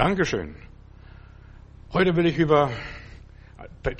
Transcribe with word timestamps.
Dankeschön. 0.00 0.54
Heute 1.92 2.16
will 2.16 2.24
ich 2.24 2.38
über 2.38 2.70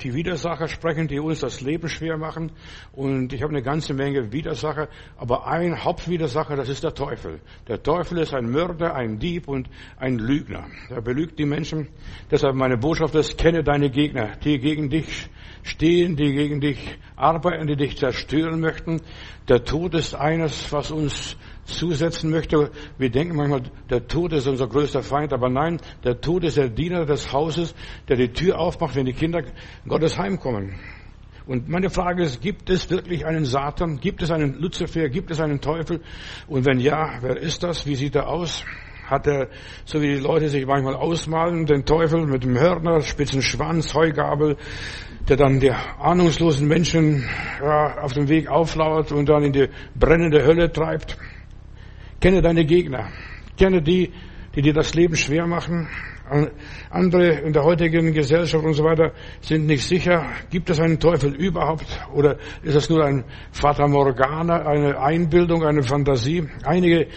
die 0.01 0.15
Widersacher 0.15 0.67
sprechen, 0.67 1.07
die 1.07 1.19
uns 1.19 1.41
das 1.41 1.61
Leben 1.61 1.89
schwer 1.89 2.17
machen. 2.17 2.53
Und 2.91 3.33
ich 3.33 3.43
habe 3.43 3.51
eine 3.51 3.61
ganze 3.61 3.93
Menge 3.93 4.31
Widersacher. 4.31 4.89
Aber 5.15 5.45
ein 5.45 5.83
Hauptwidersacher, 5.83 6.55
das 6.55 6.69
ist 6.69 6.83
der 6.83 6.95
Teufel. 6.95 7.39
Der 7.67 7.83
Teufel 7.83 8.17
ist 8.17 8.33
ein 8.33 8.49
Mörder, 8.49 8.95
ein 8.95 9.19
Dieb 9.19 9.47
und 9.47 9.69
ein 9.95 10.17
Lügner. 10.17 10.65
Er 10.89 11.03
belügt 11.03 11.37
die 11.37 11.45
Menschen. 11.45 11.87
Deshalb 12.31 12.55
meine 12.55 12.77
Botschaft 12.77 13.13
ist, 13.13 13.37
kenne 13.37 13.63
deine 13.63 13.91
Gegner, 13.91 14.31
die 14.43 14.57
gegen 14.57 14.89
dich 14.89 15.29
stehen, 15.61 16.15
die 16.15 16.33
gegen 16.33 16.61
dich 16.61 16.97
arbeiten, 17.15 17.67
die 17.67 17.75
dich 17.75 17.95
zerstören 17.95 18.59
möchten. 18.59 19.01
Der 19.47 19.63
Tod 19.65 19.93
ist 19.93 20.15
eines, 20.15 20.71
was 20.71 20.89
uns 20.89 21.37
zusetzen 21.65 22.29
möchte. 22.29 22.71
Wir 22.97 23.09
denken 23.09 23.35
manchmal, 23.35 23.63
der 23.89 24.07
Tod 24.07 24.33
ist 24.33 24.47
unser 24.47 24.67
größter 24.67 25.03
Feind, 25.03 25.33
aber 25.33 25.49
nein, 25.49 25.79
der 26.03 26.19
Tod 26.21 26.43
ist 26.43 26.57
der 26.57 26.69
Diener 26.69 27.05
des 27.05 27.31
Hauses, 27.31 27.75
der 28.07 28.17
die 28.17 28.33
Tür 28.33 28.59
aufmacht, 28.59 28.95
wenn 28.95 29.05
die 29.05 29.13
Kinder 29.13 29.43
Gottes 29.87 30.17
heimkommen. 30.17 30.75
Und 31.47 31.67
meine 31.67 31.89
Frage 31.89 32.23
ist, 32.23 32.41
gibt 32.41 32.69
es 32.69 32.89
wirklich 32.89 33.25
einen 33.25 33.45
Satan? 33.45 33.99
Gibt 33.99 34.21
es 34.21 34.31
einen 34.31 34.59
Luzifer? 34.59 35.09
Gibt 35.09 35.31
es 35.31 35.41
einen 35.41 35.59
Teufel? 35.59 36.01
Und 36.47 36.65
wenn 36.65 36.79
ja, 36.79 37.17
wer 37.21 37.37
ist 37.37 37.63
das? 37.63 37.85
Wie 37.85 37.95
sieht 37.95 38.15
er 38.15 38.27
aus? 38.27 38.63
Hat 39.07 39.27
er, 39.27 39.49
so 39.83 40.01
wie 40.01 40.15
die 40.15 40.21
Leute 40.21 40.47
sich 40.47 40.65
manchmal 40.65 40.95
ausmalen, 40.95 41.65
den 41.65 41.83
Teufel 41.83 42.25
mit 42.27 42.43
dem 42.45 42.57
Hörner, 42.57 43.01
spitzen 43.01 43.41
Schwanz, 43.41 43.93
Heugabel, 43.93 44.55
der 45.27 45.35
dann 45.35 45.59
die 45.59 45.71
ahnungslosen 45.71 46.67
Menschen 46.67 47.27
ja, 47.61 47.97
auf 48.01 48.13
dem 48.13 48.29
Weg 48.29 48.47
auflauert 48.47 49.11
und 49.11 49.27
dann 49.27 49.43
in 49.43 49.51
die 49.51 49.67
brennende 49.95 50.45
Hölle 50.45 50.71
treibt? 50.71 51.17
Kenne 52.21 52.41
deine 52.41 52.65
Gegner. 52.65 53.09
Kenne 53.57 53.81
die, 53.81 54.11
die 54.55 54.61
dir 54.61 54.73
das 54.73 54.93
Leben 54.93 55.15
schwer 55.15 55.47
machen. 55.47 55.89
Andere 56.89 57.39
in 57.39 57.51
der 57.51 57.63
heutigen 57.63 58.13
Gesellschaft 58.13 58.63
und 58.63 58.73
so 58.73 58.83
weiter 58.83 59.11
sind 59.41 59.65
nicht 59.65 59.83
sicher, 59.83 60.27
gibt 60.49 60.69
es 60.69 60.79
einen 60.79 60.97
Teufel 60.97 61.35
überhaupt 61.35 61.87
oder 62.13 62.37
ist 62.63 62.75
es 62.75 62.89
nur 62.89 63.03
ein 63.03 63.25
Fata 63.51 63.85
Morgana, 63.85 64.65
eine 64.65 64.97
Einbildung, 64.97 65.65
eine 65.65 65.83
Fantasie? 65.83 66.47
Einige 66.63 67.07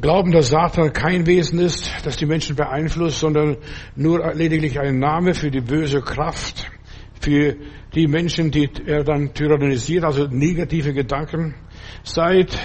glauben, 0.00 0.30
dass 0.30 0.50
Satan 0.50 0.92
kein 0.92 1.26
Wesen 1.26 1.58
ist, 1.58 1.90
das 2.04 2.16
die 2.16 2.26
Menschen 2.26 2.54
beeinflusst, 2.54 3.18
sondern 3.18 3.56
nur 3.96 4.32
lediglich 4.34 4.78
ein 4.78 5.00
Name 5.00 5.34
für 5.34 5.50
die 5.50 5.62
böse 5.62 6.00
Kraft, 6.00 6.70
für 7.20 7.56
die 7.94 8.06
Menschen, 8.06 8.52
die 8.52 8.68
er 8.86 9.02
dann 9.02 9.34
tyrannisiert, 9.34 10.04
also 10.04 10.26
negative 10.26 10.92
Gedanken. 10.92 11.54
Seit 12.04 12.56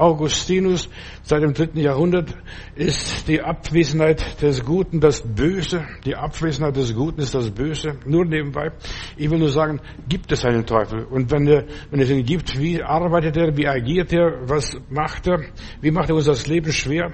Augustinus 0.00 0.88
seit 1.22 1.42
dem 1.42 1.52
dritten 1.52 1.78
Jahrhundert 1.78 2.34
ist 2.74 3.28
die 3.28 3.42
Abwesenheit 3.42 4.40
des 4.40 4.64
Guten 4.64 5.00
das 5.00 5.22
Böse. 5.22 5.84
Die 6.04 6.16
Abwesenheit 6.16 6.76
des 6.76 6.94
Guten 6.94 7.20
ist 7.20 7.34
das 7.34 7.50
Böse. 7.50 7.98
Nur 8.06 8.24
nebenbei. 8.24 8.72
Ich 9.16 9.30
will 9.30 9.38
nur 9.38 9.50
sagen, 9.50 9.80
gibt 10.08 10.32
es 10.32 10.44
einen 10.44 10.64
Teufel? 10.64 11.04
Und 11.04 11.30
wenn, 11.30 11.46
er, 11.46 11.64
wenn 11.90 12.00
es 12.00 12.10
ihn 12.10 12.24
gibt, 12.24 12.58
wie 12.58 12.82
arbeitet 12.82 13.36
er? 13.36 13.56
Wie 13.56 13.68
agiert 13.68 14.12
er? 14.12 14.48
Was 14.48 14.76
macht 14.88 15.26
er? 15.26 15.40
Wie 15.80 15.90
macht 15.90 16.08
er 16.08 16.16
uns 16.16 16.24
das 16.24 16.46
Leben 16.46 16.72
schwer? 16.72 17.12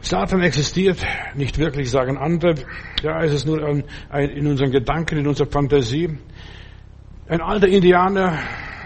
Satan 0.00 0.40
existiert 0.42 1.04
nicht 1.34 1.58
wirklich, 1.58 1.90
sagen 1.90 2.16
andere. 2.16 2.54
Ja, 3.02 3.22
es 3.22 3.34
ist 3.34 3.46
nur 3.46 3.62
ein, 3.62 3.84
ein, 4.08 4.30
in 4.30 4.46
unseren 4.46 4.70
Gedanken, 4.70 5.18
in 5.18 5.26
unserer 5.26 5.50
Fantasie. 5.50 6.18
Ein 7.28 7.42
alter 7.42 7.68
Indianer 7.68 8.38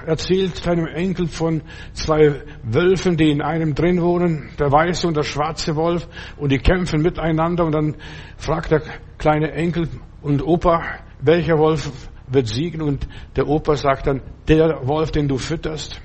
erzählt 0.07 0.57
seinem 0.57 0.87
Enkel 0.87 1.27
von 1.27 1.63
zwei 1.93 2.43
Wölfen, 2.63 3.17
die 3.17 3.31
in 3.31 3.43
einem 3.43 3.75
drin 3.75 4.01
wohnen, 4.01 4.51
der 4.59 4.71
weiße 4.71 5.07
und 5.07 5.17
der 5.17 5.23
schwarze 5.23 5.77
Wolf, 5.77 6.07
und 6.37 6.53
die 6.53 6.59
kämpfen 6.59 7.03
miteinander. 7.03 7.65
Und 7.65 7.73
dann 7.73 7.97
fragt 8.37 8.71
der 8.71 8.83
kleine 9.19 9.53
Enkel 9.53 9.89
und 10.21 10.43
Opa, 10.43 10.83
welcher 11.21 11.59
Wolf 11.59 11.91
wird 12.29 12.49
siegen? 12.49 12.83
Und 12.83 13.07
der 13.37 13.49
Opa 13.49 13.77
sagt 13.77 14.07
dann, 14.07 14.23
der 14.49 14.87
Wolf, 14.87 15.11
den 15.11 15.29
du 15.29 15.39
fütterst, 15.39 16.01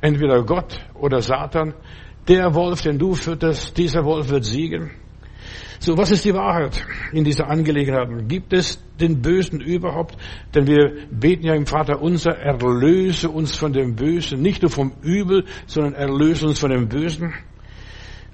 entweder 0.00 0.42
Gott 0.44 0.80
oder 0.94 1.20
Satan, 1.20 1.74
der 2.28 2.54
Wolf, 2.54 2.82
den 2.82 2.98
du 2.98 3.14
fütterst, 3.14 3.76
dieser 3.76 4.04
Wolf 4.04 4.30
wird 4.30 4.44
siegen. 4.44 4.90
So, 5.78 5.96
was 5.96 6.10
ist 6.10 6.24
die 6.24 6.34
Wahrheit 6.34 6.84
in 7.12 7.24
dieser 7.24 7.48
Angelegenheit? 7.48 8.08
Gibt 8.28 8.52
es 8.52 8.82
den 9.00 9.20
Bösen 9.20 9.60
überhaupt? 9.60 10.16
Denn 10.54 10.66
wir 10.66 11.06
beten 11.10 11.46
ja 11.46 11.54
im 11.54 11.66
Vater 11.66 12.00
unser, 12.00 12.38
erlöse 12.38 13.28
uns 13.28 13.56
von 13.56 13.72
dem 13.72 13.94
Bösen, 13.94 14.40
nicht 14.40 14.62
nur 14.62 14.70
vom 14.70 14.92
Übel, 15.02 15.44
sondern 15.66 15.94
erlöse 15.94 16.46
uns 16.46 16.58
von 16.58 16.70
dem 16.70 16.88
Bösen. 16.88 17.34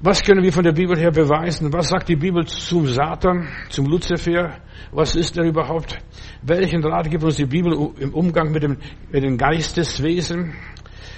Was 0.03 0.22
können 0.22 0.42
wir 0.42 0.53
von 0.53 0.64
der 0.64 0.72
Bibel 0.72 0.97
her 0.97 1.10
beweisen? 1.10 1.70
Was 1.75 1.88
sagt 1.88 2.09
die 2.09 2.16
Bibel 2.16 2.47
zum 2.47 2.86
Satan, 2.86 3.48
zum 3.69 3.84
Luzifer? 3.84 4.56
Was 4.92 5.14
ist 5.14 5.36
er 5.36 5.44
überhaupt? 5.44 5.98
Welchen 6.41 6.82
Rat 6.82 7.10
gibt 7.10 7.22
uns 7.22 7.36
die 7.36 7.44
Bibel 7.44 7.75
im 7.98 8.14
Umgang 8.14 8.50
mit 8.50 8.62
dem, 8.62 8.78
mit 9.12 9.22
dem 9.22 9.36
Geisteswesen? 9.36 10.54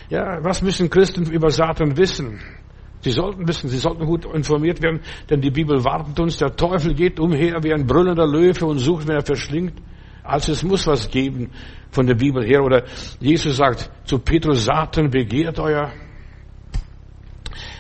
Ja, 0.09 0.43
was 0.43 0.63
müssen 0.63 0.91
Christen 0.91 1.31
über 1.31 1.51
Satan 1.51 1.97
wissen? 1.97 2.41
Sie 3.03 3.11
sollten 3.11 3.47
wissen, 3.49 3.69
sie 3.69 3.79
sollten 3.79 4.07
gut 4.07 4.25
informiert 4.25 4.81
werden, 4.81 5.01
denn 5.29 5.41
die 5.41 5.51
Bibel 5.51 5.85
wartet 5.85 6.19
uns, 6.21 6.39
der 6.39 6.55
Teufel 6.55 6.95
geht 6.95 7.19
umher 7.19 7.63
wie 7.63 7.75
ein 7.75 7.87
brüllender 7.87 8.27
Löwe 8.27 8.65
und 8.65 8.79
sucht, 8.79 9.09
wenn 9.09 9.17
er 9.17 9.25
verschlingt. 9.25 9.75
Also 10.23 10.53
es 10.53 10.63
muss 10.63 10.87
was 10.87 11.11
geben 11.11 11.51
von 11.91 12.07
der 12.07 12.15
Bibel 12.15 12.45
her. 12.45 12.63
Oder 12.63 12.85
Jesus 13.19 13.57
sagt 13.57 13.91
zu 14.05 14.21
Petrus, 14.21 14.65
Satan 14.65 15.11
begehrt 15.11 15.59
euer. 15.59 15.91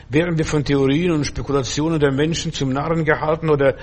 Werden 0.08 0.36
wir 0.36 0.44
von 0.44 0.64
Theorien 0.64 1.12
und 1.12 1.24
Spekulationen 1.24 2.00
der 2.00 2.12
Menschen 2.12 2.52
zum 2.52 2.70
Narren 2.70 3.04
gehalten 3.04 3.48
oder 3.48 3.76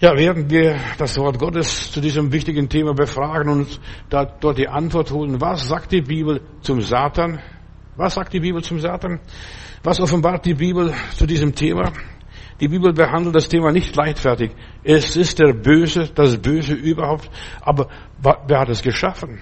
ja, 0.00 0.16
werden 0.16 0.48
wir 0.48 0.76
das 0.96 1.18
Wort 1.18 1.38
Gottes 1.38 1.90
zu 1.90 2.00
diesem 2.00 2.32
wichtigen 2.32 2.70
Thema 2.70 2.94
befragen 2.94 3.50
und 3.50 3.80
dort 4.08 4.56
die 4.56 4.68
Antwort 4.68 5.10
holen. 5.10 5.40
Was 5.40 5.68
sagt 5.68 5.92
die 5.92 6.00
Bibel 6.00 6.40
zum 6.62 6.80
Satan? 6.80 7.40
Was 7.96 8.14
sagt 8.14 8.32
die 8.32 8.40
Bibel 8.40 8.62
zum 8.62 8.78
Satan? 8.78 9.20
Was 9.82 9.98
offenbart 9.98 10.44
die 10.44 10.54
Bibel 10.54 10.92
zu 11.16 11.26
diesem 11.26 11.54
Thema? 11.54 11.92
Die 12.60 12.68
Bibel 12.68 12.92
behandelt 12.92 13.34
das 13.34 13.48
Thema 13.48 13.72
nicht 13.72 13.96
leichtfertig. 13.96 14.50
Es 14.84 15.16
ist 15.16 15.38
der 15.38 15.54
Böse, 15.54 16.10
das 16.14 16.36
Böse 16.36 16.74
überhaupt. 16.74 17.30
Aber 17.62 17.88
wer 18.22 18.60
hat 18.60 18.68
es 18.68 18.82
geschaffen? 18.82 19.40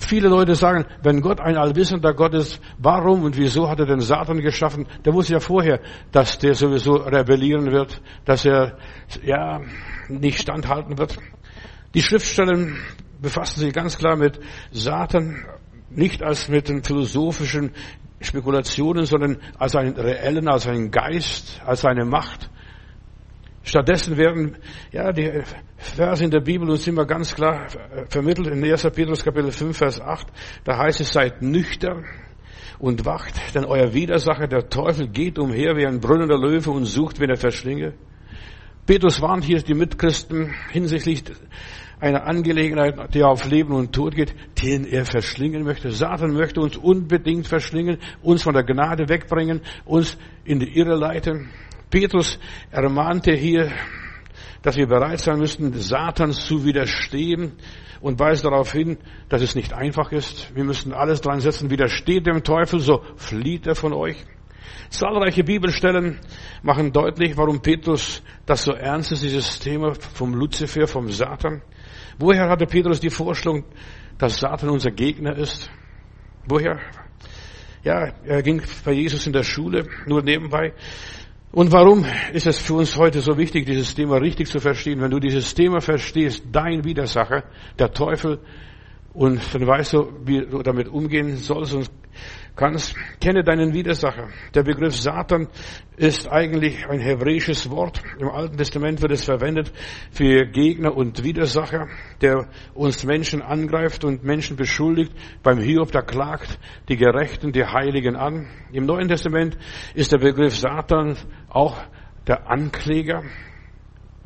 Viele 0.00 0.28
Leute 0.28 0.56
sagen, 0.56 0.86
wenn 1.04 1.20
Gott 1.20 1.40
ein 1.40 1.56
allwissender 1.56 2.14
Gott 2.14 2.34
ist, 2.34 2.60
warum 2.78 3.22
und 3.22 3.36
wieso 3.36 3.68
hat 3.68 3.78
er 3.78 3.86
den 3.86 4.00
Satan 4.00 4.40
geschaffen? 4.40 4.88
Der 5.04 5.12
wusste 5.14 5.34
ja 5.34 5.40
vorher, 5.40 5.78
dass 6.10 6.38
der 6.38 6.54
sowieso 6.54 6.94
rebellieren 6.94 7.70
wird, 7.70 8.00
dass 8.24 8.44
er, 8.44 8.76
ja, 9.22 9.60
nicht 10.08 10.40
standhalten 10.40 10.98
wird. 10.98 11.16
Die 11.94 12.02
Schriftstellen 12.02 12.76
befassen 13.20 13.60
sich 13.60 13.72
ganz 13.72 13.98
klar 13.98 14.16
mit 14.16 14.40
Satan, 14.72 15.44
nicht 15.90 16.22
als 16.22 16.48
mit 16.48 16.68
den 16.68 16.82
philosophischen 16.82 17.72
Spekulationen, 18.20 19.06
sondern 19.06 19.38
als 19.58 19.74
einen 19.76 19.96
reellen, 19.96 20.48
als 20.48 20.66
einen 20.66 20.90
Geist, 20.90 21.60
als 21.64 21.84
eine 21.84 22.04
Macht. 22.04 22.50
Stattdessen 23.62 24.16
werden, 24.16 24.56
ja, 24.90 25.12
die 25.12 25.42
Verse 25.76 26.24
in 26.24 26.30
der 26.30 26.40
Bibel 26.40 26.68
uns 26.68 26.86
immer 26.86 27.04
ganz 27.04 27.34
klar 27.34 27.66
vermittelt. 28.08 28.48
In 28.48 28.64
1. 28.64 28.82
Petrus 28.90 29.24
Kapitel 29.24 29.52
5, 29.52 29.76
Vers 29.76 30.00
8, 30.00 30.26
da 30.64 30.78
heißt 30.78 31.00
es, 31.00 31.12
seid 31.12 31.42
nüchtern 31.42 32.04
und 32.78 33.04
wacht, 33.04 33.34
denn 33.54 33.64
euer 33.64 33.92
Widersacher, 33.92 34.48
der 34.48 34.68
Teufel, 34.68 35.08
geht 35.08 35.38
umher 35.38 35.76
wie 35.76 35.86
ein 35.86 36.00
brüllender 36.00 36.38
Löwe 36.38 36.70
und 36.70 36.86
sucht, 36.86 37.20
wen 37.20 37.28
er 37.28 37.36
verschlinge. 37.36 37.94
Petrus 38.86 39.20
warnt 39.20 39.44
hier 39.44 39.62
die 39.62 39.74
Mitchristen 39.74 40.54
hinsichtlich 40.70 41.22
einer 42.00 42.26
Angelegenheit, 42.26 43.14
die 43.14 43.22
auf 43.22 43.48
Leben 43.48 43.74
und 43.74 43.92
Tod 43.92 44.14
geht, 44.14 44.34
den 44.62 44.84
er 44.84 45.04
verschlingen 45.04 45.64
möchte. 45.64 45.90
Satan 45.90 46.32
möchte 46.32 46.60
uns 46.60 46.76
unbedingt 46.76 47.46
verschlingen, 47.46 47.98
uns 48.22 48.42
von 48.42 48.54
der 48.54 48.64
Gnade 48.64 49.08
wegbringen, 49.08 49.60
uns 49.84 50.16
in 50.44 50.58
die 50.58 50.76
Irre 50.76 50.96
leiten. 50.96 51.50
Petrus 51.90 52.38
ermahnte 52.70 53.32
hier, 53.32 53.70
dass 54.62 54.76
wir 54.76 54.86
bereit 54.86 55.20
sein 55.20 55.38
müssten, 55.38 55.72
Satan 55.74 56.32
zu 56.32 56.64
widerstehen 56.64 57.52
und 58.00 58.18
weist 58.18 58.44
darauf 58.44 58.72
hin, 58.72 58.98
dass 59.28 59.42
es 59.42 59.54
nicht 59.54 59.72
einfach 59.72 60.12
ist. 60.12 60.54
Wir 60.54 60.64
müssen 60.64 60.92
alles 60.92 61.20
dran 61.20 61.40
setzen, 61.40 61.70
widersteht 61.70 62.26
dem 62.26 62.42
Teufel, 62.42 62.80
so 62.80 63.02
flieht 63.16 63.66
er 63.66 63.74
von 63.74 63.92
euch. 63.92 64.16
Zahlreiche 64.90 65.44
Bibelstellen 65.44 66.18
machen 66.62 66.92
deutlich, 66.92 67.36
warum 67.36 67.60
Petrus 67.60 68.22
das 68.46 68.64
so 68.64 68.72
ernst 68.72 69.12
ist, 69.12 69.22
dieses 69.22 69.58
Thema 69.60 69.94
vom 69.94 70.34
Luzifer, 70.34 70.86
vom 70.86 71.08
Satan. 71.10 71.62
Woher 72.20 72.48
hatte 72.48 72.66
Petrus 72.66 73.00
die 73.00 73.10
Vorstellung, 73.10 73.64
dass 74.18 74.38
Satan 74.38 74.68
unser 74.68 74.90
Gegner 74.90 75.36
ist? 75.36 75.70
Woher? 76.46 76.78
Ja, 77.82 78.12
er 78.24 78.42
ging 78.42 78.62
bei 78.84 78.92
Jesus 78.92 79.26
in 79.26 79.32
der 79.32 79.42
Schule, 79.42 79.88
nur 80.06 80.22
nebenbei. 80.22 80.74
Und 81.50 81.72
warum 81.72 82.04
ist 82.32 82.46
es 82.46 82.58
für 82.58 82.74
uns 82.74 82.96
heute 82.96 83.20
so 83.20 83.36
wichtig, 83.38 83.66
dieses 83.66 83.94
Thema 83.94 84.18
richtig 84.18 84.48
zu 84.48 84.60
verstehen? 84.60 85.00
Wenn 85.00 85.10
du 85.10 85.18
dieses 85.18 85.54
Thema 85.54 85.80
verstehst, 85.80 86.44
dein 86.52 86.84
Widersacher, 86.84 87.44
der 87.78 87.90
Teufel, 87.90 88.38
Und 89.12 89.40
dann 89.52 89.66
weißt 89.66 89.94
du, 89.94 90.12
wie 90.24 90.40
du 90.46 90.62
damit 90.62 90.88
umgehen 90.88 91.36
sollst 91.36 91.74
und 91.74 91.90
kannst. 92.56 92.94
Kenne 93.20 93.42
deinen 93.42 93.72
Widersacher. 93.72 94.28
Der 94.54 94.62
Begriff 94.62 94.96
Satan 94.96 95.48
ist 95.96 96.28
eigentlich 96.28 96.86
ein 96.88 97.00
hebräisches 97.00 97.70
Wort. 97.70 98.02
Im 98.18 98.28
Alten 98.28 98.56
Testament 98.56 99.02
wird 99.02 99.12
es 99.12 99.24
verwendet 99.24 99.72
für 100.10 100.46
Gegner 100.46 100.96
und 100.96 101.22
Widersacher, 101.22 101.88
der 102.20 102.48
uns 102.74 103.04
Menschen 103.04 103.42
angreift 103.42 104.04
und 104.04 104.24
Menschen 104.24 104.56
beschuldigt. 104.56 105.12
Beim 105.42 105.58
Hiob, 105.58 105.92
da 105.92 106.02
klagt 106.02 106.58
die 106.88 106.96
Gerechten, 106.96 107.52
die 107.52 107.64
Heiligen 107.64 108.16
an. 108.16 108.48
Im 108.72 108.86
Neuen 108.86 109.08
Testament 109.08 109.56
ist 109.94 110.12
der 110.12 110.18
Begriff 110.18 110.56
Satan 110.56 111.16
auch 111.48 111.76
der 112.26 112.50
Ankläger. 112.50 113.22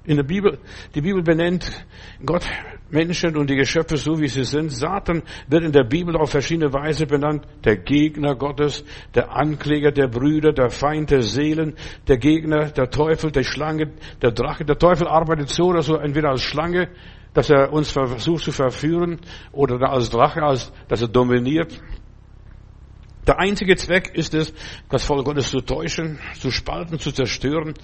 In 0.05 0.17
der 0.17 0.25
Bibel, 0.25 0.59
die 0.95 1.01
Bibel 1.01 1.23
benennt 1.23 1.87
Gott 2.27 2.47
Menschen 2.91 3.37
und 3.37 3.49
die 3.49 3.57
Geschöpfe 3.57 3.97
so 3.97 4.19
wie 4.21 4.29
sie 4.29 4.45
sind. 4.45 4.71
Satan 4.71 5.23
wird 5.49 5.65
in 5.65 5.73
der 5.73 5.85
Bibel 5.85 6.17
auf 6.17 6.31
verschiedene 6.31 6.73
Weise 6.73 7.07
benannt. 7.07 7.47
Der 7.65 7.77
Gegner 7.77 8.35
Gottes, 8.35 8.85
der 9.15 9.35
Ankläger 9.35 9.91
der 9.91 10.09
Brüder, 10.09 10.53
der 10.53 10.71
Feind 10.71 11.11
der 11.11 11.23
Seelen, 11.23 11.75
der 12.07 12.19
Gegner, 12.19 12.71
der 12.71 12.91
Teufel, 12.91 13.31
der 13.31 13.43
Schlange, 13.43 13.93
der 14.23 14.33
Drache. 14.33 14.65
Der 14.65 14.79
Teufel 14.79 15.09
arbeitet 15.09 15.49
so 15.49 15.65
oder 15.65 15.83
so 15.83 15.97
entweder 15.97 16.31
als 16.31 16.43
Schlange, 16.43 16.89
dass 17.33 17.51
er 17.51 17.73
uns 17.73 17.91
versucht 17.91 18.45
zu 18.45 18.53
verführen, 18.53 19.19
oder 19.51 19.91
als 19.91 20.11
Drache, 20.11 20.43
als, 20.43 20.73
dass 20.89 21.03
er 21.03 21.09
dominiert. 21.09 21.81
Der 23.27 23.39
einzige 23.39 23.77
Zweck 23.77 24.11
ist 24.15 24.35
es, 24.35 24.53
das 24.91 25.05
Volk 25.05 25.25
Gottes 25.25 25.51
zu 25.51 25.61
täuschen, 25.61 26.19
zu 26.39 26.51
spalten, 26.51 26.99
zu 26.99 27.11
zerstören. 27.11 27.75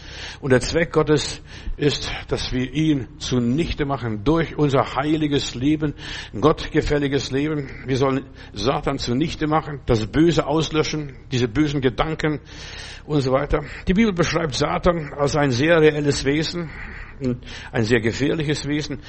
Und 0.40 0.50
der 0.50 0.60
Zweck 0.60 0.92
Gottes 0.92 1.42
ist, 1.76 2.12
dass 2.28 2.52
wir 2.52 2.72
ihn 2.72 3.08
zunichte 3.18 3.86
machen 3.86 4.22
durch 4.24 4.56
unser 4.56 4.96
heiliges 4.96 5.54
Leben, 5.54 5.94
gottgefälliges 6.38 7.30
Leben. 7.30 7.70
Wir 7.86 7.96
sollen 7.96 8.26
Satan 8.52 8.98
zunichte 8.98 9.46
machen, 9.46 9.80
das 9.86 10.06
Böse 10.06 10.46
auslöschen, 10.46 11.16
diese 11.32 11.48
bösen 11.48 11.80
Gedanken 11.80 12.40
und 13.06 13.22
so 13.22 13.32
weiter. 13.32 13.64
Die 13.88 13.94
Bibel 13.94 14.12
beschreibt 14.12 14.54
Satan 14.54 15.12
als 15.14 15.36
ein 15.36 15.50
sehr 15.50 15.80
reelles 15.80 16.24
Wesen, 16.24 16.70
ein 17.72 17.84
sehr 17.84 18.00
gefährliches 18.00 18.66
Wesen. 18.66 19.00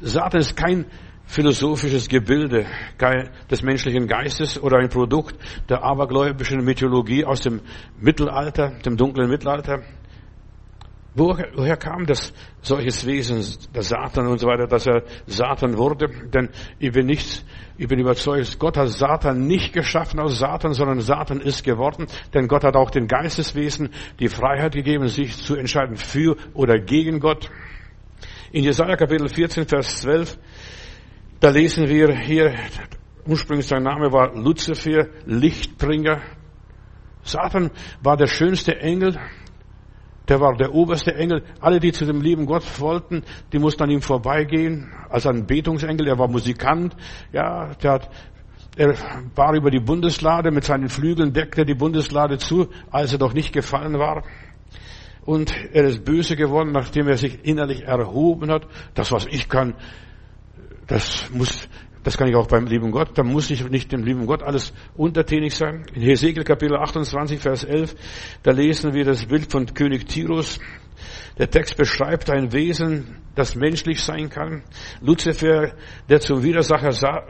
Satan 0.00 0.40
ist 0.40 0.56
kein 0.56 0.86
philosophisches 1.28 2.08
Gebilde 2.08 2.66
des 3.50 3.62
menschlichen 3.62 4.06
Geistes 4.06 4.60
oder 4.60 4.78
ein 4.78 4.88
Produkt 4.88 5.36
der 5.68 5.84
abergläubischen 5.84 6.64
Mythologie 6.64 7.24
aus 7.24 7.42
dem 7.42 7.60
Mittelalter, 8.00 8.78
dem 8.84 8.96
dunklen 8.96 9.28
Mittelalter. 9.28 9.82
Woher, 11.14 11.76
kam 11.76 12.06
das 12.06 12.32
solches 12.62 13.04
Wesen, 13.04 13.44
der 13.74 13.82
Satan 13.82 14.28
und 14.28 14.38
so 14.38 14.46
weiter, 14.46 14.66
dass 14.66 14.86
er 14.86 15.02
Satan 15.26 15.76
wurde? 15.76 16.08
Denn 16.32 16.48
ich 16.78 16.92
bin 16.92 17.06
nicht, 17.06 17.44
ich 17.76 17.88
bin 17.88 17.98
überzeugt, 17.98 18.58
Gott 18.58 18.76
hat 18.76 18.88
Satan 18.88 19.46
nicht 19.46 19.72
geschaffen 19.72 20.20
aus 20.20 20.38
Satan, 20.38 20.74
sondern 20.74 21.00
Satan 21.00 21.40
ist 21.40 21.64
geworden. 21.64 22.06
Denn 22.32 22.46
Gott 22.46 22.62
hat 22.62 22.76
auch 22.76 22.90
den 22.90 23.08
Geisteswesen 23.08 23.90
die 24.20 24.28
Freiheit 24.28 24.74
gegeben, 24.74 25.08
sich 25.08 25.36
zu 25.36 25.56
entscheiden 25.56 25.96
für 25.96 26.36
oder 26.54 26.78
gegen 26.78 27.20
Gott. 27.20 27.50
In 28.52 28.64
Jesaja 28.64 28.96
Kapitel 28.96 29.28
14, 29.28 29.66
Vers 29.66 30.00
12 30.02 30.38
da 31.40 31.50
lesen 31.50 31.88
wir 31.88 32.16
hier, 32.16 32.54
ursprünglich 33.26 33.66
sein 33.66 33.82
Name 33.84 34.12
war 34.12 34.34
Luzifer, 34.34 35.06
Lichtbringer. 35.26 36.20
Satan 37.22 37.70
war 38.02 38.16
der 38.16 38.26
schönste 38.26 38.80
Engel, 38.80 39.18
der 40.28 40.40
war 40.40 40.56
der 40.56 40.74
oberste 40.74 41.14
Engel. 41.14 41.44
Alle, 41.60 41.78
die 41.78 41.92
zu 41.92 42.04
dem 42.04 42.20
lieben 42.20 42.46
Gott 42.46 42.64
wollten, 42.80 43.22
die 43.52 43.58
mussten 43.58 43.84
an 43.84 43.90
ihm 43.90 44.02
vorbeigehen, 44.02 44.92
als 45.08 45.26
ein 45.26 45.46
Betungsengel. 45.46 46.08
Er 46.08 46.18
war 46.18 46.28
Musikant, 46.28 46.96
ja, 47.32 47.72
der 47.74 47.92
hat, 47.92 48.10
er 48.76 48.94
war 49.34 49.54
über 49.54 49.70
die 49.70 49.80
Bundeslade, 49.80 50.50
mit 50.50 50.64
seinen 50.64 50.88
Flügeln 50.88 51.32
deckte 51.32 51.64
die 51.64 51.74
Bundeslade 51.74 52.38
zu, 52.38 52.68
als 52.90 53.12
er 53.12 53.18
doch 53.18 53.32
nicht 53.32 53.52
gefallen 53.52 53.98
war. 53.98 54.24
Und 55.24 55.52
er 55.72 55.84
ist 55.84 56.04
böse 56.04 56.36
geworden, 56.36 56.72
nachdem 56.72 57.06
er 57.06 57.16
sich 57.16 57.44
innerlich 57.44 57.82
erhoben 57.82 58.50
hat. 58.50 58.66
Das, 58.94 59.12
was 59.12 59.26
ich 59.26 59.48
kann, 59.48 59.74
das 60.88 61.30
muss, 61.30 61.68
das 62.02 62.16
kann 62.16 62.28
ich 62.28 62.34
auch 62.34 62.48
beim 62.48 62.66
lieben 62.66 62.90
Gott. 62.90 63.16
Da 63.16 63.22
muss 63.22 63.50
ich 63.50 63.68
nicht 63.68 63.92
dem 63.92 64.02
lieben 64.02 64.26
Gott 64.26 64.42
alles 64.42 64.72
untertänig 64.96 65.54
sein. 65.54 65.84
In 65.94 66.02
Hesekiel 66.02 66.44
Kapitel 66.44 66.76
28, 66.76 67.40
Vers 67.40 67.64
11, 67.64 67.94
da 68.42 68.50
lesen 68.50 68.94
wir 68.94 69.04
das 69.04 69.26
Bild 69.26 69.52
von 69.52 69.66
König 69.66 70.06
Tirus. 70.08 70.58
Der 71.36 71.48
Text 71.48 71.76
beschreibt 71.76 72.30
ein 72.30 72.52
Wesen, 72.52 73.18
das 73.34 73.54
menschlich 73.54 74.02
sein 74.02 74.30
kann. 74.30 74.62
Luzifer, 75.00 75.72
der 76.08 76.20
zum 76.20 76.42
Widersacher 76.42 77.26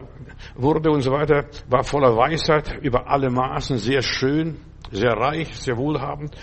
wurde 0.54 0.90
und 0.90 1.02
so 1.02 1.10
weiter, 1.10 1.46
war 1.68 1.84
voller 1.84 2.16
Weisheit, 2.16 2.78
über 2.80 3.10
alle 3.10 3.30
Maßen 3.30 3.76
sehr 3.76 4.00
schön, 4.00 4.60
sehr 4.90 5.12
reich, 5.12 5.54
sehr 5.56 5.76
wohlhabend. 5.76 6.34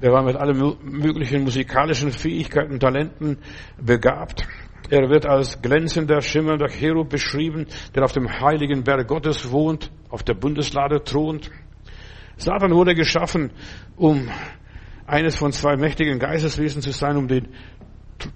Er 0.00 0.12
war 0.12 0.22
mit 0.22 0.36
allen 0.36 0.76
möglichen 0.82 1.42
musikalischen 1.42 2.10
Fähigkeiten, 2.10 2.80
Talenten 2.80 3.38
begabt. 3.80 4.46
Er 4.90 5.08
wird 5.08 5.24
als 5.24 5.62
glänzender, 5.62 6.20
schimmernder 6.20 6.68
Cherub 6.68 7.08
beschrieben, 7.08 7.66
der 7.94 8.04
auf 8.04 8.12
dem 8.12 8.28
heiligen 8.28 8.84
Berg 8.84 9.08
Gottes 9.08 9.50
wohnt, 9.50 9.90
auf 10.10 10.22
der 10.22 10.34
Bundeslade 10.34 11.02
thront. 11.02 11.50
Satan 12.36 12.72
wurde 12.72 12.94
geschaffen, 12.94 13.50
um 13.96 14.28
eines 15.06 15.36
von 15.36 15.52
zwei 15.52 15.76
mächtigen 15.76 16.18
Geisteswesen 16.18 16.82
zu 16.82 16.92
sein, 16.92 17.16
um 17.16 17.28
den, 17.28 17.48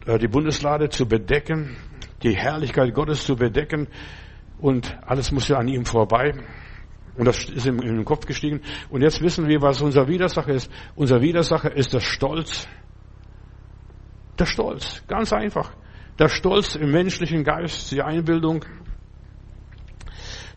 äh, 0.07 0.19
die 0.19 0.29
Bundeslade 0.29 0.89
zu 0.89 1.07
bedecken, 1.07 1.77
die 2.23 2.35
Herrlichkeit 2.35 2.95
Gottes 2.95 3.25
zu 3.25 3.37
bedecken 3.37 3.89
und 4.59 4.97
alles 5.07 5.31
musste 5.33 5.57
an 5.57 5.69
ihm 5.69 5.85
vorbei. 5.85 6.33
Und 7.17 7.27
das 7.27 7.45
ist 7.45 7.67
ihm 7.67 7.81
in 7.81 7.97
den 7.97 8.05
Kopf 8.05 8.27
gestiegen. 8.27 8.61
Und 8.91 9.03
jetzt 9.03 9.21
wissen 9.21 9.49
wir, 9.49 9.61
was 9.61 9.83
unser 9.83 10.07
Widersacher 10.07 10.53
ist. 10.53 10.71
Unser 10.95 11.21
Widersacher 11.21 11.75
ist 11.75 11.93
der 11.93 12.01
Stolz. 12.01 12.69
Der 14.39 14.47
Stolz. 14.47 15.03
Ganz 15.09 15.33
einfach. 15.33 15.73
Der 16.19 16.29
Stolz 16.29 16.75
im 16.75 16.91
menschlichen 16.91 17.45
Geist, 17.45 17.93
die 17.93 18.03
Einbildung, 18.03 18.65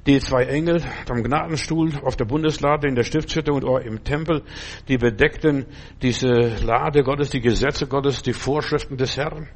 die 0.08 0.20
zwei 0.20 0.46
Engel 0.46 0.82
am 1.08 1.22
Gnadenstuhl 1.22 1.92
auf 2.02 2.16
der 2.16 2.26
Bundeslade 2.26 2.88
in 2.88 2.96
der 2.96 3.04
Stiftshütte 3.04 3.54
und 3.54 3.64
im 3.86 4.04
Tempel, 4.04 4.42
die 4.88 4.98
bedeckten 4.98 5.68
diese 6.02 6.30
Lade 6.66 7.04
Gottes, 7.04 7.30
die 7.30 7.42
Gesetze 7.42 7.86
Gottes, 7.86 8.24
die 8.24 8.34
Vorschriften 8.34 8.98
des 8.98 9.18
Herrn. 9.18 9.50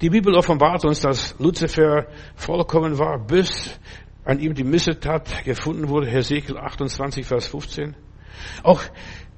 Die 0.00 0.10
Bibel 0.10 0.36
offenbart 0.36 0.84
uns, 0.84 1.00
dass 1.00 1.36
Luzifer 1.40 2.06
vollkommen 2.36 3.00
war, 3.00 3.18
bis 3.18 3.80
an 4.24 4.38
ihm 4.38 4.54
die 4.54 4.62
Missetat 4.62 5.44
gefunden 5.44 5.88
wurde, 5.88 6.06
Hesekiel 6.06 6.56
28, 6.56 7.26
Vers 7.26 7.48
15. 7.48 7.96
Auch 8.62 8.80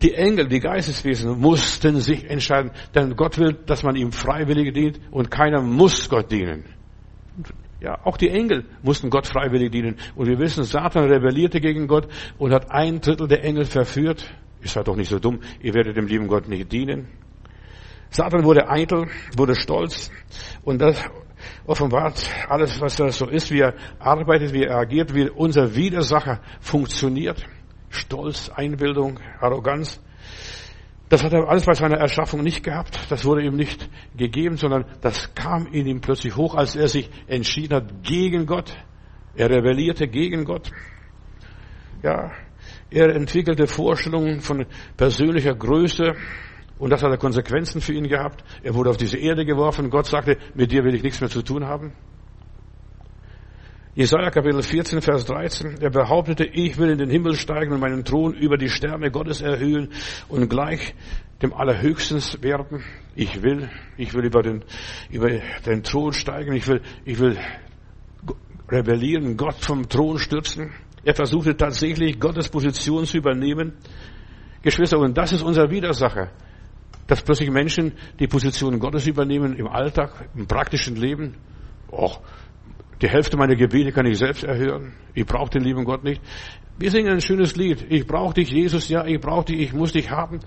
die 0.02 0.14
Engel, 0.14 0.48
die 0.48 0.60
Geisteswesen 0.60 1.38
mussten 1.40 2.00
sich 2.00 2.28
entscheiden, 2.28 2.72
denn 2.94 3.16
Gott 3.16 3.38
will, 3.38 3.56
dass 3.66 3.82
man 3.82 3.96
ihm 3.96 4.12
freiwillig 4.12 4.74
dient 4.74 5.00
und 5.10 5.30
keiner 5.30 5.62
muss 5.62 6.08
Gott 6.08 6.30
dienen. 6.30 6.64
Ja, 7.80 7.98
auch 8.04 8.16
die 8.16 8.30
Engel 8.30 8.64
mussten 8.82 9.10
Gott 9.10 9.26
freiwillig 9.26 9.70
dienen. 9.70 9.96
Und 10.14 10.26
wir 10.26 10.38
wissen, 10.38 10.64
Satan 10.64 11.04
rebellierte 11.04 11.60
gegen 11.60 11.86
Gott 11.86 12.08
und 12.38 12.52
hat 12.52 12.70
ein 12.70 13.00
Drittel 13.00 13.28
der 13.28 13.44
Engel 13.44 13.66
verführt. 13.66 14.24
Ihr 14.62 14.68
seid 14.68 14.88
doch 14.88 14.96
nicht 14.96 15.10
so 15.10 15.18
dumm, 15.18 15.40
ihr 15.60 15.74
werdet 15.74 15.96
dem 15.96 16.06
lieben 16.06 16.28
Gott 16.28 16.48
nicht 16.48 16.72
dienen. 16.72 17.08
Satan 18.10 18.44
wurde 18.44 18.68
eitel, 18.68 19.08
wurde 19.36 19.54
stolz 19.54 20.10
und 20.62 20.80
das 20.80 21.04
offenbart 21.66 22.26
alles, 22.48 22.80
was 22.80 22.96
da 22.96 23.10
so 23.10 23.26
ist, 23.26 23.50
wie 23.50 23.60
er 23.60 23.74
arbeitet, 23.98 24.52
wie 24.52 24.64
er 24.64 24.76
agiert, 24.78 25.14
wie 25.14 25.28
unser 25.28 25.74
Widersacher 25.74 26.40
funktioniert. 26.60 27.44
Stolz, 27.94 28.50
Einbildung, 28.50 29.20
Arroganz. 29.40 30.00
Das 31.08 31.22
hat 31.22 31.32
er 31.32 31.48
alles 31.48 31.64
bei 31.64 31.74
seiner 31.74 31.96
Erschaffung 31.98 32.42
nicht 32.42 32.64
gehabt. 32.64 32.98
Das 33.10 33.24
wurde 33.24 33.42
ihm 33.42 33.56
nicht 33.56 33.88
gegeben, 34.16 34.56
sondern 34.56 34.84
das 35.00 35.34
kam 35.34 35.66
in 35.66 35.86
ihm 35.86 36.00
plötzlich 36.00 36.36
hoch, 36.36 36.54
als 36.54 36.76
er 36.76 36.88
sich 36.88 37.10
entschieden 37.26 37.74
hat 37.74 38.02
gegen 38.02 38.46
Gott. 38.46 38.74
Er 39.36 39.50
rebellierte 39.50 40.08
gegen 40.08 40.44
Gott. 40.44 40.70
Ja, 42.02 42.32
er 42.90 43.14
entwickelte 43.14 43.66
Vorstellungen 43.66 44.40
von 44.40 44.66
persönlicher 44.96 45.54
Größe 45.54 46.14
und 46.78 46.90
das 46.90 47.02
hat 47.02 47.18
Konsequenzen 47.20 47.80
für 47.80 47.92
ihn 47.92 48.08
gehabt. 48.08 48.44
Er 48.62 48.74
wurde 48.74 48.90
auf 48.90 48.96
diese 48.96 49.16
Erde 49.16 49.44
geworfen. 49.44 49.90
Gott 49.90 50.06
sagte, 50.06 50.38
mit 50.54 50.72
dir 50.72 50.84
will 50.84 50.94
ich 50.94 51.02
nichts 51.02 51.20
mehr 51.20 51.30
zu 51.30 51.42
tun 51.42 51.64
haben. 51.64 51.92
Jesaja 53.96 54.30
Kapitel 54.30 54.60
14, 54.60 55.02
Vers 55.02 55.24
13. 55.26 55.76
Er 55.80 55.90
behauptete, 55.90 56.44
ich 56.44 56.76
will 56.78 56.90
in 56.90 56.98
den 56.98 57.10
Himmel 57.10 57.36
steigen 57.36 57.72
und 57.72 57.78
meinen 57.78 58.04
Thron 58.04 58.34
über 58.34 58.56
die 58.56 58.68
Sterne 58.68 59.12
Gottes 59.12 59.40
erhöhen 59.40 59.90
und 60.28 60.48
gleich 60.48 60.96
dem 61.42 61.54
Allerhöchsten 61.54 62.20
werden. 62.42 62.82
Ich 63.14 63.40
will, 63.44 63.70
ich 63.96 64.12
will 64.12 64.24
über 64.24 64.42
den, 64.42 64.64
über 65.10 65.28
den 65.64 65.84
Thron 65.84 66.12
steigen. 66.12 66.54
Ich 66.54 66.66
will, 66.66 66.82
ich 67.04 67.20
will 67.20 67.38
rebellieren, 68.68 69.36
Gott 69.36 69.58
vom 69.60 69.88
Thron 69.88 70.18
stürzen. 70.18 70.72
Er 71.04 71.14
versuchte 71.14 71.56
tatsächlich 71.56 72.18
Gottes 72.18 72.48
Position 72.48 73.04
zu 73.04 73.18
übernehmen. 73.18 73.74
Geschwister, 74.62 74.98
und 74.98 75.16
das 75.16 75.32
ist 75.32 75.42
unser 75.42 75.70
Widersacher. 75.70 76.32
Dass 77.06 77.22
plötzlich 77.22 77.50
Menschen 77.50 77.92
die 78.18 78.26
Position 78.26 78.80
Gottes 78.80 79.06
übernehmen 79.06 79.54
im 79.54 79.68
Alltag, 79.68 80.30
im 80.34 80.48
praktischen 80.48 80.96
Leben. 80.96 81.36
Och, 81.92 82.20
Die 83.02 83.08
Hälfte 83.08 83.36
meiner 83.36 83.56
Gebete 83.56 83.92
kann 83.92 84.06
ich 84.06 84.18
selbst 84.18 84.44
erhören. 84.44 84.94
Ich 85.14 85.26
brauche 85.26 85.50
den 85.50 85.62
lieben 85.62 85.84
Gott 85.84 86.04
nicht. 86.04 86.22
Wir 86.78 86.90
singen 86.90 87.12
ein 87.12 87.20
schönes 87.20 87.54
Lied. 87.56 87.86
Ich 87.88 88.06
brauche 88.06 88.34
dich, 88.34 88.50
Jesus, 88.50 88.88
ja, 88.88 89.04
ich 89.04 89.20
brauche 89.20 89.46
dich, 89.46 89.60
ich 89.60 89.72
muss 89.72 89.92
dich 89.92 90.10
haben. 90.10 90.40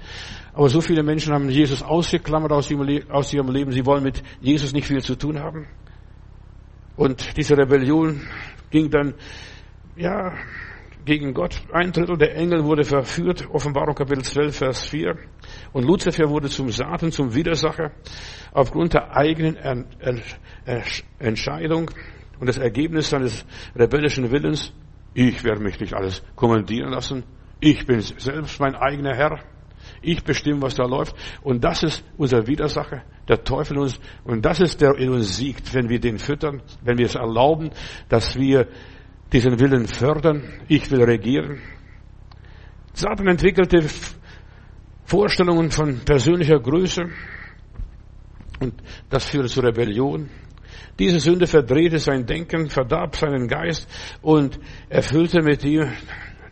Aber 0.54 0.68
so 0.68 0.82
viele 0.82 1.04
Menschen 1.04 1.34
haben 1.34 1.50
Jesus 1.50 1.82
ausgeklammert 1.84 2.52
aus 2.52 2.70
ihrem 2.72 3.52
Leben. 3.52 3.72
Sie 3.72 3.86
wollen 3.86 4.04
mit 4.04 4.24
Jesus 4.42 4.74
nicht 4.74 4.88
viel 4.88 5.02
zu 5.02 5.16
tun 5.16 5.40
haben. 5.40 5.68
Und 6.96 7.38
diese 7.38 7.58
Rebellion 7.58 8.22
ging 8.72 8.90
dann, 8.90 9.14
ja, 9.96 10.34
gegen 11.08 11.34
Gott. 11.34 11.62
Ein 11.72 11.94
Drittel 11.94 12.18
der 12.18 12.36
Engel 12.36 12.66
wurde 12.66 12.84
verführt. 12.84 13.48
Offenbarung 13.50 13.96
Kapitel 13.96 14.24
12, 14.24 14.56
Vers 14.58 14.88
4. 14.88 15.16
Und 15.72 15.86
Luzifer 15.86 16.30
wurde 16.30 16.50
zum 16.50 16.70
Satan, 16.70 17.12
zum 17.12 17.34
Widersacher. 17.34 17.92
Aufgrund 18.52 18.94
der 18.94 19.16
eigenen 19.16 19.58
Entscheidung 21.18 21.90
und 22.40 22.48
das 22.48 22.58
Ergebnis 22.58 23.10
seines 23.10 23.46
rebellischen 23.76 24.32
Willens. 24.32 24.74
Ich 25.14 25.44
werde 25.44 25.62
mich 25.62 25.80
nicht 25.80 25.94
alles 25.94 26.24
kommandieren 26.36 26.92
lassen. 26.92 27.24
Ich 27.60 27.86
bin 27.86 28.02
selbst 28.02 28.60
mein 28.60 28.76
eigener 28.76 29.16
Herr. 29.16 29.40
Ich 30.02 30.24
bestimme, 30.24 30.62
was 30.62 30.76
da 30.76 30.86
läuft. 30.86 31.16
Und 31.42 31.64
das 31.64 31.84
ist 31.84 32.04
unser 32.18 32.46
Widersacher, 32.46 33.04
der 33.28 33.44
Teufel 33.44 33.80
uns. 33.80 34.00
Und 34.24 34.46
das 34.46 34.60
ist 34.60 34.82
der 34.82 34.96
in 34.98 35.10
uns 35.10 35.38
siegt, 35.38 35.74
wenn 35.74 35.90
wir 35.90 36.00
den 36.00 36.20
füttern, 36.20 36.62
wenn 36.84 36.98
wir 36.98 37.06
es 37.06 37.16
erlauben, 37.16 37.72
dass 38.10 38.36
wir 38.36 38.68
diesen 39.34 39.60
Willen 39.60 39.88
fördern. 39.88 40.44
Ich 40.68 40.90
will 40.92 41.04
regieren. 41.04 41.62
Satan 42.94 43.28
entwickelte 43.28 43.86
Vorstellungen 45.06 45.72
von 45.72 46.00
persönlicher 46.00 46.60
Größe. 46.60 47.10
Und 48.60 48.74
das 49.10 49.26
führte 49.26 49.50
zur 49.50 49.64
Rebellion. 49.64 50.30
Diese 51.00 51.20
Sünde 51.20 51.46
verdrehte 51.46 52.00
sein 52.00 52.26
Denken, 52.26 52.70
verdarb 52.70 53.16
seinen 53.16 53.48
Geist 53.48 53.88
und 54.22 54.60
erfüllte 54.90 55.42
mit 55.42 55.64
ihm 55.64 55.92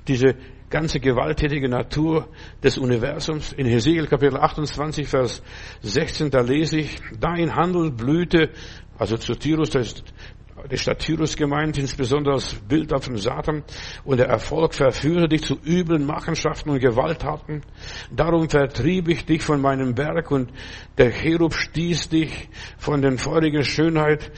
diese 0.07 0.35
ganze 0.69 0.99
gewalttätige 0.99 1.69
Natur 1.69 2.27
des 2.63 2.77
Universums. 2.77 3.53
In 3.53 3.65
Hesekiel 3.65 4.07
Kapitel 4.07 4.37
28, 4.37 5.07
Vers 5.07 5.41
16, 5.81 6.29
da 6.29 6.41
lese 6.41 6.77
ich, 6.77 6.97
dein 7.19 7.55
Handel 7.55 7.91
blühte, 7.91 8.51
also 8.97 9.17
zu 9.17 9.33
ist 9.79 10.03
die 10.69 10.77
Stadt 10.77 10.99
Tyrus 10.99 11.35
gemeint, 11.35 11.77
insbesondere 11.77 12.35
das 12.35 12.55
Bild 12.55 12.93
auf 12.93 13.05
den 13.05 13.17
Satan. 13.17 13.63
Und 14.03 14.17
der 14.17 14.27
Erfolg 14.27 14.73
verführte 14.73 15.27
dich 15.27 15.43
zu 15.43 15.57
üblen 15.65 16.05
Machenschaften 16.05 16.71
und 16.71 16.79
Gewalttaten. 16.79 17.61
Darum 18.11 18.49
vertrieb 18.49 19.07
ich 19.07 19.25
dich 19.25 19.43
von 19.43 19.61
meinem 19.61 19.95
Berg 19.95 20.31
und 20.31 20.51
der 20.97 21.11
Cherub 21.11 21.53
stieß 21.53 22.09
dich 22.09 22.49
von 22.77 23.01
den 23.01 23.17
feurigen 23.17 23.63
Schönheit 23.63 24.31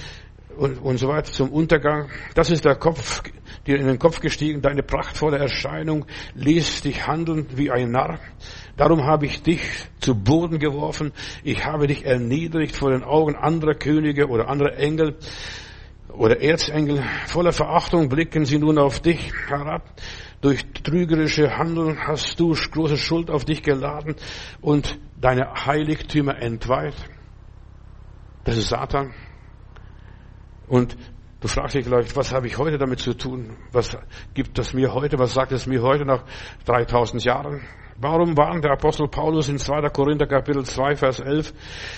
und, 0.57 0.81
und 0.81 0.97
so 0.97 1.07
weiter 1.07 1.31
zum 1.31 1.51
Untergang. 1.51 2.09
Das 2.35 2.49
ist 2.49 2.65
der 2.65 2.75
Kopf, 2.75 3.23
dir 3.65 3.77
in 3.77 3.87
den 3.87 3.99
Kopf 3.99 4.19
gestiegen. 4.19 4.61
Deine 4.61 4.83
prachtvolle 4.83 5.37
Erscheinung 5.37 6.05
ließ 6.35 6.81
dich 6.81 7.07
handeln 7.07 7.47
wie 7.55 7.71
ein 7.71 7.91
Narr. 7.91 8.19
Darum 8.75 9.05
habe 9.05 9.25
ich 9.25 9.41
dich 9.41 9.61
zu 9.99 10.15
Boden 10.15 10.59
geworfen. 10.59 11.11
Ich 11.43 11.65
habe 11.65 11.87
dich 11.87 12.05
erniedrigt 12.05 12.75
vor 12.75 12.91
den 12.91 13.03
Augen 13.03 13.35
anderer 13.35 13.75
Könige 13.75 14.27
oder 14.27 14.49
anderer 14.49 14.77
Engel 14.77 15.17
oder 16.09 16.41
Erzengel. 16.41 17.03
Voller 17.27 17.51
Verachtung 17.51 18.09
blicken 18.09 18.45
sie 18.45 18.59
nun 18.59 18.77
auf 18.77 18.99
dich 18.99 19.31
herab. 19.47 19.83
Durch 20.41 20.65
trügerische 20.83 21.57
Handeln 21.57 21.97
hast 22.07 22.39
du 22.39 22.53
große 22.53 22.97
Schuld 22.97 23.29
auf 23.29 23.45
dich 23.45 23.63
geladen 23.63 24.15
und 24.61 24.99
deine 25.19 25.65
Heiligtümer 25.65 26.39
entweiht. 26.41 26.95
Das 28.43 28.57
ist 28.57 28.69
Satan. 28.69 29.13
Und 30.67 30.95
du 31.41 31.47
fragst 31.47 31.75
dich 31.75 31.85
vielleicht, 31.85 32.15
was 32.15 32.33
habe 32.33 32.47
ich 32.47 32.57
heute 32.57 32.77
damit 32.77 32.99
zu 32.99 33.13
tun? 33.13 33.57
Was 33.71 33.97
gibt 34.33 34.57
das 34.57 34.73
mir 34.73 34.93
heute? 34.93 35.17
Was 35.17 35.33
sagt 35.33 35.51
es 35.51 35.65
mir 35.65 35.81
heute 35.81 36.05
nach 36.05 36.23
3000 36.65 37.23
Jahren? 37.23 37.61
Warum 37.99 38.37
warnt 38.37 38.63
der 38.63 38.73
Apostel 38.73 39.07
Paulus 39.07 39.49
in 39.49 39.57
2. 39.57 39.89
Korinther 39.89 40.27
Kapitel 40.27 40.63
2 40.63 40.97
Vers 40.97 41.19
11, 41.19 41.51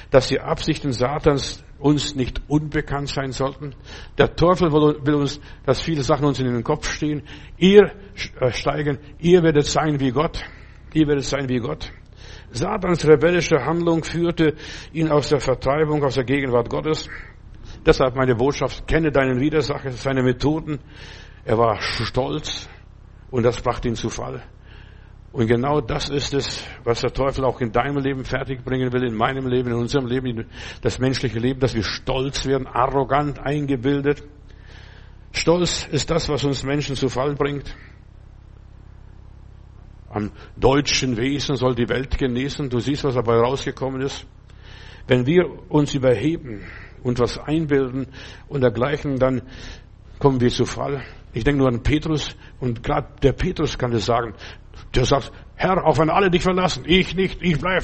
dass 0.09 0.29
die 0.29 0.39
Absichten 0.39 0.93
Satans 0.93 1.61
uns 1.77 2.15
nicht 2.15 2.41
unbekannt 2.47 3.09
sein 3.09 3.33
sollten? 3.33 3.75
Der 4.17 4.33
Teufel 4.33 4.71
will 4.71 5.15
uns, 5.15 5.41
dass 5.65 5.81
viele 5.81 6.03
Sachen 6.03 6.25
uns 6.25 6.39
in 6.39 6.45
den 6.45 6.63
Kopf 6.63 6.89
stehen. 6.89 7.23
Ihr 7.57 7.91
äh, 8.39 8.51
steigen, 8.51 8.99
ihr 9.19 9.43
werdet 9.43 9.65
sein 9.65 9.99
wie 9.99 10.11
Gott. 10.11 10.41
Ihr 10.93 11.05
werdet 11.05 11.25
sein 11.25 11.49
wie 11.49 11.59
Gott. 11.59 11.91
Satans 12.51 13.05
rebellische 13.05 13.57
Handlung 13.65 14.01
führte 14.05 14.55
ihn 14.93 15.09
aus 15.09 15.27
der 15.27 15.41
Vertreibung, 15.41 16.01
aus 16.05 16.15
der 16.15 16.23
Gegenwart 16.23 16.69
Gottes. 16.69 17.09
Deshalb 17.85 18.15
meine 18.15 18.35
Botschaft, 18.35 18.87
kenne 18.87 19.11
deinen 19.11 19.41
Widersacher, 19.41 19.91
seine 19.91 20.23
Methoden. 20.23 20.79
Er 21.43 21.57
war 21.57 21.81
stolz 21.81 22.69
und 23.31 23.43
das 23.43 23.59
brachte 23.59 23.89
ihn 23.89 23.95
zu 23.95 24.09
Fall. 24.09 24.41
Und 25.31 25.45
genau 25.47 25.79
das 25.79 26.09
ist 26.09 26.33
es, 26.33 26.65
was 26.83 27.01
der 27.01 27.13
Teufel 27.13 27.45
auch 27.45 27.61
in 27.61 27.71
deinem 27.71 27.97
Leben 27.97 28.25
fertigbringen 28.25 28.91
will, 28.91 29.03
in 29.03 29.15
meinem 29.15 29.45
Leben, 29.45 29.69
in 29.69 29.75
unserem 29.75 30.07
Leben, 30.07 30.45
das 30.81 30.97
menschliche 30.97 31.37
Leben, 31.37 31.59
dass 31.59 31.75
wir 31.75 31.83
stolz 31.83 32.45
werden, 32.47 32.65
arrogant, 32.65 33.39
eingebildet. 33.39 34.23
Stolz 35.31 35.87
ist 35.91 36.09
das, 36.09 36.29
was 36.29 36.43
uns 36.43 36.63
Menschen 36.63 36.95
zu 36.95 37.09
Fall 37.09 37.35
bringt. 37.35 37.75
Am 40.09 40.31
deutschen 40.55 41.17
Wesen 41.17 41.55
soll 41.55 41.75
die 41.75 41.87
Welt 41.87 42.17
genießen. 42.17 42.67
Du 42.67 42.79
siehst, 42.79 43.03
was 43.03 43.13
dabei 43.13 43.35
rausgekommen 43.35 44.01
ist. 44.01 44.25
Wenn 45.05 45.27
wir 45.27 45.45
uns 45.69 45.93
überheben 45.93 46.63
und 47.03 47.19
was 47.19 47.37
einbilden 47.37 48.07
und 48.47 48.61
dergleichen, 48.61 49.17
dann 49.19 49.43
kommen 50.17 50.41
wir 50.41 50.49
zu 50.49 50.65
Fall. 50.65 51.03
Ich 51.33 51.43
denke 51.43 51.59
nur 51.59 51.67
an 51.67 51.83
Petrus 51.83 52.35
und 52.59 52.83
gerade 52.83 53.07
der 53.21 53.33
Petrus 53.33 53.77
kann 53.77 53.91
das 53.91 54.05
sagen. 54.05 54.33
Der 54.95 55.05
sagt, 55.05 55.31
Herr, 55.55 55.85
auch 55.85 55.97
wenn 55.97 56.09
alle 56.09 56.31
dich 56.31 56.41
verlassen, 56.41 56.83
ich 56.85 57.15
nicht, 57.15 57.41
ich 57.41 57.59
bleib 57.59 57.83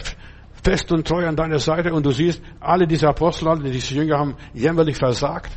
fest 0.64 0.92
und 0.92 1.08
treu 1.08 1.28
an 1.28 1.36
deiner 1.36 1.60
Seite. 1.60 1.94
Und 1.94 2.06
du 2.06 2.12
siehst, 2.12 2.42
alle 2.60 2.88
diese 2.88 3.08
Apostel, 3.08 3.48
alle 3.48 3.70
diese 3.70 3.94
Jünger 3.94 4.18
haben 4.18 4.36
jämmerlich 4.54 4.98
versagt, 4.98 5.52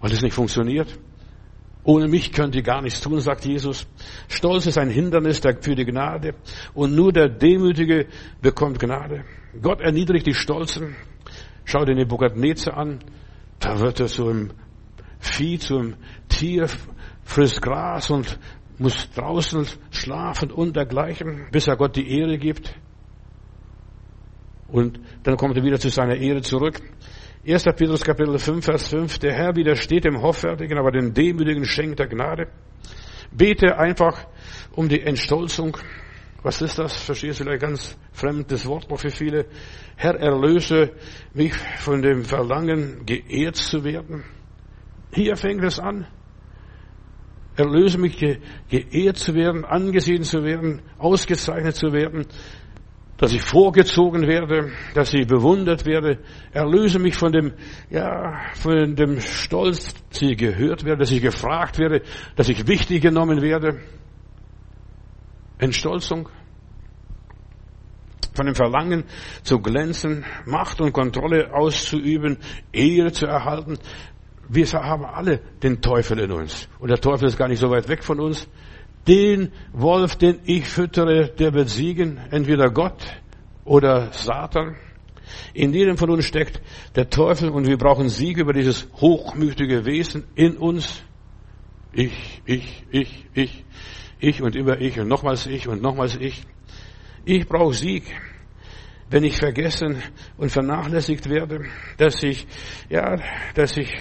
weil 0.00 0.12
es 0.12 0.22
nicht 0.22 0.34
funktioniert. 0.34 0.98
Ohne 1.84 2.06
mich 2.06 2.32
könnt 2.32 2.54
ihr 2.54 2.62
gar 2.62 2.80
nichts 2.80 3.00
tun, 3.00 3.20
sagt 3.20 3.44
Jesus. 3.44 3.86
Stolz 4.28 4.66
ist 4.66 4.78
ein 4.78 4.88
Hindernis 4.90 5.40
für 5.60 5.74
die 5.74 5.84
Gnade 5.84 6.34
und 6.74 6.94
nur 6.94 7.12
der 7.12 7.28
Demütige 7.28 8.06
bekommt 8.40 8.78
Gnade. 8.78 9.24
Gott 9.60 9.80
erniedrigt 9.80 10.26
die 10.26 10.34
Stolzen. 10.34 10.94
Schau 11.64 11.84
dir 11.84 11.94
Nebukadnezar 11.94 12.76
an. 12.76 13.00
Da 13.58 13.78
wird 13.80 14.00
er 14.00 14.06
zu 14.06 14.28
einem 14.28 14.50
Vieh, 15.18 15.58
zu 15.58 15.78
einem 15.78 15.94
Tier, 16.28 16.68
frisst 17.24 17.62
Gras 17.62 18.10
und 18.10 18.38
muss 18.78 19.10
draußen 19.10 19.66
schlafen 19.90 20.50
und 20.50 20.76
dergleichen, 20.76 21.48
bis 21.50 21.68
er 21.68 21.76
Gott 21.76 21.96
die 21.96 22.18
Ehre 22.18 22.38
gibt. 22.38 22.74
Und 24.68 24.98
dann 25.22 25.36
kommt 25.36 25.56
er 25.56 25.62
wieder 25.62 25.78
zu 25.78 25.90
seiner 25.90 26.16
Ehre 26.16 26.40
zurück. 26.40 26.80
1. 27.46 27.64
Petrus 27.76 28.04
Kapitel 28.04 28.38
5, 28.38 28.64
Vers 28.64 28.88
5. 28.88 29.18
Der 29.18 29.34
Herr 29.34 29.54
widersteht 29.56 30.04
dem 30.04 30.22
Hoffärtigen, 30.22 30.78
aber 30.78 30.90
den 30.90 31.12
Demütigen 31.12 31.64
schenkt 31.64 32.00
er 32.00 32.06
Gnade. 32.06 32.48
Bete 33.30 33.78
einfach 33.78 34.26
um 34.74 34.88
die 34.88 35.00
Entstolzung. 35.00 35.76
Was 36.42 36.60
ist 36.62 36.78
das? 36.78 36.96
Verstehst 36.96 37.40
du 37.40 37.44
vielleicht 37.44 37.62
ganz 37.62 37.96
fremdes 38.12 38.66
Wort 38.66 38.90
noch 38.90 38.98
für 38.98 39.10
viele. 39.10 39.46
Herr, 39.96 40.14
erlöse 40.16 40.92
mich 41.34 41.54
von 41.54 42.02
dem 42.02 42.24
Verlangen, 42.24 43.06
geehrt 43.06 43.56
zu 43.56 43.84
werden. 43.84 44.24
Hier 45.12 45.36
fängt 45.36 45.62
es 45.64 45.78
an. 45.78 46.06
Erlöse 47.56 47.98
mich, 47.98 48.16
ge 48.16 48.38
geehrt 48.70 49.18
zu 49.18 49.34
werden, 49.34 49.64
angesehen 49.64 50.22
zu 50.22 50.42
werden, 50.42 50.80
ausgezeichnet 50.98 51.76
zu 51.76 51.92
werden, 51.92 52.26
dass 53.22 53.32
ich 53.32 53.42
vorgezogen 53.42 54.26
werde, 54.26 54.72
dass 54.94 55.14
ich 55.14 55.26
bewundert 55.26 55.86
werde. 55.86 56.18
Erlöse 56.52 56.98
mich 56.98 57.14
von 57.14 57.30
dem, 57.30 57.52
ja, 57.88 58.40
von 58.54 58.96
dem 58.96 59.20
Stolz, 59.20 59.94
dass 60.10 60.22
ich 60.22 60.36
gehört 60.36 60.84
werde, 60.84 61.00
dass 61.00 61.12
ich 61.12 61.22
gefragt 61.22 61.78
werde, 61.78 62.02
dass 62.34 62.48
ich 62.48 62.66
wichtig 62.66 63.02
genommen 63.02 63.40
werde. 63.40 63.80
Entstolzung. 65.58 66.28
Von 68.34 68.46
dem 68.46 68.54
Verlangen 68.54 69.04
zu 69.42 69.60
glänzen, 69.60 70.24
Macht 70.46 70.80
und 70.80 70.92
Kontrolle 70.92 71.54
auszuüben, 71.54 72.38
Ehre 72.72 73.12
zu 73.12 73.26
erhalten, 73.26 73.78
wir 74.48 74.66
haben 74.72 75.04
alle 75.04 75.40
den 75.62 75.80
Teufel 75.80 76.18
in 76.18 76.32
uns. 76.32 76.68
Und 76.78 76.90
der 76.90 77.00
Teufel 77.00 77.28
ist 77.28 77.36
gar 77.36 77.48
nicht 77.48 77.60
so 77.60 77.70
weit 77.70 77.88
weg 77.88 78.04
von 78.04 78.20
uns. 78.20 78.48
Den 79.06 79.52
Wolf, 79.72 80.16
den 80.16 80.40
ich 80.44 80.68
füttere, 80.68 81.28
der 81.28 81.54
wird 81.54 81.68
siegen. 81.68 82.18
Entweder 82.30 82.70
Gott 82.70 83.02
oder 83.64 84.12
Satan. 84.12 84.76
In 85.54 85.72
jedem 85.72 85.96
von 85.96 86.10
uns 86.10 86.24
steckt 86.24 86.60
der 86.94 87.08
Teufel 87.08 87.50
und 87.50 87.66
wir 87.66 87.78
brauchen 87.78 88.08
Sieg 88.08 88.38
über 88.38 88.52
dieses 88.52 88.88
hochmütige 88.94 89.84
Wesen 89.86 90.24
in 90.34 90.56
uns. 90.56 91.02
Ich, 91.92 92.42
ich, 92.44 92.84
ich, 92.90 93.26
ich, 93.34 93.64
ich 94.18 94.42
und 94.42 94.56
immer 94.56 94.80
ich 94.80 94.98
und 94.98 95.08
nochmals 95.08 95.46
ich 95.46 95.68
und 95.68 95.82
nochmals 95.82 96.16
ich. 96.16 96.42
Ich 97.24 97.46
brauche 97.46 97.74
Sieg 97.74 98.04
wenn 99.12 99.24
ich 99.24 99.36
vergessen 99.36 100.02
und 100.38 100.50
vernachlässigt 100.50 101.28
werde, 101.28 101.66
dass 101.98 102.22
ich, 102.22 102.46
ja, 102.88 103.18
dass 103.54 103.76
ich 103.76 103.94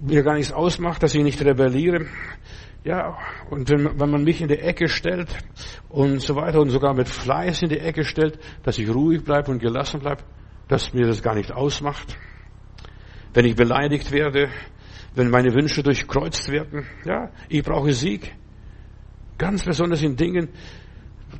mir 0.00 0.22
gar 0.22 0.34
nichts 0.34 0.52
ausmacht, 0.52 1.02
dass 1.02 1.14
ich 1.14 1.22
nicht 1.22 1.44
rebelliere. 1.44 2.06
Ja, 2.82 3.16
und 3.50 3.68
wenn, 3.68 4.00
wenn 4.00 4.10
man 4.10 4.24
mich 4.24 4.40
in 4.40 4.48
die 4.48 4.58
Ecke 4.58 4.88
stellt 4.88 5.36
und 5.90 6.22
so 6.22 6.34
weiter 6.34 6.60
und 6.60 6.70
sogar 6.70 6.94
mit 6.94 7.08
Fleiß 7.08 7.62
in 7.62 7.68
die 7.68 7.78
Ecke 7.78 8.04
stellt, 8.04 8.38
dass 8.62 8.78
ich 8.78 8.88
ruhig 8.88 9.22
bleibe 9.22 9.50
und 9.50 9.58
gelassen 9.58 10.00
bleibe, 10.00 10.22
dass 10.68 10.94
mir 10.94 11.06
das 11.06 11.22
gar 11.22 11.34
nicht 11.34 11.52
ausmacht. 11.52 12.16
Wenn 13.34 13.44
ich 13.44 13.54
beleidigt 13.54 14.12
werde, 14.12 14.48
wenn 15.14 15.28
meine 15.28 15.52
Wünsche 15.52 15.82
durchkreuzt 15.82 16.50
werden, 16.50 16.86
ja, 17.04 17.30
ich 17.50 17.62
brauche 17.62 17.92
Sieg. 17.92 18.34
Ganz 19.36 19.64
besonders 19.64 20.02
in 20.02 20.16
Dingen, 20.16 20.48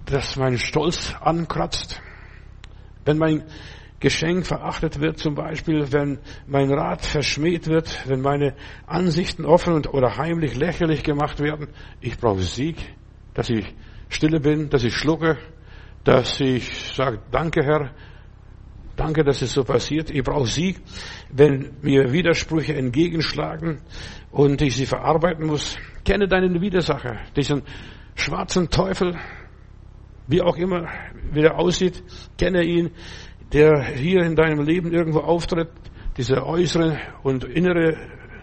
dass 0.05 0.37
mein 0.37 0.59
Stolz 0.59 1.15
ankratzt. 1.21 2.03
Wenn 3.05 3.19
mein 3.19 3.45
Geschenk 4.01 4.47
verachtet 4.47 5.01
wird, 5.01 5.19
zum 5.19 5.35
Beispiel, 5.35 5.91
wenn 5.91 6.19
mein 6.47 6.71
Rat 6.71 7.05
verschmäht 7.07 7.69
wird, 7.69 8.07
wenn 8.07 8.21
meine 8.21 8.55
Ansichten 8.87 9.47
offen 9.47 9.73
und, 9.73 9.95
oder 9.95 10.19
heimlich 10.19 10.57
lächerlich 10.57 11.03
gemacht 11.03 11.41
werden. 11.41 11.69
Ich 12.03 12.19
brauche 12.19 12.43
Sieg, 12.43 12.77
dass 13.33 13.49
ich 13.49 13.65
stille 14.11 14.41
bin, 14.41 14.69
dass 14.69 14.85
ich 14.85 14.95
schlucke, 14.95 15.39
dass 16.05 16.39
ich 16.41 16.93
sage, 16.95 17.21
danke 17.31 17.65
Herr, 17.65 17.93
danke, 18.95 19.25
dass 19.25 19.41
es 19.41 19.53
so 19.55 19.65
passiert. 19.65 20.11
Ich 20.11 20.23
brauche 20.23 20.49
Sieg, 20.49 20.83
wenn 21.31 21.71
mir 21.81 22.13
Widersprüche 22.13 22.75
entgegenschlagen 22.75 23.81
und 24.31 24.61
ich 24.61 24.77
sie 24.77 24.87
verarbeiten 24.87 25.47
muss. 25.47 25.79
Kenne 26.05 26.29
deinen 26.29 26.61
Widersacher, 26.61 27.21
diesen 27.35 27.63
schwarzen 28.17 28.69
Teufel, 28.69 29.17
wie 30.27 30.43
auch 30.43 30.57
immer, 30.57 30.89
wie 31.33 31.43
er 31.43 31.59
aussieht, 31.59 32.03
kenne 32.39 32.65
ihn, 32.65 32.91
der 33.53 33.85
hier 33.95 34.23
in 34.23 34.35
deinem 34.35 34.65
Leben 34.65 34.93
irgendwo 34.93 35.21
auftritt, 35.21 35.71
dieser 36.17 36.47
äußere 36.47 36.99
und 37.23 37.45
innere 37.45 37.97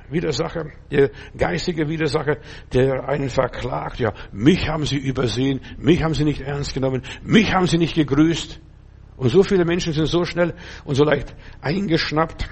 Widersacher, 0.10 0.72
der 0.92 1.10
geistige 1.38 1.88
Widersacher, 1.88 2.38
der 2.74 3.08
einen 3.08 3.30
verklagt, 3.30 4.00
ja, 4.00 4.14
mich 4.32 4.68
haben 4.68 4.86
sie 4.86 4.98
übersehen, 4.98 5.62
mich 5.78 6.04
haben 6.04 6.14
sie 6.14 6.26
nicht 6.26 6.42
ernst 6.42 6.74
genommen, 6.74 7.02
mich 7.24 7.54
haben 7.54 7.68
sie 7.68 7.78
nicht 7.78 7.96
gegrüßt. 7.96 8.60
Und 9.18 9.30
so 9.30 9.44
viele 9.44 9.66
Menschen 9.66 9.94
sind 9.94 10.08
so 10.08 10.26
schnell 10.26 10.54
und 10.84 10.96
so 10.96 11.04
leicht 11.04 11.36
eingeschnappt. 11.62 12.50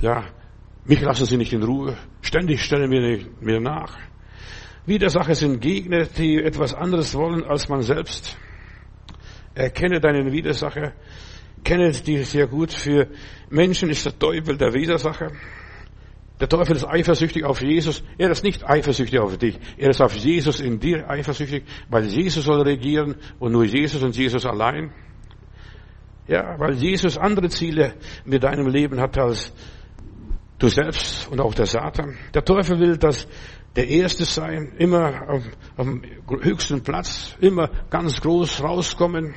Ja, 0.00 0.24
mich 0.84 1.00
lassen 1.00 1.26
sie 1.26 1.36
nicht 1.36 1.52
in 1.52 1.62
Ruhe. 1.62 1.96
Ständig 2.20 2.62
stellen 2.62 2.90
mir, 2.90 3.26
mir 3.40 3.60
nach. 3.60 3.96
Widersacher 4.88 5.34
sind 5.34 5.60
Gegner, 5.60 6.04
die 6.04 6.36
etwas 6.36 6.74
anderes 6.74 7.14
wollen 7.14 7.44
als 7.44 7.68
man 7.68 7.82
selbst. 7.82 8.36
Erkenne 9.54 10.00
deinen 10.00 10.32
Widersacher. 10.32 10.92
Kenne 11.64 11.90
die 11.90 12.22
sehr 12.24 12.46
gut. 12.46 12.72
Für 12.72 13.08
Menschen 13.50 13.90
ist 13.90 14.06
der 14.06 14.18
Teufel 14.18 14.56
der 14.56 14.72
Widersacher. 14.72 15.32
Der 16.40 16.48
Teufel 16.48 16.76
ist 16.76 16.86
eifersüchtig 16.86 17.44
auf 17.44 17.60
Jesus. 17.60 18.04
Er 18.16 18.30
ist 18.30 18.44
nicht 18.44 18.64
eifersüchtig 18.64 19.18
auf 19.18 19.36
dich. 19.38 19.58
Er 19.76 19.90
ist 19.90 20.00
auf 20.00 20.14
Jesus 20.14 20.60
in 20.60 20.78
dir 20.78 21.10
eifersüchtig, 21.10 21.64
weil 21.88 22.06
Jesus 22.06 22.44
soll 22.44 22.62
regieren 22.62 23.16
und 23.40 23.52
nur 23.52 23.64
Jesus 23.64 24.02
und 24.02 24.16
Jesus 24.16 24.46
allein. 24.46 24.92
Ja, 26.28 26.58
weil 26.58 26.74
Jesus 26.74 27.18
andere 27.18 27.48
Ziele 27.48 27.94
mit 28.24 28.44
deinem 28.44 28.68
Leben 28.68 29.00
hat 29.00 29.18
als 29.18 29.52
du 30.58 30.68
selbst 30.68 31.28
und 31.28 31.40
auch 31.40 31.54
der 31.54 31.66
Satan. 31.66 32.16
Der 32.34 32.44
Teufel 32.44 32.78
will, 32.78 32.96
dass 32.96 33.26
der 33.78 33.88
Erste 33.88 34.24
sein, 34.24 34.72
immer 34.78 35.28
auf, 35.28 35.44
auf 35.76 35.86
dem 35.86 36.02
höchsten 36.42 36.82
Platz, 36.82 37.36
immer 37.40 37.70
ganz 37.90 38.20
groß 38.20 38.60
rauskommen. 38.60 39.36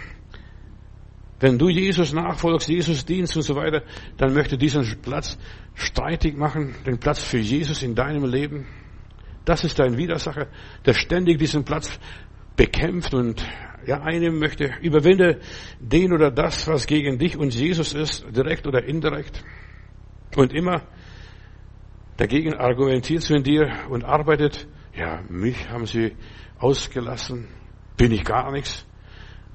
Wenn 1.39 1.60
du 1.60 1.69
Jesus 1.69 2.12
nachfolgst, 2.12 2.67
Jesus 2.67 3.05
dienst 3.05 3.36
und 3.36 3.43
so 3.43 3.55
weiter, 3.55 3.83
dann 4.17 4.33
möchte 4.33 4.57
diesen 4.57 5.00
Platz 5.03 5.38
streitig 5.75 6.36
machen, 6.36 6.74
den 6.88 6.98
Platz 6.98 7.24
für 7.24 7.38
Jesus 7.38 7.83
in 7.83 7.93
deinem 7.93 8.25
Leben. 8.25 8.65
Das 9.45 9.63
ist 9.63 9.77
dein 9.77 9.95
Widersacher, 9.95 10.48
der 10.88 10.95
ständig 10.95 11.38
diesen 11.38 11.63
Platz 11.63 12.00
bekämpft 12.55 13.13
und 13.13 13.45
ja, 13.86 14.01
einem 14.01 14.39
möchte, 14.39 14.71
überwinde 14.81 15.39
den 15.79 16.13
oder 16.13 16.31
das, 16.31 16.67
was 16.67 16.88
gegen 16.88 17.19
dich 17.19 17.38
und 17.38 17.53
Jesus 17.53 17.93
ist, 17.93 18.25
direkt 18.36 18.65
oder 18.65 18.83
indirekt. 18.83 19.43
Und 20.36 20.51
immer 20.51 20.82
Dagegen 22.21 22.53
argumentiert 22.53 23.23
sie 23.23 23.34
in 23.34 23.41
dir 23.41 23.67
und 23.89 24.03
arbeitet, 24.03 24.67
ja, 24.95 25.23
mich 25.27 25.67
haben 25.71 25.88
sie 25.88 26.15
ausgelassen, 26.60 27.47
bin 27.97 28.12
ich 28.12 28.23
gar 28.23 28.51
nichts. 28.51 28.86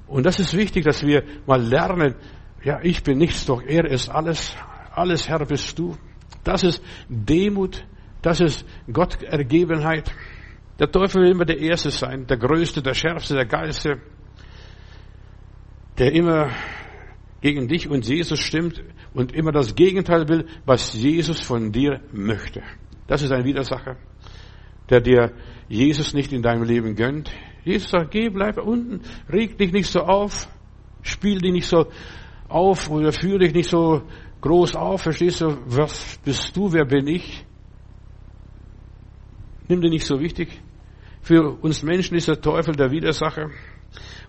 Und 0.05 0.25
das 0.25 0.37
ist 0.37 0.53
wichtig, 0.53 0.83
dass 0.83 1.01
wir 1.01 1.23
mal 1.45 1.61
lernen, 1.61 2.15
ja, 2.61 2.81
ich 2.83 3.03
bin 3.03 3.19
nichts, 3.19 3.45
doch 3.45 3.61
er 3.61 3.85
ist 3.85 4.09
alles, 4.09 4.53
alles 4.91 5.29
Herr 5.29 5.45
bist 5.45 5.79
du. 5.79 5.95
Das 6.43 6.65
ist 6.65 6.83
Demut, 7.07 7.85
das 8.21 8.41
ist 8.41 8.65
Gottergebenheit. 8.91 10.13
Der 10.77 10.91
Teufel 10.91 11.21
will 11.21 11.31
immer 11.31 11.45
der 11.45 11.59
Erste 11.59 11.89
sein, 11.89 12.27
der 12.27 12.35
Größte, 12.35 12.81
der 12.81 12.95
Schärfste, 12.95 13.35
der 13.35 13.45
Geilste, 13.45 14.01
der 15.97 16.11
immer 16.11 16.49
gegen 17.41 17.67
dich 17.67 17.89
und 17.89 18.07
Jesus 18.07 18.39
stimmt 18.39 18.83
und 19.13 19.33
immer 19.33 19.51
das 19.51 19.75
Gegenteil 19.75 20.27
will, 20.27 20.47
was 20.65 20.93
Jesus 20.93 21.39
von 21.39 21.71
dir 21.71 22.01
möchte. 22.11 22.63
Das 23.07 23.21
ist 23.21 23.31
ein 23.31 23.45
Widersacher, 23.45 23.97
der 24.89 25.01
dir 25.01 25.33
Jesus 25.69 26.13
nicht 26.13 26.33
in 26.33 26.41
deinem 26.41 26.63
Leben 26.63 26.95
gönnt. 26.95 27.31
Jesus 27.63 27.89
sagt, 27.89 28.11
geh, 28.11 28.29
bleib 28.29 28.57
unten, 28.57 29.01
reg 29.31 29.57
dich 29.57 29.71
nicht 29.71 29.89
so 29.89 29.99
auf, 29.99 30.47
spiel 31.01 31.39
dich 31.39 31.51
nicht 31.51 31.67
so 31.67 31.87
auf 32.47 32.89
oder 32.89 33.11
führe 33.11 33.39
dich 33.39 33.53
nicht 33.53 33.69
so 33.69 34.03
groß 34.41 34.75
auf, 34.75 35.01
verstehst 35.01 35.41
du, 35.41 35.57
was 35.65 36.19
bist 36.23 36.55
du, 36.55 36.71
wer 36.71 36.85
bin 36.85 37.07
ich? 37.07 37.45
Nimm 39.67 39.81
dir 39.81 39.89
nicht 39.89 40.05
so 40.05 40.19
wichtig. 40.19 40.61
Für 41.21 41.57
uns 41.61 41.83
Menschen 41.83 42.15
ist 42.15 42.29
der 42.29 42.39
Teufel 42.39 42.75
der 42.75 42.91
Widersacher 42.91 43.49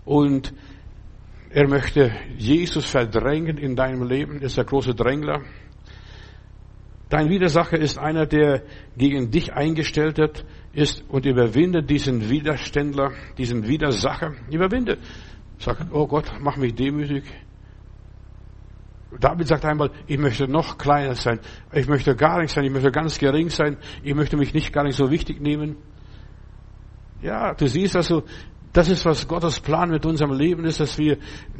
und 0.03 0.53
er 1.51 1.67
möchte 1.67 2.11
Jesus 2.37 2.85
verdrängen 2.85 3.57
in 3.57 3.75
deinem 3.75 4.03
Leben, 4.03 4.41
ist 4.41 4.57
der 4.57 4.65
große 4.65 4.93
Drängler. 4.93 5.41
Dein 7.09 7.29
Widersacher 7.29 7.77
ist 7.77 7.97
einer, 7.97 8.27
der 8.27 8.61
gegen 8.95 9.31
dich 9.31 9.51
eingestellt 9.51 10.45
ist 10.73 11.03
und 11.09 11.25
überwinde 11.25 11.81
diesen 11.81 12.29
Widerständler, 12.29 13.13
diesen 13.37 13.67
Widersacher. 13.67 14.35
Überwinde. 14.51 14.99
Sag, 15.57 15.87
oh 15.91 16.05
Gott, 16.05 16.31
mach 16.39 16.55
mich 16.57 16.75
demütig. 16.75 17.23
David 19.19 19.47
sagt 19.47 19.65
einmal, 19.65 19.89
ich 20.05 20.19
möchte 20.19 20.47
noch 20.47 20.77
kleiner 20.77 21.15
sein. 21.15 21.39
Ich 21.73 21.87
möchte 21.87 22.15
gar 22.15 22.39
nicht 22.41 22.53
sein. 22.53 22.63
Ich 22.63 22.71
möchte 22.71 22.91
ganz 22.91 23.17
gering 23.17 23.49
sein. 23.49 23.77
Ich 24.03 24.13
möchte 24.13 24.37
mich 24.37 24.53
nicht 24.53 24.71
gar 24.71 24.83
nicht 24.83 24.95
so 24.95 25.09
wichtig 25.09 25.41
nehmen. 25.41 25.77
Ja, 27.23 27.55
du 27.55 27.67
siehst 27.67 27.95
also, 27.95 28.23
das 28.73 28.89
ist, 28.89 29.05
was 29.05 29.27
Gottes 29.27 29.59
Plan 29.59 29.89
mit 29.89 30.05
unserem 30.05 30.31
Leben 30.31 30.65
ist, 30.65 30.79
dass 30.79 30.97
wir 30.97 31.17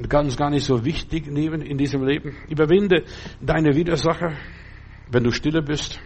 ganz 0.08 0.38
gar 0.38 0.50
nicht 0.50 0.66
so 0.66 0.86
wichtig 0.86 1.28
nehmen 1.28 1.62
in 1.62 1.78
diesem 1.78 2.06
Leben. 2.06 2.36
Überwinde 2.50 3.04
deine 3.42 3.76
Widersacher, 3.76 4.34
wenn 5.12 5.24
du 5.24 5.32
stille 5.32 5.62
bist, 5.62 6.00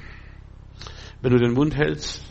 wenn 1.22 1.32
du 1.32 1.40
den 1.40 1.54
Mund 1.54 1.76
hältst, 1.76 2.24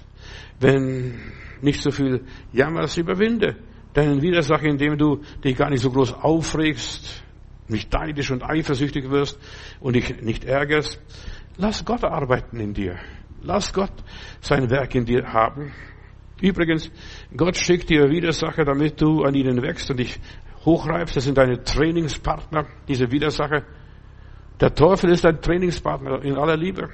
wenn 0.60 1.20
nicht 1.60 1.82
so 1.82 1.90
viel 1.90 2.24
jammerst, 2.52 2.96
überwinde 2.96 3.56
deinen 3.92 4.22
Widersacher, 4.22 4.66
indem 4.66 4.96
du 4.96 5.20
dich 5.44 5.56
gar 5.56 5.68
nicht 5.68 5.82
so 5.82 5.90
groß 5.90 6.14
aufregst, 6.14 7.22
nicht 7.68 7.92
neidisch 7.92 8.30
und 8.30 8.42
eifersüchtig 8.42 9.10
wirst 9.10 9.38
und 9.80 9.96
dich 9.96 10.22
nicht 10.22 10.44
ärgerst. 10.44 11.00
Lass 11.58 11.84
Gott 11.84 12.04
arbeiten 12.04 12.58
in 12.58 12.72
dir. 12.72 12.98
Lass 13.42 13.72
Gott 13.72 13.92
sein 14.40 14.70
Werk 14.70 14.94
in 14.94 15.04
dir 15.04 15.32
haben. 15.32 15.72
Übrigens, 16.42 16.90
Gott 17.36 17.56
schickt 17.56 17.88
dir 17.88 18.10
Widersacher, 18.10 18.64
damit 18.64 19.00
du 19.00 19.22
an 19.22 19.34
ihnen 19.34 19.62
wächst 19.62 19.88
und 19.90 20.00
dich 20.00 20.18
hochreibst. 20.64 21.16
Das 21.16 21.24
sind 21.24 21.38
deine 21.38 21.62
Trainingspartner, 21.62 22.66
diese 22.88 23.10
Widersacher. 23.12 23.62
Der 24.60 24.74
Teufel 24.74 25.10
ist 25.10 25.24
dein 25.24 25.40
Trainingspartner 25.40 26.24
in 26.24 26.34
aller 26.34 26.56
Liebe. 26.56 26.88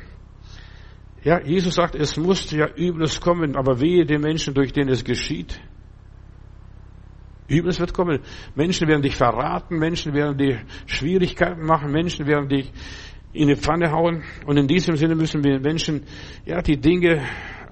Ja, 1.25 1.41
Jesus 1.41 1.75
sagt, 1.75 1.95
es 1.95 2.17
muss 2.19 2.51
ja 2.51 2.69
Übles 2.77 3.21
kommen, 3.21 3.57
aber 3.57 3.81
wehe 3.81 4.05
den 4.05 4.21
Menschen, 4.21 4.53
durch 4.53 4.73
den 4.73 4.89
es 4.91 5.03
geschieht. 5.03 5.59
Übles 7.49 7.81
wird 7.81 7.95
kommen. 7.95 8.21
Menschen 8.55 8.87
werden 8.87 9.03
dich 9.03 9.17
verraten, 9.17 9.79
Menschen 9.79 10.13
werden 10.13 10.37
dir 10.37 10.61
Schwierigkeiten 10.85 11.65
machen, 11.65 11.91
Menschen 11.91 12.27
werden 12.27 12.51
dich 12.51 12.71
in 13.33 13.49
die 13.49 13.57
Pfanne 13.57 13.91
hauen. 13.93 14.23
Und 14.47 14.57
in 14.57 14.67
diesem 14.67 14.97
Sinne 14.97 15.15
müssen 15.15 15.45
wir 15.45 15.61
Menschen, 15.61 16.05
ja, 16.45 16.63
die 16.63 16.79
Dinge 16.79 17.23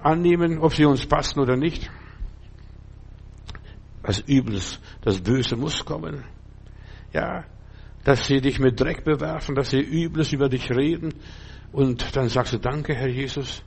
annehmen, 0.01 0.59
ob 0.59 0.73
sie 0.73 0.85
uns 0.85 1.05
passen 1.05 1.39
oder 1.39 1.55
nicht. 1.55 1.89
Das 4.03 4.23
Übles, 4.27 4.79
das 5.01 5.21
Böse 5.21 5.57
muss 5.57 5.83
kommen. 5.83 6.23
Ja, 7.13 7.45
dass 8.03 8.25
sie 8.25 8.39
dich 8.39 8.59
mit 8.59 8.79
Dreck 8.79 9.03
bewerfen, 9.03 9.55
dass 9.55 9.71
sie 9.71 9.81
Übles 9.81 10.31
über 10.31 10.47
dich 10.47 10.69
reden. 10.71 11.13
Und 11.73 12.15
dann 12.15 12.29
sagst 12.29 12.53
du, 12.53 12.57
danke, 12.57 12.93
Herr 12.95 13.09
Jesus. 13.09 13.63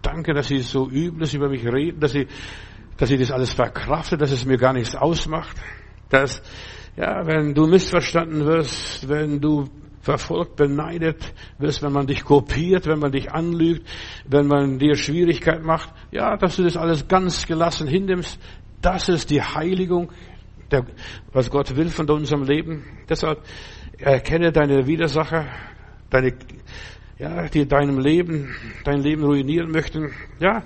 Danke, 0.00 0.32
dass 0.32 0.48
sie 0.48 0.60
so 0.60 0.88
Übles 0.88 1.34
über 1.34 1.48
mich 1.48 1.64
reden, 1.66 2.00
dass 2.00 2.12
sie, 2.12 2.26
dass 2.96 3.10
sie 3.10 3.18
das 3.18 3.30
alles 3.30 3.52
verkraftet, 3.52 4.20
dass 4.20 4.32
es 4.32 4.46
mir 4.46 4.56
gar 4.56 4.72
nichts 4.72 4.94
ausmacht. 4.94 5.56
Dass, 6.08 6.42
ja, 6.96 7.26
wenn 7.26 7.54
du 7.54 7.66
missverstanden 7.66 8.46
wirst, 8.46 9.08
wenn 9.08 9.40
du 9.40 9.68
verfolgt, 10.02 10.56
beneidet 10.56 11.32
wirst, 11.58 11.82
wenn 11.82 11.92
man 11.92 12.06
dich 12.06 12.24
kopiert, 12.24 12.86
wenn 12.86 12.98
man 12.98 13.12
dich 13.12 13.32
anlügt, 13.32 13.88
wenn 14.26 14.48
man 14.48 14.78
dir 14.78 14.96
Schwierigkeit 14.96 15.62
macht. 15.62 15.90
Ja, 16.10 16.36
dass 16.36 16.56
du 16.56 16.64
das 16.64 16.76
alles 16.76 17.08
ganz 17.08 17.46
gelassen 17.46 17.86
hinnimmst. 17.86 18.38
Das 18.82 19.08
ist 19.08 19.30
die 19.30 19.40
Heiligung, 19.40 20.10
der, 20.72 20.84
was 21.32 21.50
Gott 21.50 21.76
will 21.76 21.88
von 21.88 22.10
unserem 22.10 22.42
Leben. 22.42 22.84
Deshalb 23.08 23.42
erkenne 23.96 24.50
deine 24.50 24.88
Widersacher, 24.88 25.46
deine, 26.10 26.32
ja, 27.18 27.46
die 27.46 27.66
deinem 27.66 28.00
Leben, 28.00 28.54
dein 28.84 29.00
Leben 29.00 29.22
ruinieren 29.22 29.70
möchten. 29.70 30.10
Ja, 30.40 30.64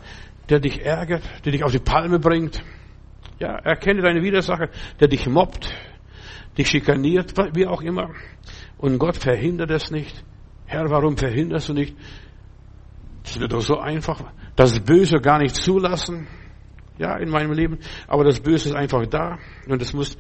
der 0.49 0.61
dich 0.61 0.83
ärgert, 0.83 1.22
der 1.44 1.53
dich 1.53 1.62
auf 1.62 1.72
die 1.72 1.79
Palme 1.79 2.18
bringt. 2.18 2.62
Ja, 3.38 3.57
erkenne 3.57 4.01
deine 4.01 4.22
Widersacher, 4.22 4.70
der 4.99 5.09
dich 5.09 5.27
mobbt, 5.27 5.68
dich 6.57 6.68
schikaniert, 6.68 7.35
wie 7.55 7.66
auch 7.66 7.83
immer. 7.83 8.11
Und 8.78 8.98
Gott 8.98 9.16
verhindert 9.16 9.70
es 9.70 9.90
nicht. 9.90 10.24
Herr, 10.66 10.90
warum 10.90 11.16
verhinderst 11.16 11.68
du 11.68 11.74
nicht? 11.74 11.96
Es 13.24 13.40
wird 13.40 13.52
doch 13.52 13.62
so 13.62 13.78
einfach, 13.78 14.22
das 14.54 14.80
Böse 14.80 15.18
gar 15.18 15.38
nicht 15.38 15.56
zulassen. 15.56 16.28
Ja, 16.98 17.16
in 17.16 17.28
meinem 17.28 17.52
Leben. 17.52 17.78
Aber 18.06 18.24
das 18.24 18.40
Böse 18.40 18.70
ist 18.70 18.74
einfach 18.74 19.06
da. 19.06 19.38
Und 19.68 19.82
es 19.82 19.92
muss 19.92 20.16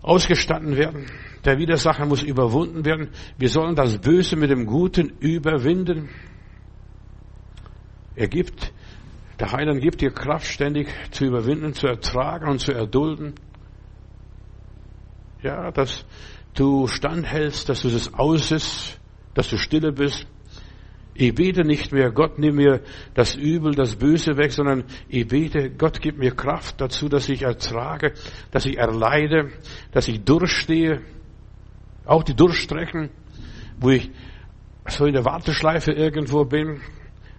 ausgestanden 0.00 0.76
werden. 0.76 1.06
Der 1.44 1.58
Widersacher 1.58 2.06
muss 2.06 2.22
überwunden 2.22 2.84
werden. 2.84 3.10
Wir 3.38 3.48
sollen 3.48 3.74
das 3.74 3.98
Böse 3.98 4.36
mit 4.36 4.50
dem 4.50 4.66
Guten 4.66 5.12
überwinden. 5.20 6.08
Er 8.14 8.28
gibt, 8.28 8.72
der 9.38 9.52
Heiland 9.52 9.80
gibt 9.80 10.00
dir 10.00 10.10
Kraft, 10.10 10.46
ständig 10.46 10.88
zu 11.10 11.24
überwinden, 11.24 11.72
zu 11.74 11.86
ertragen 11.86 12.48
und 12.48 12.60
zu 12.60 12.72
erdulden. 12.72 13.34
Ja, 15.42 15.70
dass 15.70 16.06
du 16.54 16.86
standhältst, 16.86 17.68
dass 17.68 17.82
du 17.82 17.88
es 17.88 18.12
aussitzt, 18.14 19.00
dass 19.34 19.48
du 19.48 19.58
stille 19.58 19.92
bist. 19.92 20.26
Ich 21.14 21.34
bete 21.34 21.62
nicht 21.62 21.92
mehr, 21.92 22.10
Gott 22.10 22.38
nimm 22.38 22.56
mir 22.56 22.80
das 23.14 23.34
Übel, 23.34 23.74
das 23.74 23.96
Böse 23.96 24.36
weg, 24.38 24.50
sondern 24.52 24.84
ich 25.08 25.26
bete, 25.28 25.70
Gott 25.70 26.00
gib 26.00 26.16
mir 26.16 26.34
Kraft 26.34 26.80
dazu, 26.80 27.08
dass 27.08 27.28
ich 27.28 27.42
ertrage, 27.42 28.14
dass 28.50 28.64
ich 28.64 28.78
erleide, 28.78 29.50
dass 29.92 30.08
ich 30.08 30.24
durchstehe. 30.24 31.02
Auch 32.06 32.22
die 32.22 32.34
Durchstrecken, 32.34 33.10
wo 33.78 33.90
ich 33.90 34.10
so 34.88 35.04
in 35.04 35.12
der 35.12 35.24
Warteschleife 35.24 35.92
irgendwo 35.92 36.44
bin, 36.44 36.80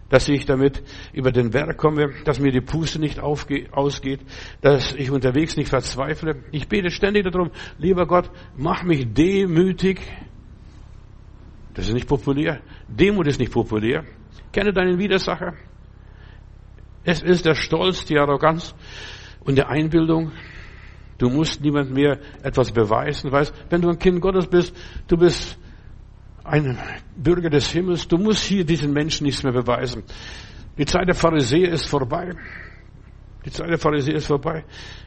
dass 0.10 0.30
ich 0.30 0.46
damit 0.46 0.84
über 1.12 1.32
den 1.32 1.50
Berg 1.50 1.78
komme, 1.78 2.12
dass 2.26 2.40
mir 2.40 2.52
die 2.52 2.62
Puste 2.62 3.00
nicht 3.00 3.20
ausgeht, 3.20 4.22
dass 4.62 4.94
ich 4.96 5.10
unterwegs 5.12 5.58
nicht 5.58 5.70
verzweifle. 5.70 6.44
Ich 6.52 6.68
bete 6.68 6.92
ständig 6.92 7.24
darum, 7.32 7.52
lieber 7.78 8.06
Gott, 8.06 8.30
mach 8.56 8.84
mich 8.84 9.12
demütig. 9.14 10.02
Das 11.74 11.88
ist 11.88 11.94
nicht 11.94 12.08
populär. 12.08 12.62
Demut 12.88 13.28
ist 13.28 13.40
nicht 13.40 13.52
populär. 13.52 14.04
Kenne 14.52 14.72
deinen 14.72 15.00
Widersacher. 15.00 15.56
Es 17.04 17.22
ist 17.22 17.46
der 17.46 17.56
Stolz, 17.56 18.06
die 18.06 18.18
Arroganz 18.18 18.76
und 19.44 19.58
die 19.58 19.64
Einbildung. 19.64 20.32
Du 21.18 21.30
musst 21.30 21.62
niemand 21.62 21.92
mehr 21.92 22.20
etwas 22.44 22.72
beweisen. 22.72 23.32
Weißt, 23.32 23.54
wenn 23.70 23.82
du 23.82 23.90
ein 23.90 24.00
Kind 24.00 24.22
Gottes 24.22 24.48
bist, 24.48 24.76
du 25.08 25.18
bist 25.18 25.58
ein 26.44 26.78
Bürger 27.16 27.50
des 27.50 27.72
Himmels, 27.72 28.08
du 28.08 28.18
musst 28.18 28.44
hier 28.44 28.66
diesen 28.66 28.92
Menschen 28.92 29.26
nichts 29.26 29.44
mehr 29.44 29.54
beweisen. 29.54 30.04
Die 30.78 30.86
Zeit 30.86 31.08
der 31.08 31.16
Pharisäer 31.16 31.72
ist 31.72 31.88
vorbei. 31.88 32.32
Die 33.46 33.52
Zeit 33.52 33.70
der 33.70 33.78
Pharisäer 33.78 34.16
ist 34.16 34.28
vorbei. 34.28 34.64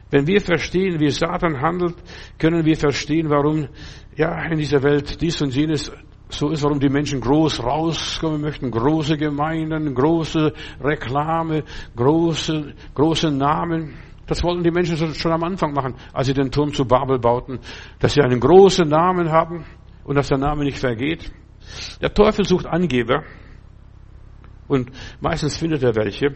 Wenn 0.09 0.25
wir 0.25 0.41
verstehen, 0.41 0.99
wie 0.99 1.09
Satan 1.09 1.59
handelt, 1.61 1.95
können 2.37 2.65
wir 2.65 2.75
verstehen, 2.75 3.29
warum 3.29 3.67
ja 4.15 4.43
in 4.45 4.57
dieser 4.57 4.81
Welt 4.83 5.21
dies 5.21 5.41
und 5.41 5.53
jenes 5.53 5.91
so 6.29 6.49
ist, 6.49 6.63
warum 6.63 6.79
die 6.79 6.89
Menschen 6.89 7.21
groß 7.21 7.63
rauskommen 7.63 8.41
möchten, 8.41 8.69
große 8.69 9.15
Gemeinden, 9.15 9.93
große 9.95 10.53
Reklame, 10.81 11.63
große, 11.95 12.73
große 12.93 13.31
Namen. 13.31 13.93
Das 14.25 14.43
wollten 14.43 14.61
die 14.61 14.71
Menschen 14.71 14.97
schon 15.15 15.31
am 15.31 15.43
Anfang 15.43 15.71
machen, 15.73 15.95
als 16.11 16.27
sie 16.27 16.33
den 16.33 16.51
Turm 16.51 16.73
zu 16.73 16.85
Babel 16.85 17.17
bauten, 17.17 17.59
dass 17.99 18.13
sie 18.13 18.21
einen 18.21 18.41
großen 18.41 18.87
Namen 18.87 19.31
haben 19.31 19.65
und 20.07 20.15
dass 20.15 20.29
der 20.29 20.39
Name 20.39 20.63
nicht 20.63 20.79
vergeht. 20.79 21.31
Der 22.01 22.13
Teufel 22.13 22.45
sucht 22.45 22.65
Angeber 22.65 23.23
und 24.67 24.89
meistens 25.19 25.57
findet 25.57 25.83
er 25.83 25.95
welche. 25.95 26.33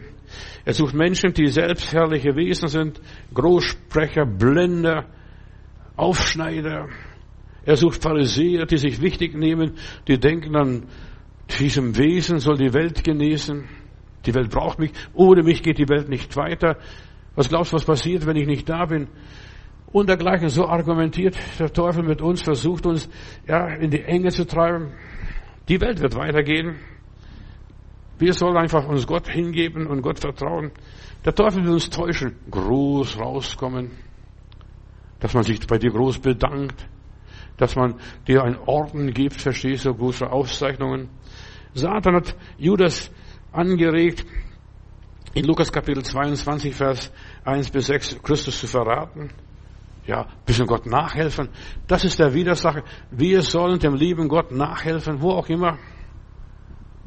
Er 0.64 0.74
sucht 0.74 0.94
Menschen, 0.94 1.32
die 1.32 1.48
selbstherrliche 1.48 2.36
Wesen 2.36 2.68
sind, 2.68 3.00
Großsprecher, 3.34 4.26
Blender, 4.26 5.06
Aufschneider. 5.96 6.88
Er 7.64 7.76
sucht 7.76 8.02
Pharisäer, 8.02 8.66
die 8.66 8.76
sich 8.76 9.00
wichtig 9.00 9.34
nehmen, 9.34 9.78
die 10.06 10.18
denken 10.18 10.54
an 10.54 10.86
diesem 11.58 11.96
Wesen 11.96 12.38
soll 12.38 12.58
die 12.58 12.72
Welt 12.74 13.02
genießen. 13.04 13.68
Die 14.26 14.34
Welt 14.34 14.50
braucht 14.50 14.78
mich. 14.78 14.92
Ohne 15.14 15.42
mich 15.42 15.62
geht 15.62 15.78
die 15.78 15.88
Welt 15.88 16.08
nicht 16.08 16.36
weiter. 16.36 16.76
Was 17.34 17.48
glaubst 17.48 17.72
du, 17.72 17.76
was 17.76 17.84
passiert, 17.84 18.26
wenn 18.26 18.36
ich 18.36 18.46
nicht 18.46 18.68
da 18.68 18.84
bin? 18.84 19.08
Und 19.92 20.08
dergleichen. 20.08 20.48
So 20.48 20.66
argumentiert 20.66 21.36
der 21.58 21.72
Teufel 21.72 22.02
mit 22.02 22.20
uns, 22.20 22.42
versucht 22.42 22.86
uns 22.86 23.08
ja 23.46 23.68
in 23.74 23.90
die 23.90 24.02
Enge 24.02 24.30
zu 24.30 24.46
treiben. 24.46 24.92
Die 25.68 25.80
Welt 25.80 26.00
wird 26.00 26.16
weitergehen. 26.16 26.76
Wir 28.18 28.32
sollen 28.32 28.56
einfach 28.56 28.86
uns 28.86 29.06
Gott 29.06 29.28
hingeben 29.28 29.86
und 29.86 30.02
Gott 30.02 30.18
vertrauen. 30.18 30.70
Der 31.24 31.34
Teufel 31.34 31.64
will 31.64 31.72
uns 31.72 31.88
täuschen, 31.90 32.36
groß 32.50 33.18
rauskommen, 33.18 33.92
dass 35.20 35.34
man 35.34 35.44
sich 35.44 35.64
bei 35.66 35.78
dir 35.78 35.90
groß 35.90 36.18
bedankt, 36.18 36.88
dass 37.56 37.76
man 37.76 37.94
dir 38.26 38.42
einen 38.42 38.58
Orden 38.66 39.12
gibt, 39.12 39.40
verstehst 39.40 39.84
du, 39.84 39.94
große 39.94 40.30
Auszeichnungen. 40.30 41.08
Satan 41.74 42.16
hat 42.16 42.36
Judas 42.58 43.10
angeregt, 43.52 44.26
in 45.34 45.44
Lukas 45.44 45.72
Kapitel 45.72 46.02
22, 46.02 46.74
Vers 46.74 47.12
1 47.44 47.70
bis 47.70 47.86
6, 47.86 48.22
Christus 48.22 48.60
zu 48.60 48.66
verraten. 48.66 49.30
Ja, 50.06 50.26
bisschen 50.44 50.66
Gott 50.66 50.86
nachhelfen. 50.86 51.48
Das 51.86 52.04
ist 52.04 52.18
der 52.18 52.34
Widersacher. 52.34 52.82
Wir 53.10 53.42
sollen 53.42 53.78
dem 53.78 53.94
lieben 53.94 54.28
Gott 54.28 54.50
nachhelfen, 54.50 55.20
wo 55.20 55.30
auch 55.30 55.48
immer. 55.48 55.78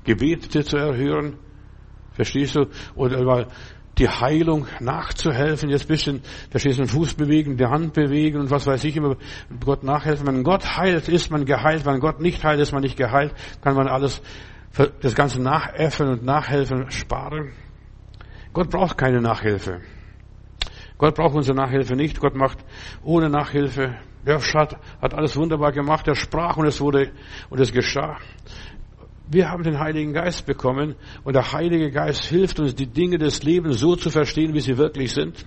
Gebete 0.04 0.64
zu 0.64 0.78
erhören. 0.78 1.38
Verstehst 2.14 2.56
du? 2.56 2.68
Oder 2.96 3.24
mal 3.24 3.48
die 3.98 4.10
Heilung 4.10 4.68
nachzuhelfen, 4.80 5.70
jetzt 5.70 5.88
bisschen, 5.88 6.22
verstehst 6.50 6.80
du, 6.80 6.84
den 6.84 6.90
Fuß 6.90 7.14
bewegen, 7.14 7.56
die 7.56 7.66
Hand 7.66 7.94
bewegen 7.94 8.42
und 8.42 8.52
was 8.52 8.68
weiß 8.68 8.84
ich 8.84 8.98
immer, 8.98 9.16
Gott 9.64 9.84
nachhelfen. 9.84 10.28
Wenn 10.28 10.44
Gott 10.44 10.78
heilt, 10.78 11.08
ist 11.08 11.32
man 11.32 11.46
geheilt. 11.46 11.86
Wenn 11.86 12.00
Gott 12.00 12.20
nicht 12.20 12.44
heilt, 12.44 12.60
ist 12.60 12.74
man 12.74 12.82
nicht 12.82 12.98
geheilt. 12.98 13.34
Kann 13.62 13.76
man 13.76 13.88
alles, 13.88 14.22
das 15.02 15.16
ganze 15.16 15.42
Nachäffen 15.42 16.10
und 16.10 16.24
Nachhelfen 16.24 16.92
sparen. 16.92 17.54
Gott 18.54 18.70
braucht 18.70 18.98
keine 18.98 19.22
Nachhilfe. 19.22 19.82
Gott 20.98 21.16
braucht 21.16 21.36
unsere 21.36 21.58
Nachhilfe 21.58 21.96
nicht. 21.96 22.20
Gott 22.20 22.36
macht 22.36 22.60
ohne 23.04 23.30
Nachhilfe. 23.30 23.96
Der 24.26 24.40
hat, 24.40 24.78
hat 25.02 25.14
alles 25.14 25.36
wunderbar 25.36 25.72
gemacht. 25.72 26.08
Er 26.08 26.16
sprach 26.16 26.58
und 26.58 26.66
es 26.66 26.80
wurde, 26.80 27.12
und 27.50 27.60
es 27.60 27.72
geschah. 27.72 28.18
Wir 29.28 29.50
haben 29.50 29.64
den 29.64 29.80
Heiligen 29.80 30.14
Geist 30.14 30.46
bekommen 30.46 30.96
und 31.24 31.34
der 31.34 31.52
Heilige 31.52 31.92
Geist 31.92 32.26
hilft 32.26 32.60
uns, 32.60 32.76
die 32.76 32.88
Dinge 32.88 33.18
des 33.18 33.44
Lebens 33.44 33.80
so 33.80 33.96
zu 33.96 34.10
verstehen, 34.10 34.54
wie 34.54 34.60
sie 34.60 34.78
wirklich 34.78 35.14
sind. 35.14 35.46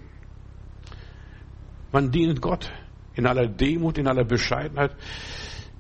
Man 1.93 2.11
dient 2.11 2.41
Gott 2.43 2.71
in 3.15 3.27
aller 3.27 3.47
Demut, 3.47 3.99
in 3.99 4.09
aller 4.09 4.25
Bescheidenheit. 4.25 4.95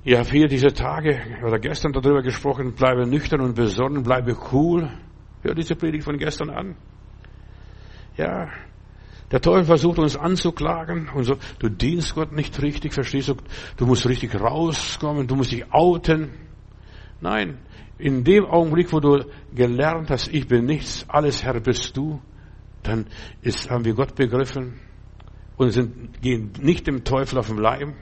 Ich 0.04 0.16
habe 0.16 0.28
hier 0.30 0.46
diese 0.46 0.68
Tage 0.68 1.20
oder 1.44 1.58
gestern 1.58 1.92
darüber 1.92 2.22
gesprochen, 2.22 2.74
bleibe 2.74 3.06
nüchtern 3.06 3.40
und 3.40 3.54
besonnen, 3.54 4.04
bleibe 4.04 4.36
cool. 4.52 4.88
Hör 5.42 5.54
diese 5.54 5.74
Predigt 5.74 6.04
von 6.04 6.16
gestern 6.18 6.50
an. 6.50 6.76
Ja, 8.16 8.48
der 9.30 9.40
Teufel 9.40 9.64
versucht 9.64 9.98
uns 9.98 10.16
anzuklagen 10.16 11.08
und 11.14 11.24
so, 11.24 11.36
du 11.58 11.68
dienst 11.68 12.14
Gott 12.14 12.32
nicht 12.32 12.60
richtig, 12.62 12.94
verstehst 12.94 13.28
du? 13.28 13.34
Du 13.76 13.86
musst 13.86 14.08
richtig 14.08 14.34
rauskommen, 14.40 15.26
du 15.26 15.36
musst 15.36 15.52
dich 15.52 15.70
outen. 15.72 16.30
Nein, 17.20 17.58
in 17.98 18.24
dem 18.24 18.46
Augenblick, 18.46 18.92
wo 18.92 19.00
du 19.00 19.26
gelernt 19.54 20.10
hast, 20.10 20.28
ich 20.28 20.46
bin 20.46 20.64
nichts, 20.64 21.04
alles 21.08 21.42
Herr 21.42 21.60
bist 21.60 21.96
du, 21.96 22.20
dann 22.82 23.06
ist, 23.42 23.70
haben 23.70 23.84
wir 23.84 23.94
Gott 23.94 24.14
begriffen 24.14 24.80
und 25.56 25.72
sind, 25.72 26.22
gehen 26.22 26.52
nicht 26.60 26.86
dem 26.86 27.04
Teufel 27.04 27.38
auf 27.38 27.48
den 27.48 27.58
Leim. 27.58 27.94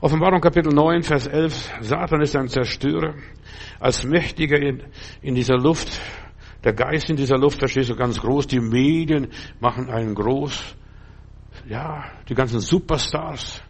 Offenbarung 0.00 0.40
Kapitel 0.40 0.72
9, 0.72 1.02
Vers 1.02 1.26
11, 1.26 1.72
Satan 1.82 2.22
ist 2.22 2.34
ein 2.34 2.48
Zerstörer, 2.48 3.14
als 3.80 4.04
Mächtiger 4.04 4.56
in, 4.56 4.82
in 5.20 5.34
dieser 5.34 5.58
Luft 5.58 6.00
der 6.64 6.72
Geist 6.74 7.08
in 7.08 7.16
dieser 7.16 7.38
Luft, 7.38 7.58
verstehst 7.58 7.90
du, 7.90 7.96
ganz 7.96 8.20
groß. 8.20 8.46
Die 8.46 8.60
Medien 8.60 9.28
machen 9.60 9.90
einen 9.90 10.14
groß. 10.14 10.76
Ja, 11.68 12.04
die 12.28 12.34
ganzen 12.34 12.60
Superstars. 12.60 13.62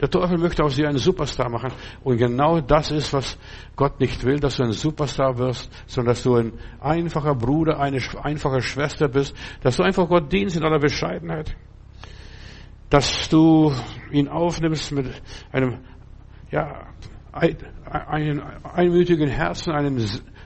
Der 0.00 0.10
Teufel 0.10 0.36
möchte 0.36 0.64
aus 0.64 0.74
dir 0.74 0.88
einen 0.88 0.98
Superstar 0.98 1.48
machen. 1.48 1.72
Und 2.02 2.16
genau 2.18 2.60
das 2.60 2.90
ist, 2.90 3.12
was 3.12 3.38
Gott 3.76 4.00
nicht 4.00 4.24
will, 4.24 4.40
dass 4.40 4.56
du 4.56 4.64
ein 4.64 4.72
Superstar 4.72 5.38
wirst, 5.38 5.70
sondern 5.86 6.14
dass 6.14 6.24
du 6.24 6.34
ein 6.34 6.52
einfacher 6.80 7.36
Bruder, 7.36 7.78
eine 7.78 8.00
einfache 8.20 8.60
Schwester 8.62 9.08
bist, 9.08 9.34
dass 9.62 9.76
du 9.76 9.84
einfach 9.84 10.08
Gott 10.08 10.32
dienst 10.32 10.56
in 10.56 10.64
aller 10.64 10.80
Bescheidenheit. 10.80 11.54
Dass 12.90 13.28
du 13.28 13.72
ihn 14.10 14.28
aufnimmst 14.28 14.90
mit 14.90 15.06
einem 15.52 15.78
ja, 16.50 16.88
einen 17.32 18.42
einmütigen 18.62 19.28
Herzen, 19.28 19.72
einen 19.72 20.04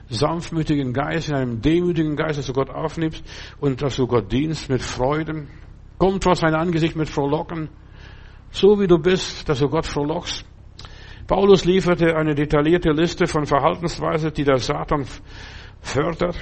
sanftmütigen 0.09 0.93
Geist, 0.93 1.29
in 1.29 1.35
einem 1.35 1.61
demütigen 1.61 2.15
Geist, 2.15 2.39
dass 2.39 2.47
du 2.47 2.53
Gott 2.53 2.69
aufnimmst 2.69 3.23
und 3.59 3.81
dass 3.81 3.97
du 3.97 4.07
Gott 4.07 4.31
dienst 4.31 4.69
mit 4.69 4.81
Freuden. 4.81 5.49
Kommt 5.97 6.23
vor 6.23 6.35
sein 6.35 6.55
Angesicht 6.55 6.95
mit 6.95 7.09
Frohlocken. 7.09 7.69
So 8.51 8.79
wie 8.79 8.87
du 8.87 8.97
bist, 8.97 9.49
dass 9.49 9.59
du 9.59 9.67
Gott 9.67 9.85
frohlockst. 9.85 10.45
Paulus 11.27 11.65
lieferte 11.65 12.15
eine 12.15 12.33
detaillierte 12.35 12.91
Liste 12.91 13.27
von 13.27 13.45
Verhaltensweisen, 13.45 14.33
die 14.33 14.45
der 14.45 14.59
Satan 14.59 15.05
fördert. 15.81 16.37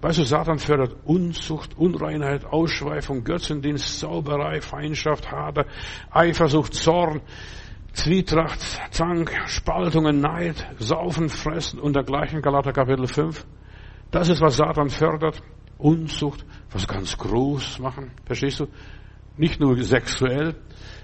Weißt 0.00 0.18
du, 0.18 0.24
Satan 0.24 0.58
fördert 0.58 0.96
Unzucht, 1.04 1.76
Unreinheit, 1.76 2.46
Ausschweifung, 2.46 3.22
Götzendienst, 3.22 4.00
Zauberei, 4.00 4.60
Feindschaft, 4.60 5.30
Hader, 5.30 5.66
Eifersucht, 6.10 6.74
Zorn, 6.74 7.20
Zwietracht, 7.92 8.60
Zank, 8.90 9.32
Spaltungen, 9.46 10.20
Neid, 10.20 10.66
Saufen, 10.78 11.28
Fressen 11.28 11.78
und 11.78 11.94
dergleichen, 11.94 12.40
Galater 12.40 12.72
Kapitel 12.72 13.06
5. 13.06 13.44
Das 14.10 14.28
ist, 14.28 14.40
was 14.40 14.56
Satan 14.56 14.88
fördert. 14.88 15.42
Unzucht, 15.78 16.44
was 16.70 16.86
ganz 16.86 17.16
groß 17.18 17.80
machen. 17.80 18.12
Verstehst 18.24 18.60
du? 18.60 18.68
Nicht 19.36 19.60
nur 19.60 19.76
sexuell, 19.82 20.54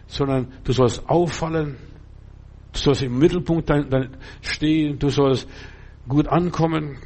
sondern 0.07 0.53
du 0.65 0.73
sollst 0.73 1.09
auffallen, 1.09 1.77
du 2.73 2.79
sollst 2.79 3.03
im 3.03 3.19
Mittelpunkt 3.19 3.71
stehen, 4.41 4.99
du 4.99 5.09
sollst 5.09 5.49
gut 6.09 6.29
ankommen. 6.29 6.99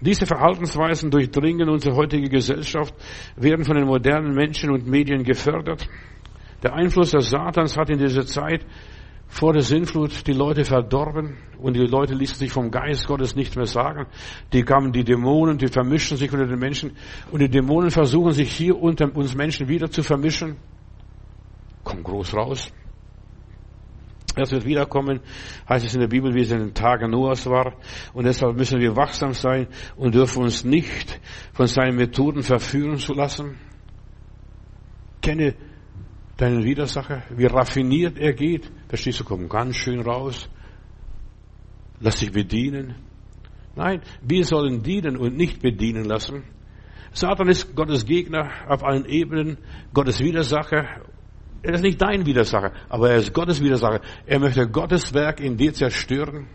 Diese 0.00 0.26
Verhaltensweisen 0.26 1.10
durchdringen 1.10 1.68
unsere 1.68 1.94
heutige 1.94 2.28
Gesellschaft, 2.28 2.94
werden 3.36 3.64
von 3.64 3.76
den 3.76 3.86
modernen 3.86 4.34
Menschen 4.34 4.70
und 4.70 4.86
Medien 4.86 5.22
gefördert. 5.24 5.88
Der 6.62 6.74
Einfluss 6.74 7.10
des 7.10 7.30
Satans 7.30 7.76
hat 7.76 7.90
in 7.90 7.98
dieser 7.98 8.26
Zeit 8.26 8.66
vor 9.30 9.52
der 9.52 9.62
Sinnflut 9.62 10.26
die 10.26 10.32
Leute 10.32 10.64
verdorben 10.64 11.36
und 11.58 11.74
die 11.74 11.86
Leute 11.86 12.14
ließen 12.14 12.36
sich 12.36 12.50
vom 12.50 12.70
Geist 12.70 13.06
Gottes 13.06 13.36
nicht 13.36 13.54
mehr 13.56 13.64
sagen. 13.64 14.06
Die 14.52 14.64
kamen 14.64 14.92
die 14.92 15.04
Dämonen, 15.04 15.56
die 15.56 15.68
vermischen 15.68 16.16
sich 16.16 16.32
unter 16.32 16.46
den 16.46 16.58
Menschen 16.58 16.96
und 17.30 17.40
die 17.40 17.48
Dämonen 17.48 17.90
versuchen 17.90 18.32
sich 18.32 18.50
hier 18.50 18.76
unter 18.76 19.14
uns 19.14 19.36
Menschen 19.36 19.68
wieder 19.68 19.88
zu 19.88 20.02
vermischen. 20.02 20.56
Kommt 21.84 22.04
groß 22.04 22.34
raus. 22.34 22.72
Es 24.34 24.50
wird 24.50 24.64
wiederkommen, 24.64 25.20
heißt 25.68 25.86
es 25.86 25.94
in 25.94 26.00
der 26.00 26.08
Bibel, 26.08 26.34
wie 26.34 26.42
es 26.42 26.50
in 26.50 26.58
den 26.58 26.74
Tagen 26.74 27.10
Noahs 27.10 27.46
war. 27.46 27.74
Und 28.12 28.26
deshalb 28.26 28.56
müssen 28.56 28.80
wir 28.80 28.96
wachsam 28.96 29.32
sein 29.32 29.68
und 29.96 30.14
dürfen 30.14 30.42
uns 30.42 30.64
nicht 30.64 31.20
von 31.52 31.66
seinen 31.66 31.96
Methoden 31.96 32.42
verführen 32.42 32.98
zu 32.98 33.14
lassen. 33.14 33.58
Kenne 35.22 35.54
deinen 36.40 36.64
Widersacher, 36.64 37.22
wie 37.30 37.46
raffiniert 37.46 38.18
er 38.18 38.32
geht. 38.32 38.70
Verstehst 38.88 39.20
du, 39.20 39.24
komm 39.24 39.48
ganz 39.48 39.76
schön 39.76 40.00
raus. 40.00 40.48
Lass 42.00 42.16
dich 42.16 42.32
bedienen. 42.32 42.96
Nein, 43.76 44.00
wir 44.22 44.44
sollen 44.44 44.82
dienen 44.82 45.16
und 45.16 45.36
nicht 45.36 45.60
bedienen 45.60 46.04
lassen. 46.04 46.44
Satan 47.12 47.48
ist 47.48 47.74
Gottes 47.74 48.04
Gegner 48.04 48.50
auf 48.68 48.84
allen 48.84 49.04
Ebenen, 49.04 49.58
Gottes 49.92 50.20
Widersacher. 50.20 51.02
Er 51.62 51.74
ist 51.74 51.82
nicht 51.82 52.00
dein 52.00 52.24
Widersacher, 52.24 52.72
aber 52.88 53.10
er 53.10 53.16
ist 53.16 53.34
Gottes 53.34 53.62
Widersacher. 53.62 54.00
Er 54.26 54.38
möchte 54.38 54.68
Gottes 54.68 55.12
Werk 55.12 55.40
in 55.40 55.56
dir 55.56 55.74
zerstören, 55.74 56.46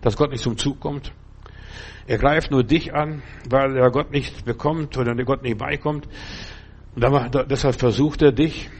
dass 0.00 0.16
Gott 0.16 0.30
nicht 0.30 0.42
zum 0.42 0.56
Zug 0.56 0.80
kommt. 0.80 1.12
Er 2.06 2.16
greift 2.16 2.50
nur 2.50 2.64
dich 2.64 2.94
an, 2.94 3.22
weil 3.50 3.76
er 3.76 3.90
Gott 3.90 4.10
nicht 4.10 4.44
bekommt 4.44 4.96
oder 4.96 5.14
der 5.14 5.26
Gott 5.26 5.42
nicht 5.42 5.58
beikommt. 5.58 6.08
Und 6.94 7.50
deshalb 7.50 7.76
versucht 7.76 8.22
er 8.22 8.32
dich. 8.32 8.70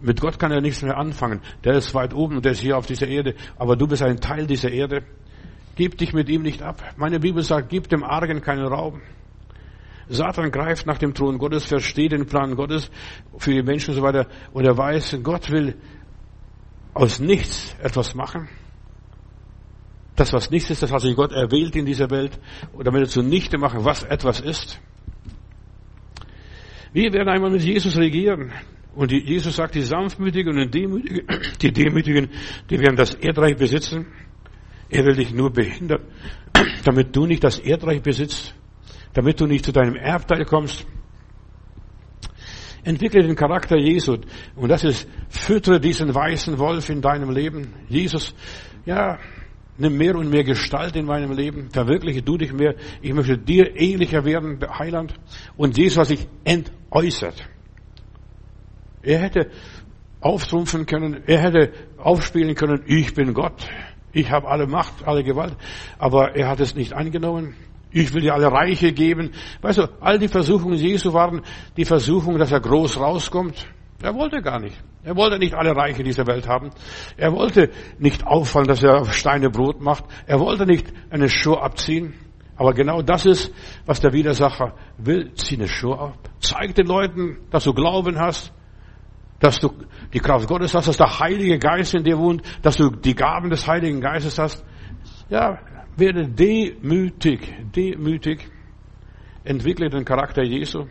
Mit 0.00 0.20
Gott 0.20 0.38
kann 0.38 0.50
er 0.50 0.60
nichts 0.60 0.82
mehr 0.82 0.96
anfangen. 0.96 1.40
Der 1.64 1.74
ist 1.74 1.94
weit 1.94 2.12
oben 2.12 2.36
und 2.36 2.44
der 2.44 2.52
ist 2.52 2.60
hier 2.60 2.76
auf 2.76 2.86
dieser 2.86 3.06
Erde. 3.06 3.34
Aber 3.56 3.76
du 3.76 3.86
bist 3.86 4.02
ein 4.02 4.20
Teil 4.20 4.46
dieser 4.46 4.70
Erde. 4.70 5.04
Gib 5.76 5.96
dich 5.96 6.12
mit 6.12 6.28
ihm 6.28 6.42
nicht 6.42 6.62
ab. 6.62 6.82
Meine 6.96 7.20
Bibel 7.20 7.42
sagt, 7.42 7.68
gib 7.68 7.88
dem 7.88 8.02
Argen 8.02 8.40
keinen 8.40 8.66
Raum. 8.66 9.00
Satan 10.08 10.50
greift 10.50 10.86
nach 10.86 10.98
dem 10.98 11.14
Thron 11.14 11.38
Gottes, 11.38 11.64
versteht 11.64 12.12
den 12.12 12.26
Plan 12.26 12.56
Gottes 12.56 12.90
für 13.38 13.52
die 13.52 13.62
Menschen 13.62 13.90
und 13.90 13.96
so 13.96 14.02
weiter. 14.02 14.26
Und 14.52 14.64
er 14.64 14.76
weiß, 14.76 15.18
Gott 15.22 15.50
will 15.50 15.76
aus 16.94 17.20
nichts 17.20 17.74
etwas 17.80 18.14
machen. 18.14 18.48
Das, 20.16 20.32
was 20.32 20.50
nichts 20.50 20.70
ist, 20.70 20.82
das 20.82 20.92
hat 20.92 21.00
sich 21.00 21.16
Gott 21.16 21.32
erwählt 21.32 21.74
in 21.74 21.86
dieser 21.86 22.10
Welt, 22.10 22.38
damit 22.78 23.02
er 23.02 23.08
zunichte 23.08 23.56
machen, 23.56 23.84
was 23.84 24.02
etwas 24.02 24.40
ist. 24.40 24.80
Wir 26.92 27.12
werden 27.12 27.28
einmal 27.28 27.50
mit 27.50 27.62
Jesus 27.62 27.96
regieren. 27.96 28.52
Und 28.94 29.10
Jesus 29.10 29.56
sagt, 29.56 29.74
die 29.74 29.82
Sanftmütigen 29.82 30.58
und 30.58 30.74
Demütigen, 30.74 31.26
die 31.62 31.72
Demütigen, 31.72 32.28
die 32.68 32.78
werden 32.78 32.96
das 32.96 33.14
Erdreich 33.14 33.56
besitzen. 33.56 34.06
Er 34.90 35.04
will 35.06 35.14
dich 35.14 35.32
nur 35.32 35.50
behindern, 35.50 36.02
damit 36.84 37.16
du 37.16 37.24
nicht 37.24 37.42
das 37.42 37.58
Erdreich 37.58 38.02
besitzt, 38.02 38.54
damit 39.14 39.40
du 39.40 39.46
nicht 39.46 39.64
zu 39.64 39.72
deinem 39.72 39.96
Erbteil 39.96 40.44
kommst. 40.44 40.86
Entwickle 42.84 43.22
den 43.22 43.36
Charakter 43.36 43.78
Jesu. 43.78 44.18
Und 44.56 44.68
das 44.68 44.84
ist, 44.84 45.08
füttere 45.30 45.80
diesen 45.80 46.14
weißen 46.14 46.58
Wolf 46.58 46.90
in 46.90 47.00
deinem 47.00 47.30
Leben. 47.30 47.72
Jesus, 47.88 48.34
ja, 48.84 49.18
Nimm 49.78 49.96
mehr 49.96 50.14
und 50.16 50.28
mehr 50.28 50.44
Gestalt 50.44 50.96
in 50.96 51.06
meinem 51.06 51.32
Leben. 51.32 51.70
Verwirkliche 51.70 52.20
du 52.22 52.36
dich 52.36 52.52
mehr. 52.52 52.74
Ich 53.00 53.14
möchte 53.14 53.38
dir 53.38 53.74
ähnlicher 53.74 54.24
werden, 54.24 54.58
Heiland. 54.78 55.14
Und 55.56 55.78
Jesus 55.78 55.98
hat 55.98 56.08
sich 56.08 56.28
entäußert. 56.92 57.48
Er 59.02 59.18
hätte 59.18 59.50
auftrumpfen 60.20 60.86
können, 60.86 61.22
er 61.26 61.40
hätte 61.40 61.72
aufspielen 61.98 62.54
können, 62.54 62.82
ich 62.86 63.14
bin 63.14 63.34
Gott, 63.34 63.66
ich 64.12 64.30
habe 64.30 64.48
alle 64.48 64.66
Macht, 64.66 65.06
alle 65.06 65.24
Gewalt, 65.24 65.56
aber 65.98 66.36
er 66.36 66.48
hat 66.48 66.60
es 66.60 66.74
nicht 66.74 66.92
angenommen. 66.92 67.56
Ich 67.94 68.14
will 68.14 68.22
dir 68.22 68.32
alle 68.32 68.50
Reiche 68.50 68.92
geben. 68.92 69.32
Weißt 69.60 69.78
du, 69.78 69.88
all 70.00 70.18
die 70.18 70.28
Versuchungen 70.28 70.78
Jesu 70.78 71.12
waren 71.12 71.42
die 71.76 71.84
Versuchung, 71.84 72.38
dass 72.38 72.50
er 72.50 72.60
groß 72.60 72.98
rauskommt. 72.98 73.66
Er 74.02 74.14
wollte 74.14 74.40
gar 74.40 74.60
nicht. 74.60 74.82
Er 75.04 75.14
wollte 75.14 75.38
nicht 75.38 75.54
alle 75.54 75.76
Reiche 75.76 76.02
dieser 76.02 76.26
Welt 76.26 76.48
haben. 76.48 76.70
Er 77.18 77.32
wollte 77.32 77.70
nicht 77.98 78.26
auffallen, 78.26 78.66
dass 78.66 78.82
er 78.82 79.04
Steine 79.12 79.50
Brot 79.50 79.82
macht. 79.82 80.04
Er 80.26 80.40
wollte 80.40 80.64
nicht 80.64 80.90
eine 81.10 81.28
Schuhe 81.28 81.60
abziehen. 81.60 82.14
Aber 82.62 82.74
genau 82.74 83.02
das 83.02 83.26
ist, 83.26 83.52
was 83.86 84.00
der 84.00 84.12
Widersacher 84.12 84.76
will. 84.96 85.34
Zieh 85.34 85.56
eine 85.56 85.66
Schuhe 85.66 85.98
ab. 85.98 86.30
Zeig 86.38 86.76
den 86.76 86.86
Leuten, 86.86 87.38
dass 87.50 87.64
du 87.64 87.74
Glauben 87.74 88.20
hast, 88.20 88.52
dass 89.40 89.58
du 89.58 89.68
die 90.14 90.20
Kraft 90.20 90.46
Gottes 90.46 90.72
hast, 90.72 90.86
dass 90.86 90.96
der 90.96 91.18
Heilige 91.18 91.58
Geist 91.58 91.92
in 91.92 92.04
dir 92.04 92.16
wohnt, 92.18 92.40
dass 92.62 92.76
du 92.76 92.90
die 92.90 93.16
Gaben 93.16 93.50
des 93.50 93.66
Heiligen 93.66 94.00
Geistes 94.00 94.38
hast. 94.38 94.64
Ja, 95.28 95.58
werde 95.96 96.28
demütig, 96.28 97.52
demütig. 97.74 98.48
Entwickle 99.42 99.90
den 99.90 100.04
Charakter 100.04 100.44
Jesu. 100.44 100.86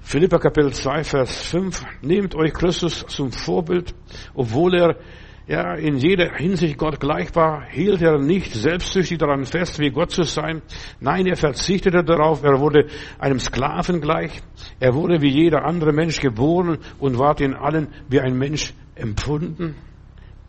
Philippa 0.00 0.38
Kapitel 0.38 0.72
2, 0.72 1.04
Vers 1.04 1.44
5. 1.50 1.84
Nehmt 2.02 2.34
euch 2.34 2.52
Christus 2.52 3.06
zum 3.06 3.30
Vorbild, 3.30 3.94
obwohl 4.34 4.74
er 4.74 4.96
ja, 5.50 5.74
in 5.74 5.96
jeder 5.96 6.32
Hinsicht 6.36 6.78
Gott 6.78 7.00
gleich 7.00 7.34
war, 7.34 7.64
hielt 7.68 8.00
er 8.02 8.18
nicht 8.18 8.54
selbstsüchtig 8.54 9.18
daran 9.18 9.44
fest, 9.44 9.80
wie 9.80 9.90
Gott 9.90 10.12
zu 10.12 10.22
sein. 10.22 10.62
Nein, 11.00 11.26
er 11.26 11.34
verzichtete 11.34 12.04
darauf, 12.04 12.44
er 12.44 12.60
wurde 12.60 12.86
einem 13.18 13.40
Sklaven 13.40 14.00
gleich. 14.00 14.30
Er 14.78 14.94
wurde 14.94 15.20
wie 15.22 15.28
jeder 15.28 15.64
andere 15.64 15.92
Mensch 15.92 16.20
geboren 16.20 16.78
und 17.00 17.18
ward 17.18 17.40
in 17.40 17.54
allen 17.54 17.88
wie 18.08 18.20
ein 18.20 18.38
Mensch 18.38 18.74
empfunden. 18.94 19.74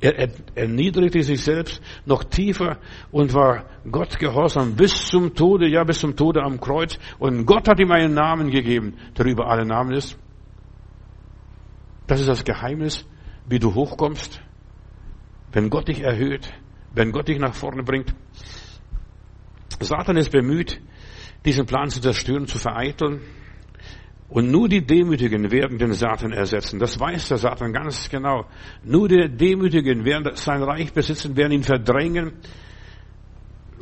Er 0.02 0.30
erniedrigte 0.54 1.24
sich 1.24 1.42
selbst 1.42 1.82
noch 2.06 2.24
tiefer 2.24 2.78
und 3.12 3.34
war 3.34 3.66
Gott 3.92 4.20
gehorsam 4.20 4.76
bis 4.76 5.08
zum 5.08 5.34
Tode, 5.34 5.68
ja 5.68 5.84
bis 5.84 5.98
zum 5.98 6.16
Tode 6.16 6.44
am 6.44 6.60
Kreuz. 6.60 7.00
Und 7.18 7.48
Gott 7.48 7.68
hat 7.68 7.80
ihm 7.80 7.92
einen 7.92 8.14
Namen 8.14 8.52
gegeben, 8.52 8.98
der 9.18 9.26
über 9.26 9.48
alle 9.48 9.66
Namen 9.66 9.94
ist. 9.94 10.16
Das 12.06 12.20
ist 12.20 12.30
das 12.30 12.46
Geheimnis, 12.46 13.04
wie 13.48 13.58
du 13.58 13.74
hochkommst. 13.74 14.44
Wenn 15.52 15.70
Gott 15.70 15.88
dich 15.88 16.02
erhöht, 16.02 16.52
wenn 16.94 17.12
Gott 17.12 17.28
dich 17.28 17.40
nach 17.40 17.54
vorne 17.54 17.84
bringt. 17.84 18.14
Satan 19.80 20.18
ist 20.18 20.32
bemüht, 20.32 20.80
diesen 21.46 21.66
Plan 21.66 21.90
zu 21.90 22.02
zerstören, 22.02 22.48
zu 22.48 22.58
vereiteln. 22.60 23.22
Und 24.30 24.50
nur 24.50 24.70
die 24.70 24.86
Demütigen 24.86 25.52
werden 25.52 25.78
den 25.78 25.92
Satan 25.94 26.32
ersetzen. 26.32 26.80
Das 26.80 27.00
weiß 27.00 27.28
der 27.28 27.38
Satan 27.38 27.74
ganz 27.74 28.10
genau. 28.10 28.46
Nur 28.84 29.10
die 29.10 29.28
Demütigen 29.30 30.06
werden 30.06 30.36
sein 30.36 30.64
Reich 30.64 30.94
besitzen, 30.94 31.36
werden 31.36 31.52
ihn 31.52 31.64
verdrängen. 31.64 32.34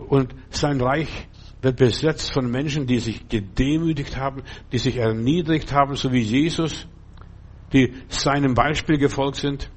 Und 0.07 0.33
sein 0.49 0.81
Reich 0.81 1.27
wird 1.61 1.77
besetzt 1.77 2.33
von 2.33 2.49
Menschen, 2.49 2.87
die 2.87 2.99
sich 2.99 3.27
gedemütigt 3.27 4.17
haben, 4.17 4.41
die 4.71 4.79
sich 4.79 4.97
erniedrigt 4.97 5.71
haben, 5.71 5.95
so 5.95 6.11
wie 6.11 6.21
Jesus, 6.21 6.87
die 7.73 7.93
seinem 8.07 8.55
Beispiel 8.55 8.97
gefolgt 8.97 9.37
sind. 9.37 9.69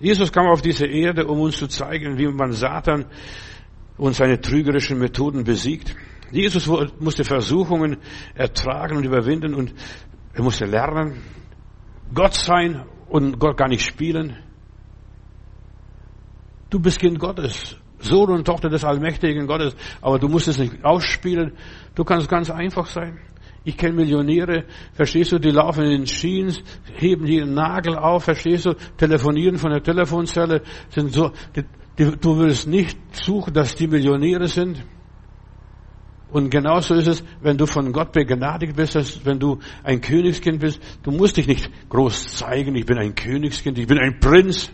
Jesus 0.00 0.32
kam 0.32 0.46
auf 0.46 0.62
diese 0.62 0.86
Erde, 0.86 1.26
um 1.26 1.40
uns 1.40 1.56
zu 1.56 1.66
zeigen, 1.66 2.18
wie 2.18 2.26
man 2.28 2.52
Satan 2.52 3.06
und 3.96 4.14
seine 4.14 4.40
trügerischen 4.40 4.98
Methoden 4.98 5.44
besiegt. 5.44 5.94
Jesus 6.30 6.66
musste 6.98 7.24
Versuchungen 7.24 7.96
ertragen 8.34 8.96
und 8.96 9.04
überwinden 9.04 9.54
und 9.54 9.74
er 10.34 10.42
musste 10.42 10.66
lernen, 10.66 11.22
Gott 12.14 12.34
sein 12.34 12.84
und 13.08 13.38
Gott 13.38 13.56
gar 13.56 13.68
nicht 13.68 13.84
spielen. 13.84 14.36
Du 16.70 16.78
bist 16.80 16.98
Kind 16.98 17.18
Gottes. 17.18 17.76
Sohn 18.00 18.30
und 18.30 18.46
Tochter 18.46 18.68
des 18.68 18.84
allmächtigen 18.84 19.46
Gottes. 19.46 19.74
Aber 20.00 20.18
du 20.18 20.28
musst 20.28 20.48
es 20.48 20.58
nicht 20.58 20.84
ausspielen. 20.84 21.52
Du 21.94 22.04
kannst 22.04 22.28
ganz 22.28 22.50
einfach 22.50 22.86
sein. 22.86 23.18
Ich 23.68 23.76
kenne 23.76 23.96
Millionäre, 23.96 24.64
verstehst 24.94 25.30
du, 25.32 25.38
die 25.38 25.50
laufen 25.50 25.84
in 25.84 25.90
den 25.90 26.04
Jeans, 26.06 26.62
heben 26.94 27.26
jeden 27.26 27.52
Nagel 27.52 27.98
auf, 27.98 28.24
verstehst 28.24 28.64
du, 28.64 28.72
telefonieren 28.96 29.58
von 29.58 29.70
der 29.70 29.82
Telefonzelle, 29.82 30.62
sind 30.88 31.12
so, 31.12 31.32
die, 31.54 31.64
die, 31.98 32.16
du 32.18 32.38
würdest 32.38 32.66
nicht 32.66 32.96
suchen, 33.12 33.52
dass 33.52 33.74
die 33.74 33.86
Millionäre 33.86 34.48
sind. 34.48 34.82
Und 36.30 36.48
genauso 36.48 36.94
ist 36.94 37.08
es, 37.08 37.24
wenn 37.42 37.58
du 37.58 37.66
von 37.66 37.92
Gott 37.92 38.12
begnadigt 38.12 38.74
bist, 38.74 39.26
wenn 39.26 39.38
du 39.38 39.58
ein 39.84 40.00
Königskind 40.00 40.60
bist. 40.60 40.80
Du 41.02 41.10
musst 41.10 41.36
dich 41.36 41.46
nicht 41.46 41.70
groß 41.90 42.36
zeigen, 42.38 42.74
ich 42.74 42.86
bin 42.86 42.96
ein 42.96 43.14
Königskind, 43.14 43.78
ich 43.78 43.86
bin 43.86 43.98
ein 43.98 44.18
Prinz. 44.18 44.72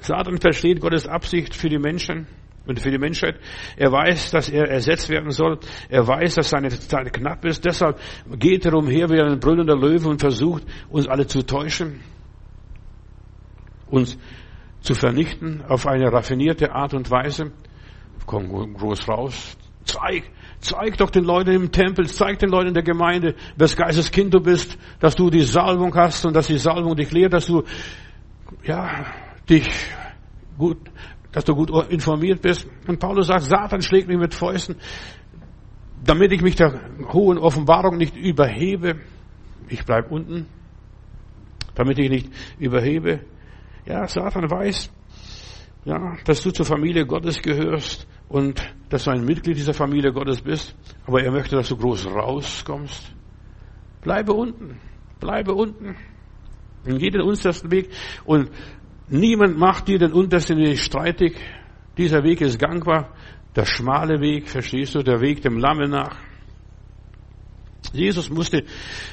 Satan 0.00 0.38
versteht 0.38 0.80
Gottes 0.80 1.06
Absicht 1.06 1.54
für 1.54 1.68
die 1.68 1.78
Menschen 1.78 2.26
und 2.66 2.80
für 2.80 2.90
die 2.90 2.98
Menschheit. 2.98 3.38
Er 3.76 3.90
weiß, 3.90 4.30
dass 4.30 4.48
er 4.48 4.68
ersetzt 4.68 5.08
werden 5.08 5.30
soll. 5.30 5.58
Er 5.88 6.06
weiß, 6.06 6.36
dass 6.36 6.50
seine 6.50 6.68
Zeit 6.70 7.12
knapp 7.12 7.44
ist. 7.44 7.64
Deshalb 7.64 7.98
geht 8.38 8.64
er 8.64 8.74
umher 8.74 9.08
wie 9.10 9.20
ein 9.20 9.40
brüllender 9.40 9.76
Löwe 9.76 10.08
und 10.08 10.20
versucht, 10.20 10.64
uns 10.88 11.08
alle 11.08 11.26
zu 11.26 11.42
täuschen, 11.42 12.00
uns 13.90 14.16
zu 14.80 14.94
vernichten 14.94 15.62
auf 15.68 15.86
eine 15.86 16.12
raffinierte 16.12 16.72
Art 16.72 16.94
und 16.94 17.10
Weise. 17.10 17.52
Komm 18.26 18.74
groß 18.74 19.08
raus, 19.08 19.56
Zeig, 19.84 20.30
zeig 20.60 20.96
doch 20.96 21.10
den 21.10 21.24
Leuten 21.24 21.50
im 21.50 21.72
Tempel, 21.72 22.06
zeig 22.06 22.38
den 22.38 22.50
Leuten 22.50 22.68
in 22.68 22.74
der 22.74 22.84
Gemeinde, 22.84 23.34
wes 23.56 23.76
Geistes 23.76 24.10
Kind 24.10 24.32
du 24.32 24.40
bist, 24.40 24.78
dass 25.00 25.16
du 25.16 25.28
die 25.28 25.42
Salbung 25.42 25.94
hast 25.94 26.24
und 26.24 26.34
dass 26.34 26.46
die 26.46 26.58
Salbung 26.58 26.94
dich 26.94 27.10
lehrt, 27.10 27.32
dass 27.32 27.46
du, 27.46 27.64
ja, 28.62 29.06
dich 29.48 29.68
gut, 30.56 30.78
dass 31.32 31.44
du 31.44 31.54
gut 31.54 31.70
informiert 31.90 32.42
bist. 32.42 32.66
Und 32.86 33.00
Paulus 33.00 33.26
sagt, 33.26 33.42
Satan 33.42 33.82
schlägt 33.82 34.08
mich 34.08 34.18
mit 34.18 34.34
Fäusten, 34.34 34.76
damit 36.04 36.32
ich 36.32 36.42
mich 36.42 36.56
der 36.56 36.80
hohen 37.12 37.38
Offenbarung 37.38 37.96
nicht 37.96 38.16
überhebe. 38.16 39.00
Ich 39.68 39.84
bleib 39.84 40.10
unten, 40.10 40.46
damit 41.74 41.98
ich 41.98 42.10
nicht 42.10 42.30
überhebe. 42.58 43.20
Ja, 43.86 44.06
Satan 44.06 44.50
weiß, 44.50 44.92
ja, 45.84 46.16
dass 46.24 46.42
du 46.42 46.50
zur 46.50 46.66
Familie 46.66 47.06
Gottes 47.06 47.40
gehörst 47.40 48.06
und 48.28 48.62
dass 48.88 49.04
du 49.04 49.10
ein 49.10 49.24
Mitglied 49.24 49.56
dieser 49.56 49.74
Familie 49.74 50.12
Gottes 50.12 50.42
bist, 50.42 50.76
aber 51.06 51.22
er 51.22 51.32
möchte, 51.32 51.56
dass 51.56 51.68
du 51.68 51.76
groß 51.76 52.06
rauskommst. 52.06 53.12
Bleibe 54.02 54.32
unten, 54.32 54.78
bleibe 55.18 55.54
unten. 55.54 55.96
Und 56.84 56.98
geh 56.98 57.10
den 57.10 57.20
untersten 57.20 57.70
Weg 57.70 57.90
und 58.24 58.50
niemand 59.12 59.58
macht 59.58 59.88
dir 59.88 59.98
den 59.98 60.12
untersten 60.12 60.58
Weg 60.58 60.78
streitig. 60.78 61.36
Dieser 61.96 62.24
Weg 62.24 62.40
ist 62.40 62.58
gangbar, 62.58 63.14
der 63.54 63.66
schmale 63.66 64.20
Weg, 64.20 64.48
verstehst 64.48 64.94
du, 64.94 65.02
der 65.02 65.20
Weg 65.20 65.42
dem 65.42 65.58
Lamme 65.58 65.88
nach. 65.88 66.16
Jesus 67.92 68.30
musste 68.30 68.64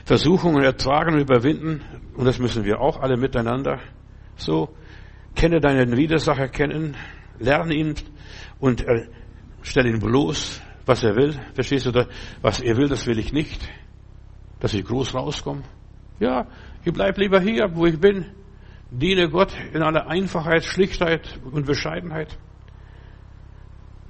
Versuchungen 0.06 0.64
ertragen 0.64 1.16
und 1.16 1.22
überwinden 1.22 1.82
und 2.16 2.26
das 2.26 2.40
müssen 2.40 2.64
wir 2.64 2.80
auch 2.80 3.00
alle 3.02 3.18
miteinander. 3.18 3.80
So, 4.38 4.70
kenne 5.36 5.60
deinen 5.60 5.98
Widersacher 5.98 6.48
kennen, 6.48 6.96
lerne 7.40 7.74
ihn 7.74 7.96
und 8.60 8.86
stellt 9.62 9.88
ihn 9.88 10.00
bloß, 10.00 10.62
was 10.86 11.04
er 11.04 11.16
will. 11.16 11.34
Verstehst 11.54 11.88
du? 11.88 12.08
Was 12.42 12.62
er 12.62 12.78
will, 12.78 12.88
das 12.88 13.06
will 13.06 13.20
ich 13.20 13.34
nicht. 13.34 13.70
Dass 14.60 14.74
ich 14.74 14.86
groß 14.86 15.14
rauskomme. 15.16 15.64
Ja, 16.20 16.48
ich 16.86 16.94
bleib 16.94 17.18
lieber 17.18 17.40
hier, 17.42 17.70
wo 17.74 17.86
ich 17.86 18.00
bin. 18.00 18.26
Diene 18.92 19.30
Gott 19.30 19.54
in 19.74 19.84
aller 19.84 20.08
Einfachheit, 20.08 20.64
Schlichtheit 20.64 21.40
und 21.52 21.66
Bescheidenheit. 21.66 22.38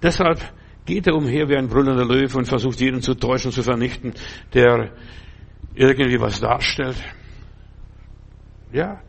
Deshalb 0.02 0.40
geht 0.86 1.08
er 1.08 1.16
umher 1.16 1.50
wie 1.50 1.58
ein 1.58 1.68
brüllender 1.68 2.06
Löwe 2.06 2.38
und 2.38 2.48
versucht 2.48 2.80
jeden 2.80 3.02
zu 3.02 3.14
täuschen, 3.14 3.52
zu 3.52 3.62
vernichten, 3.62 4.14
der 4.54 4.92
irgendwie 5.76 6.20
was 6.20 6.40
darstellt. 6.40 6.96
Ja, 8.72 9.02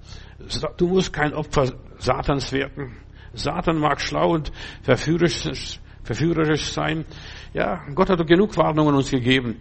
du 0.77 0.89
musst 0.89 1.13
kein 1.13 1.33
Opfer 1.35 1.73
Satans 1.99 2.53
werden. 2.53 2.97
Satan 3.33 3.79
mag 3.79 4.01
schlau 4.01 4.33
und 4.35 4.51
verführerisch, 4.83 5.79
verführerisch 6.03 6.73
sein. 6.73 7.05
Ja, 7.53 7.85
Gott 7.95 8.11
hat 8.11 8.27
genug 8.27 8.57
Warnungen 8.57 8.95
uns 8.95 9.11
gegeben. 9.11 9.61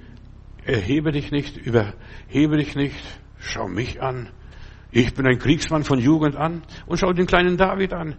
Erhebe 0.65 1.11
dich 1.11 1.31
nicht, 1.31 1.57
überhebe 1.57 2.57
dich 2.57 2.75
nicht, 2.75 2.99
schau 3.37 3.67
mich 3.67 4.01
an. 4.01 4.29
Ich 4.91 5.13
bin 5.13 5.27
ein 5.27 5.37
Kriegsmann 5.37 5.83
von 5.83 5.99
Jugend 5.99 6.35
an 6.35 6.63
und 6.87 6.97
schau 6.97 7.13
den 7.13 7.27
kleinen 7.27 7.57
David 7.57 7.93
an. 7.93 8.15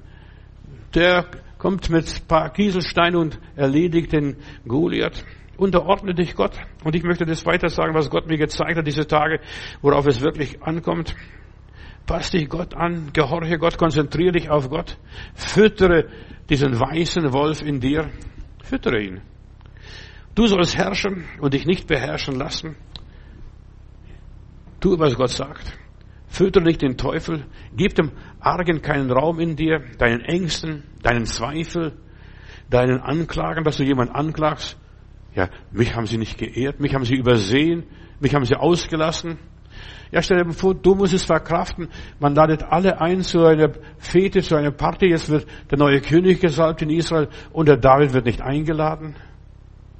Der 0.94 1.26
kommt 1.58 1.90
mit 1.90 2.06
ein 2.06 2.26
paar 2.26 2.50
Kieselsteinen 2.50 3.16
und 3.20 3.40
erledigt 3.56 4.12
den 4.12 4.36
Goliath. 4.66 5.24
Unterordne 5.56 6.14
dich 6.14 6.34
Gott. 6.34 6.56
Und 6.84 6.94
ich 6.94 7.02
möchte 7.02 7.26
das 7.26 7.44
weiter 7.44 7.68
sagen, 7.68 7.94
was 7.94 8.08
Gott 8.08 8.26
mir 8.26 8.38
gezeigt 8.38 8.78
hat, 8.78 8.86
diese 8.86 9.06
Tage, 9.06 9.40
worauf 9.82 10.06
es 10.06 10.20
wirklich 10.20 10.62
ankommt. 10.62 11.14
Pass 12.06 12.30
dich 12.30 12.48
Gott 12.48 12.74
an, 12.74 13.10
gehorche 13.12 13.58
Gott, 13.58 13.76
konzentriere 13.76 14.32
dich 14.32 14.48
auf 14.48 14.70
Gott, 14.70 14.96
füttere 15.34 16.08
diesen 16.48 16.80
weißen 16.80 17.32
Wolf 17.32 17.62
in 17.62 17.78
dir, 17.80 18.10
füttere 18.64 19.02
ihn. 19.02 19.20
Du 20.34 20.46
sollst 20.46 20.76
herrschen 20.76 21.24
und 21.40 21.52
dich 21.52 21.66
nicht 21.66 21.86
beherrschen 21.86 22.36
lassen. 22.36 22.76
Tu, 24.80 24.98
was 24.98 25.14
Gott 25.14 25.30
sagt. 25.30 25.78
Füttere 26.30 26.62
nicht 26.62 26.80
den 26.80 26.96
Teufel, 26.96 27.44
gib 27.76 27.96
dem 27.96 28.12
Argen 28.38 28.82
keinen 28.82 29.10
Raum 29.10 29.40
in 29.40 29.56
dir, 29.56 29.82
deinen 29.98 30.20
Ängsten, 30.20 30.84
deinen 31.02 31.26
Zweifel, 31.26 31.92
deinen 32.70 33.00
Anklagen, 33.00 33.64
dass 33.64 33.78
du 33.78 33.82
jemanden 33.82 34.14
anklagst. 34.14 34.78
Ja, 35.34 35.48
mich 35.72 35.94
haben 35.96 36.06
sie 36.06 36.18
nicht 36.18 36.38
geehrt, 36.38 36.78
mich 36.78 36.94
haben 36.94 37.04
sie 37.04 37.16
übersehen, 37.16 37.82
mich 38.20 38.32
haben 38.34 38.44
sie 38.44 38.54
ausgelassen. 38.54 39.38
Ja, 40.12 40.22
stell 40.22 40.44
dir 40.44 40.52
vor, 40.52 40.74
du 40.74 40.94
musst 40.94 41.14
es 41.14 41.24
verkraften. 41.24 41.88
Man 42.20 42.34
ladet 42.34 42.62
alle 42.62 43.00
ein 43.00 43.22
zu 43.22 43.44
einer 43.44 43.72
Fete, 43.98 44.40
zu 44.40 44.56
einer 44.56 44.70
Party. 44.70 45.06
Jetzt 45.06 45.30
wird 45.30 45.46
der 45.70 45.78
neue 45.78 46.00
König 46.00 46.40
gesalbt 46.40 46.82
in 46.82 46.90
Israel 46.90 47.28
und 47.52 47.68
der 47.68 47.76
David 47.76 48.12
wird 48.12 48.26
nicht 48.26 48.40
eingeladen. 48.40 49.16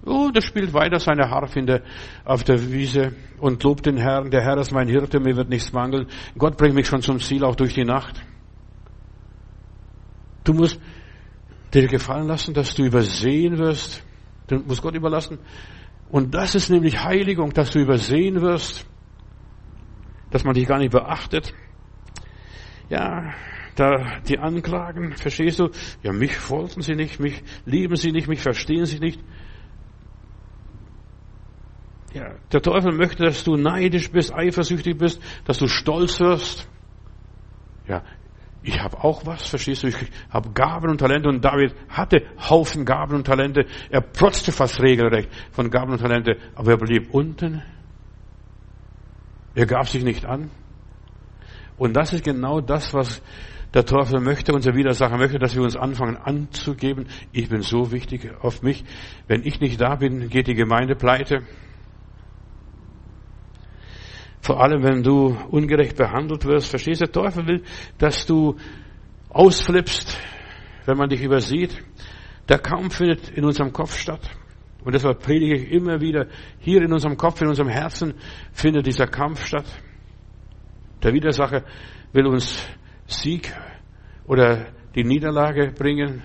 Oh, 0.04 0.30
der 0.30 0.40
spielt 0.40 0.72
weiter 0.72 0.98
seine 0.98 1.28
Harfe 1.28 1.82
auf 2.24 2.42
der 2.44 2.72
Wiese 2.72 3.14
und 3.38 3.62
lobt 3.62 3.86
den 3.86 3.98
Herrn. 3.98 4.30
Der 4.30 4.42
Herr 4.42 4.56
ist 4.58 4.72
mein 4.72 4.88
Hirte, 4.88 5.20
mir 5.20 5.36
wird 5.36 5.50
nichts 5.50 5.72
mangeln. 5.72 6.06
Gott 6.38 6.56
bringt 6.56 6.74
mich 6.74 6.86
schon 6.86 7.02
zum 7.02 7.20
Ziel, 7.20 7.44
auch 7.44 7.56
durch 7.56 7.74
die 7.74 7.84
Nacht. 7.84 8.22
Du 10.44 10.54
musst 10.54 10.80
dir 11.74 11.86
gefallen 11.86 12.28
lassen, 12.28 12.54
dass 12.54 12.74
du 12.74 12.84
übersehen 12.84 13.58
wirst. 13.58 14.02
Du 14.46 14.56
musst 14.60 14.82
Gott 14.82 14.94
überlassen. 14.94 15.38
Und 16.08 16.34
das 16.34 16.54
ist 16.54 16.70
nämlich 16.70 17.04
Heiligung, 17.04 17.52
dass 17.52 17.70
du 17.70 17.78
übersehen 17.78 18.40
wirst 18.40 18.86
dass 20.30 20.44
man 20.44 20.54
dich 20.54 20.66
gar 20.66 20.78
nicht 20.78 20.92
beachtet. 20.92 21.52
Ja, 22.88 23.34
da 23.76 24.20
die 24.28 24.38
Anklagen, 24.38 25.16
verstehst 25.16 25.58
du? 25.58 25.70
Ja, 26.02 26.12
mich 26.12 26.50
wollten 26.50 26.82
sie 26.82 26.94
nicht, 26.94 27.20
mich 27.20 27.42
lieben 27.66 27.96
sie 27.96 28.12
nicht, 28.12 28.28
mich 28.28 28.40
verstehen 28.40 28.86
sie 28.86 28.98
nicht. 28.98 29.20
Ja, 32.12 32.34
der 32.52 32.62
Teufel 32.62 32.92
möchte, 32.92 33.24
dass 33.24 33.44
du 33.44 33.56
neidisch 33.56 34.10
bist, 34.10 34.34
eifersüchtig 34.34 34.98
bist, 34.98 35.22
dass 35.44 35.58
du 35.58 35.68
stolz 35.68 36.18
wirst. 36.20 36.68
Ja, 37.86 38.02
ich 38.62 38.80
habe 38.80 39.02
auch 39.02 39.24
was, 39.26 39.48
verstehst 39.48 39.84
du? 39.84 39.88
Ich 39.88 39.96
habe 40.28 40.50
Gaben 40.50 40.90
und 40.90 40.98
Talente 40.98 41.28
und 41.28 41.44
David 41.44 41.74
hatte 41.88 42.22
Haufen 42.38 42.84
Gaben 42.84 43.14
und 43.14 43.26
Talente. 43.26 43.64
Er 43.90 44.00
protzte 44.00 44.52
fast 44.52 44.80
regelrecht 44.82 45.30
von 45.52 45.70
Gaben 45.70 45.92
und 45.92 46.00
Talente, 46.00 46.36
aber 46.54 46.72
er 46.72 46.78
blieb 46.78 47.14
unten 47.14 47.62
er 49.54 49.66
gab 49.66 49.88
sich 49.88 50.04
nicht 50.04 50.24
an. 50.24 50.50
Und 51.76 51.94
das 51.96 52.12
ist 52.12 52.24
genau 52.24 52.60
das, 52.60 52.94
was 52.94 53.22
der 53.74 53.84
Teufel 53.84 54.20
möchte, 54.20 54.52
unser 54.52 54.74
Widersacher 54.74 55.16
möchte, 55.16 55.38
dass 55.38 55.54
wir 55.54 55.62
uns 55.62 55.76
anfangen 55.76 56.16
anzugeben. 56.16 57.06
Ich 57.32 57.48
bin 57.48 57.62
so 57.62 57.92
wichtig 57.92 58.30
auf 58.40 58.62
mich. 58.62 58.84
Wenn 59.28 59.44
ich 59.44 59.60
nicht 59.60 59.80
da 59.80 59.96
bin, 59.96 60.28
geht 60.28 60.46
die 60.46 60.54
Gemeinde 60.54 60.94
pleite. 60.94 61.42
Vor 64.40 64.62
allem, 64.62 64.82
wenn 64.82 65.02
du 65.02 65.36
ungerecht 65.50 65.96
behandelt 65.96 66.44
wirst. 66.44 66.70
Verstehst 66.70 67.00
du? 67.00 67.06
Der 67.06 67.12
Teufel 67.12 67.46
will, 67.46 67.62
dass 67.98 68.26
du 68.26 68.56
ausflippst, 69.28 70.18
wenn 70.86 70.96
man 70.96 71.08
dich 71.08 71.22
übersieht. 71.22 71.82
Der 72.48 72.58
Kampf 72.58 72.96
findet 72.96 73.28
in 73.30 73.44
unserem 73.44 73.72
Kopf 73.72 73.96
statt. 73.96 74.30
Und 74.84 74.94
deshalb 74.94 75.22
predige 75.22 75.56
ich 75.56 75.70
immer 75.70 76.00
wieder, 76.00 76.26
hier 76.58 76.82
in 76.82 76.92
unserem 76.92 77.16
Kopf, 77.16 77.40
in 77.42 77.48
unserem 77.48 77.68
Herzen 77.68 78.14
findet 78.52 78.86
dieser 78.86 79.06
Kampf 79.06 79.44
statt. 79.44 79.66
Der 81.02 81.12
Widersacher 81.12 81.64
will 82.12 82.26
uns 82.26 82.66
Sieg 83.06 83.54
oder 84.26 84.66
die 84.94 85.04
Niederlage 85.04 85.72
bringen. 85.72 86.22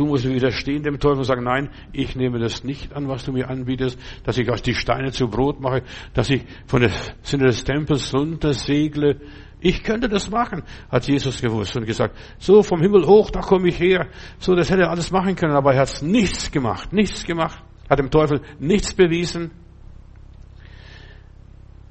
Du 0.00 0.06
musst 0.06 0.26
widerstehen 0.26 0.82
dem 0.82 0.98
Teufel 0.98 1.18
und 1.18 1.24
sagen, 1.24 1.44
nein, 1.44 1.68
ich 1.92 2.16
nehme 2.16 2.38
das 2.38 2.64
nicht 2.64 2.94
an, 2.94 3.06
was 3.08 3.26
du 3.26 3.32
mir 3.32 3.50
anbietest, 3.50 4.00
dass 4.24 4.38
ich 4.38 4.48
aus 4.50 4.62
die 4.62 4.72
Steine 4.72 5.12
zu 5.12 5.28
Brot 5.28 5.60
mache, 5.60 5.82
dass 6.14 6.30
ich 6.30 6.42
von 6.64 6.80
der 6.80 6.90
Sinne 7.20 7.48
des 7.48 7.64
Tempels 7.64 8.14
runter 8.14 8.54
segle. 8.54 9.20
Ich 9.60 9.82
könnte 9.82 10.08
das 10.08 10.30
machen, 10.30 10.62
hat 10.90 11.06
Jesus 11.06 11.42
gewusst 11.42 11.76
und 11.76 11.84
gesagt, 11.84 12.16
so 12.38 12.62
vom 12.62 12.80
Himmel 12.80 13.06
hoch, 13.06 13.30
da 13.30 13.40
komme 13.40 13.68
ich 13.68 13.78
her. 13.78 14.08
So, 14.38 14.54
das 14.54 14.70
hätte 14.70 14.84
er 14.84 14.90
alles 14.90 15.10
machen 15.10 15.36
können, 15.36 15.52
aber 15.52 15.74
er 15.74 15.82
hat 15.82 16.00
nichts 16.02 16.50
gemacht, 16.50 16.94
nichts 16.94 17.22
gemacht, 17.26 17.62
hat 17.90 17.98
dem 17.98 18.10
Teufel 18.10 18.40
nichts 18.58 18.94
bewiesen. 18.94 19.50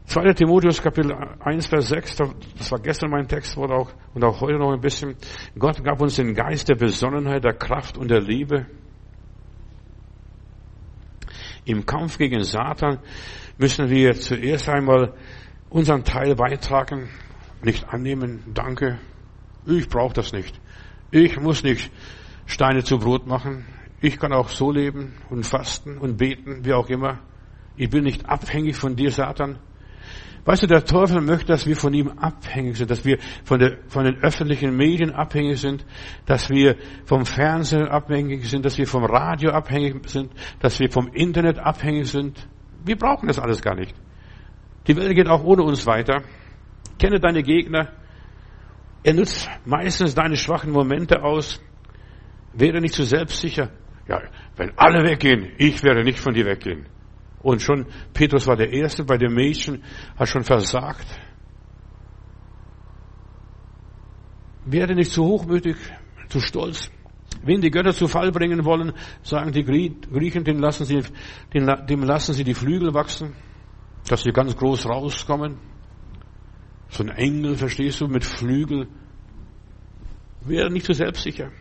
2. 0.09 0.33
Timotheus 0.33 0.81
Kapitel 0.81 1.13
1, 1.39 1.67
Vers 1.67 1.89
6, 1.89 2.15
das 2.57 2.71
war 2.71 2.79
gestern 2.79 3.11
mein 3.11 3.27
Textwort 3.27 3.69
auch 3.69 3.91
und 4.15 4.23
auch 4.23 4.41
heute 4.41 4.57
noch 4.57 4.73
ein 4.73 4.81
bisschen. 4.81 5.15
Gott 5.55 5.83
gab 5.83 6.01
uns 6.01 6.15
den 6.15 6.33
Geist 6.33 6.67
der 6.67 6.73
Besonnenheit, 6.73 7.43
der 7.43 7.53
Kraft 7.53 7.95
und 7.95 8.09
der 8.09 8.19
Liebe. 8.19 8.65
Im 11.63 11.85
Kampf 11.85 12.17
gegen 12.17 12.43
Satan 12.43 12.97
müssen 13.59 13.87
wir 13.91 14.13
zuerst 14.13 14.67
einmal 14.67 15.13
unseren 15.69 16.03
Teil 16.03 16.33
beitragen, 16.33 17.09
nicht 17.61 17.87
annehmen, 17.87 18.41
danke, 18.51 18.97
ich 19.67 19.87
brauche 19.89 20.15
das 20.15 20.33
nicht. 20.33 20.59
Ich 21.11 21.39
muss 21.39 21.61
nicht 21.61 21.91
Steine 22.47 22.83
zu 22.83 22.97
Brot 22.97 23.27
machen. 23.27 23.63
Ich 24.01 24.17
kann 24.17 24.33
auch 24.33 24.49
so 24.49 24.71
leben 24.71 25.13
und 25.29 25.45
fasten 25.45 25.99
und 25.99 26.17
beten, 26.17 26.65
wie 26.65 26.73
auch 26.73 26.89
immer. 26.89 27.19
Ich 27.77 27.91
bin 27.91 28.05
nicht 28.05 28.27
abhängig 28.27 28.75
von 28.75 28.95
dir, 28.95 29.11
Satan. 29.11 29.59
Weißt 30.45 30.63
du, 30.63 30.67
der 30.67 30.85
Teufel 30.85 31.21
möchte, 31.21 31.47
dass 31.47 31.65
wir 31.67 31.75
von 31.75 31.93
ihm 31.93 32.09
abhängig 32.17 32.77
sind, 32.77 32.89
dass 32.89 33.05
wir 33.05 33.17
von, 33.43 33.59
der, 33.59 33.77
von 33.87 34.05
den 34.05 34.17
öffentlichen 34.23 34.75
Medien 34.75 35.11
abhängig 35.11 35.59
sind, 35.59 35.85
dass 36.25 36.49
wir 36.49 36.75
vom 37.05 37.25
Fernsehen 37.25 37.87
abhängig 37.87 38.45
sind, 38.49 38.65
dass 38.65 38.77
wir 38.77 38.87
vom 38.87 39.03
Radio 39.03 39.51
abhängig 39.51 40.07
sind, 40.09 40.31
dass 40.59 40.79
wir 40.79 40.89
vom 40.91 41.07
Internet 41.13 41.59
abhängig 41.59 42.07
sind. 42.07 42.47
Wir 42.85 42.97
brauchen 42.97 43.27
das 43.27 43.39
alles 43.39 43.61
gar 43.61 43.75
nicht. 43.75 43.93
Die 44.87 44.95
Welt 44.95 45.15
geht 45.15 45.27
auch 45.27 45.43
ohne 45.43 45.63
uns 45.63 45.85
weiter. 45.85 46.23
Kenne 46.97 47.19
deine 47.19 47.43
Gegner. 47.43 47.89
Er 49.03 49.13
nutzt 49.13 49.49
meistens 49.65 50.15
deine 50.15 50.35
schwachen 50.35 50.71
Momente 50.71 51.21
aus. 51.21 51.61
Wäre 52.53 52.81
nicht 52.81 52.93
zu 52.93 53.03
so 53.03 53.09
selbstsicher. 53.09 53.69
Ja, 54.07 54.21
wenn 54.57 54.71
alle 54.75 55.03
weggehen, 55.03 55.51
ich 55.57 55.83
werde 55.83 56.03
nicht 56.03 56.19
von 56.19 56.33
dir 56.33 56.45
weggehen. 56.45 56.87
Und 57.41 57.61
schon, 57.61 57.85
Petrus 58.13 58.47
war 58.47 58.57
der 58.57 58.71
Erste 58.71 59.03
bei 59.03 59.17
den 59.17 59.33
Mädchen, 59.33 59.83
hat 60.17 60.27
schon 60.27 60.43
versagt. 60.43 61.07
Werde 64.65 64.95
nicht 64.95 65.11
zu 65.11 65.23
hochmütig, 65.23 65.77
zu 66.27 66.41
stolz. 66.41 66.91
Wen 67.43 67.61
die 67.61 67.71
Götter 67.71 67.93
zu 67.93 68.07
Fall 68.07 68.31
bringen 68.31 68.65
wollen, 68.65 68.91
sagen 69.23 69.51
die 69.53 69.63
Griechen, 69.63 70.43
dem 70.43 70.59
lassen 70.59 70.83
sie, 70.83 71.01
dem 71.53 72.03
lassen 72.03 72.33
sie 72.33 72.43
die 72.43 72.53
Flügel 72.53 72.93
wachsen, 72.93 73.33
dass 74.07 74.23
sie 74.23 74.31
ganz 74.31 74.55
groß 74.57 74.87
rauskommen. 74.87 75.57
So 76.89 77.03
ein 77.03 77.09
Engel, 77.09 77.55
verstehst 77.55 78.01
du, 78.01 78.07
mit 78.07 78.25
Flügel. 78.25 78.87
Werde 80.41 80.73
nicht 80.73 80.85
zu 80.85 80.93
selbstsicher. 80.93 81.51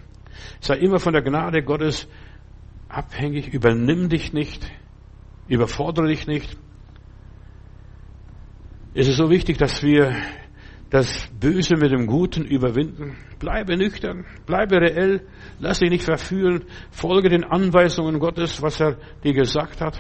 Sei 0.61 0.77
immer 0.79 0.99
von 0.99 1.13
der 1.13 1.23
Gnade 1.23 1.63
Gottes 1.63 2.09
abhängig, 2.89 3.53
übernimm 3.53 4.09
dich 4.09 4.33
nicht, 4.33 4.71
Überfordere 5.49 6.09
dich 6.09 6.27
nicht. 6.27 6.57
Es 8.95 9.09
ist 9.09 9.17
so 9.17 9.31
wichtig, 9.31 9.59
dass 9.59 9.83
wir 9.83 10.15
das 10.91 11.29
Böse 11.39 11.77
mit 11.77 11.91
dem 11.91 12.07
Guten 12.07 12.45
überwinden. 12.45 13.17
Bleibe 13.39 13.77
nüchtern, 13.77 14.25
bleibe 14.47 14.81
reell, 14.81 15.27
lass 15.59 15.79
dich 15.79 15.91
nicht 15.91 16.05
verführen, 16.05 16.65
folge 16.91 17.29
den 17.29 17.45
Anweisungen 17.45 18.19
Gottes, 18.19 18.63
was 18.63 18.81
er 18.81 18.97
dir 19.23 19.35
gesagt 19.35 19.81
hat. 19.81 19.99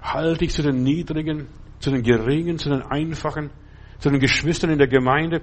Halte 0.00 0.38
dich 0.38 0.52
zu 0.52 0.62
den 0.62 0.82
Niedrigen, 0.82 1.48
zu 1.80 1.90
den 1.90 2.02
Geringen, 2.02 2.58
zu 2.58 2.70
den 2.70 2.82
Einfachen, 2.82 3.50
zu 3.98 4.10
den 4.10 4.20
Geschwistern 4.20 4.70
in 4.70 4.78
der 4.78 4.88
Gemeinde. 4.88 5.42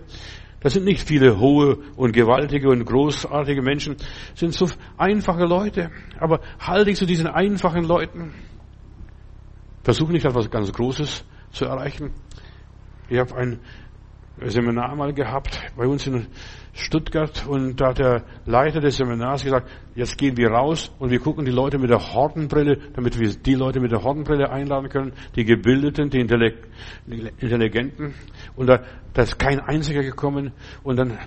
Das 0.64 0.74
sind 0.74 0.86
nicht 0.86 1.06
viele 1.06 1.40
hohe 1.40 1.78
und 1.98 2.14
gewaltige 2.14 2.70
und 2.70 2.86
großartige 2.86 3.62
Menschen, 3.62 3.98
das 3.98 4.40
sind 4.40 4.54
so 4.54 4.70
einfache 4.98 5.44
Leute. 5.44 5.92
Aber 6.18 6.40
halte 6.58 6.86
dich 6.86 6.98
zu 6.98 7.06
diesen 7.06 7.28
einfachen 7.28 7.84
Leuten. 7.84 8.34
Versuch 9.84 10.08
nicht 10.08 10.24
etwas 10.24 10.50
ganz 10.50 10.72
Großes 10.72 11.26
zu 11.52 11.66
erreichen. 11.66 12.12
Ich 13.10 13.20
habe 13.20 13.36
ein 13.36 13.60
Seminar 14.42 14.96
mal 14.96 15.14
gehabt 15.14 15.60
bei 15.78 15.86
uns 15.86 16.08
in 16.08 16.28
Stuttgart 16.74 17.46
und 17.48 17.80
da 17.80 17.90
hat 17.90 18.00
der 18.00 18.24
Leiter 18.46 18.80
des 18.80 18.98
Seminars 18.98 19.44
gesagt, 19.44 19.70
jetzt 19.94 20.18
gehen 20.18 20.36
wir 20.38 20.50
raus 20.50 20.92
und 20.98 21.12
wir 21.12 21.20
gucken 21.20 21.46
die 21.46 21.52
Leute 21.52 21.78
mit 21.78 21.92
der 21.92 22.00
Hortenbrille, 22.00 22.78
damit 22.96 23.20
wir 23.20 23.30
die 23.30 23.54
Leute 23.54 23.80
mit 23.80 23.92
der 23.92 24.04
Hortenbrille 24.04 24.50
einladen 24.50 24.90
können, 24.90 25.14
die 25.36 25.46
Gebildeten, 25.46 26.10
die 26.10 26.20
Intelligenten. 26.20 28.16
Und 28.56 28.68
da, 28.68 28.80
da 29.14 29.22
ist 29.22 29.38
kein 29.38 29.60
einziger 29.60 30.02
gekommen 30.02 30.52
und 30.82 30.98
dann 30.98 31.20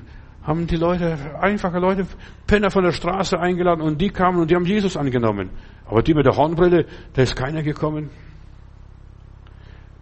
haben 0.43 0.67
die 0.67 0.77
Leute, 0.77 1.17
einfache 1.41 1.79
Leute, 1.79 2.07
Penner 2.47 2.71
von 2.71 2.83
der 2.83 2.93
Straße 2.93 3.39
eingeladen 3.39 3.83
und 3.83 4.01
die 4.01 4.11
kamen 4.11 4.41
und 4.41 4.51
die 4.51 4.57
haben 4.57 4.67
Jesus 4.67 4.97
angenommen. 4.97 5.51
Aber 5.87 6.03
die 6.03 6.15
mit 6.15 6.27
der 6.27 6.37
Hornbrille, 6.37 6.87
da 7.15 7.23
ist 7.23 7.37
keiner 7.37 7.63
gekommen. 7.63 8.11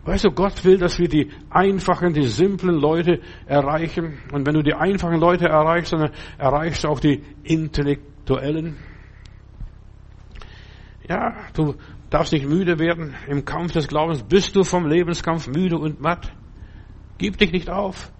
Weißt 0.05 0.25
du, 0.25 0.31
Gott 0.31 0.65
will, 0.65 0.77
dass 0.77 0.99
wir 0.99 1.09
die 1.09 1.31
einfachen, 1.49 2.13
die 2.13 2.27
simplen 2.27 2.75
Leute 2.75 3.21
erreichen. 3.47 4.19
Und 4.33 4.47
wenn 4.47 4.55
du 4.55 4.63
die 4.63 4.75
einfachen 4.75 5.19
Leute 5.19 5.47
erreichst, 5.47 5.93
dann 5.93 6.11
erreichst 6.37 6.85
du 6.85 6.89
auch 6.89 7.01
die 7.01 7.23
Intellektuellen. 7.43 8.77
Ja, 11.09 11.35
du 11.55 11.75
darfst 12.11 12.33
nicht 12.33 12.47
müde 12.47 12.79
werden. 12.79 13.15
Im 13.29 13.45
Kampf 13.45 13.73
des 13.73 13.89
Glaubens 13.89 14.23
bist 14.23 14.55
du 14.57 14.63
vom 14.63 14.87
Lebenskampf 14.87 15.49
müde 15.49 15.79
und 15.79 16.01
matt. 16.01 16.33
Gib 17.17 17.39
dich 17.39 17.53
nicht 17.53 17.71
auf. 17.71 18.13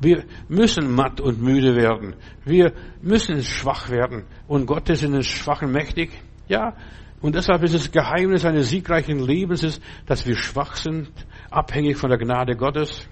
Wir 0.00 0.24
müssen 0.48 0.94
matt 0.94 1.20
und 1.20 1.40
müde 1.40 1.76
werden. 1.76 2.16
Wir 2.44 2.72
müssen 3.00 3.42
schwach 3.42 3.88
werden. 3.88 4.24
Und 4.48 4.66
Gott 4.66 4.90
ist 4.90 5.02
in 5.02 5.12
den 5.12 5.22
Schwachen 5.22 5.70
mächtig. 5.70 6.10
Ja, 6.48 6.74
und 7.22 7.36
deshalb 7.36 7.62
ist 7.62 7.74
das 7.74 7.90
Geheimnis 7.92 8.44
eines 8.44 8.68
siegreichen 8.68 9.20
Lebens, 9.20 9.62
ist, 9.62 9.80
dass 10.06 10.26
wir 10.26 10.34
schwach 10.34 10.74
sind, 10.74 11.08
abhängig 11.50 11.96
von 11.96 12.10
der 12.10 12.18
Gnade 12.18 12.56
Gottes. 12.56 13.08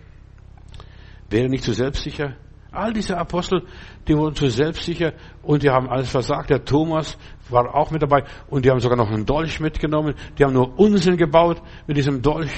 Wäre 1.30 1.48
nicht 1.48 1.62
zu 1.62 1.72
selbstsicher. 1.72 2.34
All 2.72 2.92
diese 2.92 3.16
Apostel, 3.16 3.62
die 4.08 4.16
wurden 4.16 4.34
zu 4.34 4.48
selbstsicher 4.48 5.12
und 5.42 5.62
die 5.62 5.70
haben 5.70 5.88
alles 5.88 6.10
versagt. 6.10 6.50
Der 6.50 6.64
Thomas 6.64 7.16
war 7.48 7.72
auch 7.72 7.92
mit 7.92 8.02
dabei 8.02 8.24
und 8.48 8.64
die 8.64 8.70
haben 8.70 8.80
sogar 8.80 8.96
noch 8.96 9.10
einen 9.10 9.26
Dolch 9.26 9.60
mitgenommen. 9.60 10.14
Die 10.36 10.44
haben 10.44 10.54
nur 10.54 10.76
Unsinn 10.78 11.16
gebaut 11.16 11.62
mit 11.86 11.96
diesem 11.96 12.20
Dolch. 12.20 12.50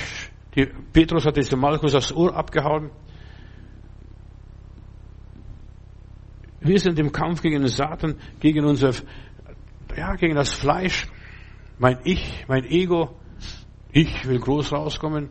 Die, 0.54 0.66
Petrus 0.92 1.26
hat 1.26 1.36
diesem 1.36 1.60
Malchus 1.60 1.92
das 1.92 2.14
Ohr 2.14 2.34
abgehauen. 2.34 2.90
Wir 6.60 6.78
sind 6.78 6.98
im 6.98 7.12
Kampf 7.12 7.42
gegen 7.42 7.60
den 7.60 7.68
Satan, 7.68 8.16
gegen 8.38 8.64
unser, 8.64 8.92
ja, 9.96 10.14
gegen 10.14 10.34
das 10.34 10.52
Fleisch 10.52 11.08
mein 11.78 11.98
Ich, 12.04 12.44
mein 12.48 12.64
Ego, 12.64 13.16
ich 13.92 14.26
will 14.26 14.38
groß 14.38 14.72
rauskommen. 14.72 15.28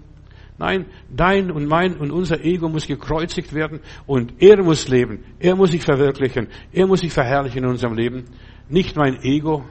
Nein, 0.57 0.85
dein 1.09 1.49
und 1.49 1.65
mein 1.65 1.97
und 1.97 2.11
unser 2.11 2.43
Ego 2.45 2.69
muss 2.69 2.85
gekreuzigt 2.85 3.53
werden 3.53 3.79
und 4.05 4.41
er 4.43 4.61
muss 4.61 4.87
leben. 4.87 5.23
Er 5.39 5.55
muss 5.55 5.71
sich 5.71 5.81
verwirklichen. 5.81 6.49
Er 6.71 6.85
muss 6.85 6.99
sich 6.99 7.11
verherrlichen 7.11 7.63
in 7.63 7.69
unserem 7.69 7.95
Leben. 7.95 8.25
Nicht 8.69 8.95
mein 8.95 9.23
Ego. 9.23 9.65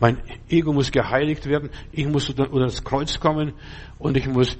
Mein 0.00 0.22
Ego 0.48 0.72
muss 0.72 0.90
geheiligt 0.90 1.46
werden. 1.46 1.68
Ich 1.92 2.06
muss 2.06 2.30
unter 2.30 2.48
das 2.60 2.82
Kreuz 2.82 3.20
kommen 3.20 3.52
und 3.98 4.16
ich 4.16 4.26
muss 4.26 4.56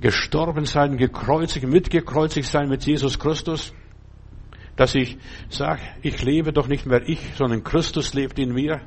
gestorben 0.00 0.64
sein, 0.64 0.96
gekreuzigt, 0.96 1.66
mitgekreuzigt 1.66 2.48
sein 2.48 2.68
mit 2.68 2.84
Jesus 2.84 3.18
Christus. 3.18 3.74
Dass 4.76 4.94
ich 4.94 5.18
sage, 5.50 5.82
ich 6.02 6.22
lebe 6.22 6.52
doch 6.52 6.68
nicht 6.68 6.86
mehr 6.86 7.06
ich, 7.06 7.20
sondern 7.36 7.62
Christus 7.62 8.14
lebt 8.14 8.38
in 8.38 8.54
mir. 8.54 8.80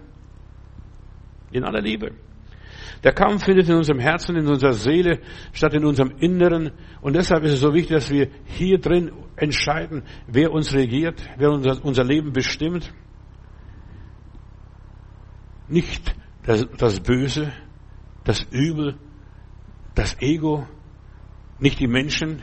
In 1.52 1.64
aller 1.64 1.82
Liebe. 1.82 2.12
Der 3.04 3.14
Kampf 3.14 3.46
findet 3.46 3.70
in 3.70 3.76
unserem 3.76 4.00
Herzen, 4.00 4.36
in 4.36 4.48
unserer 4.48 4.74
Seele 4.74 5.20
statt 5.54 5.74
in 5.74 5.86
unserem 5.86 6.12
Inneren. 6.20 6.72
Und 7.02 7.16
deshalb 7.16 7.44
ist 7.44 7.54
es 7.54 7.60
so 7.60 7.74
wichtig, 7.74 7.96
dass 7.96 8.10
wir 8.10 8.30
hier 8.46 8.80
drin 8.80 9.12
entscheiden, 9.36 10.04
wer 10.28 10.52
uns 10.52 10.74
regiert, 10.74 11.22
wer 11.38 11.52
unser, 11.52 11.84
unser 11.86 12.04
Leben 12.04 12.34
bestimmt. 12.34 12.92
Nicht 15.68 16.16
das, 16.44 16.66
das 16.78 17.00
Böse, 17.02 17.54
das 18.24 18.42
Übel, 18.52 18.96
das 19.94 20.20
Ego, 20.22 20.66
nicht 21.60 21.80
die 21.80 21.88
Menschen 21.88 22.42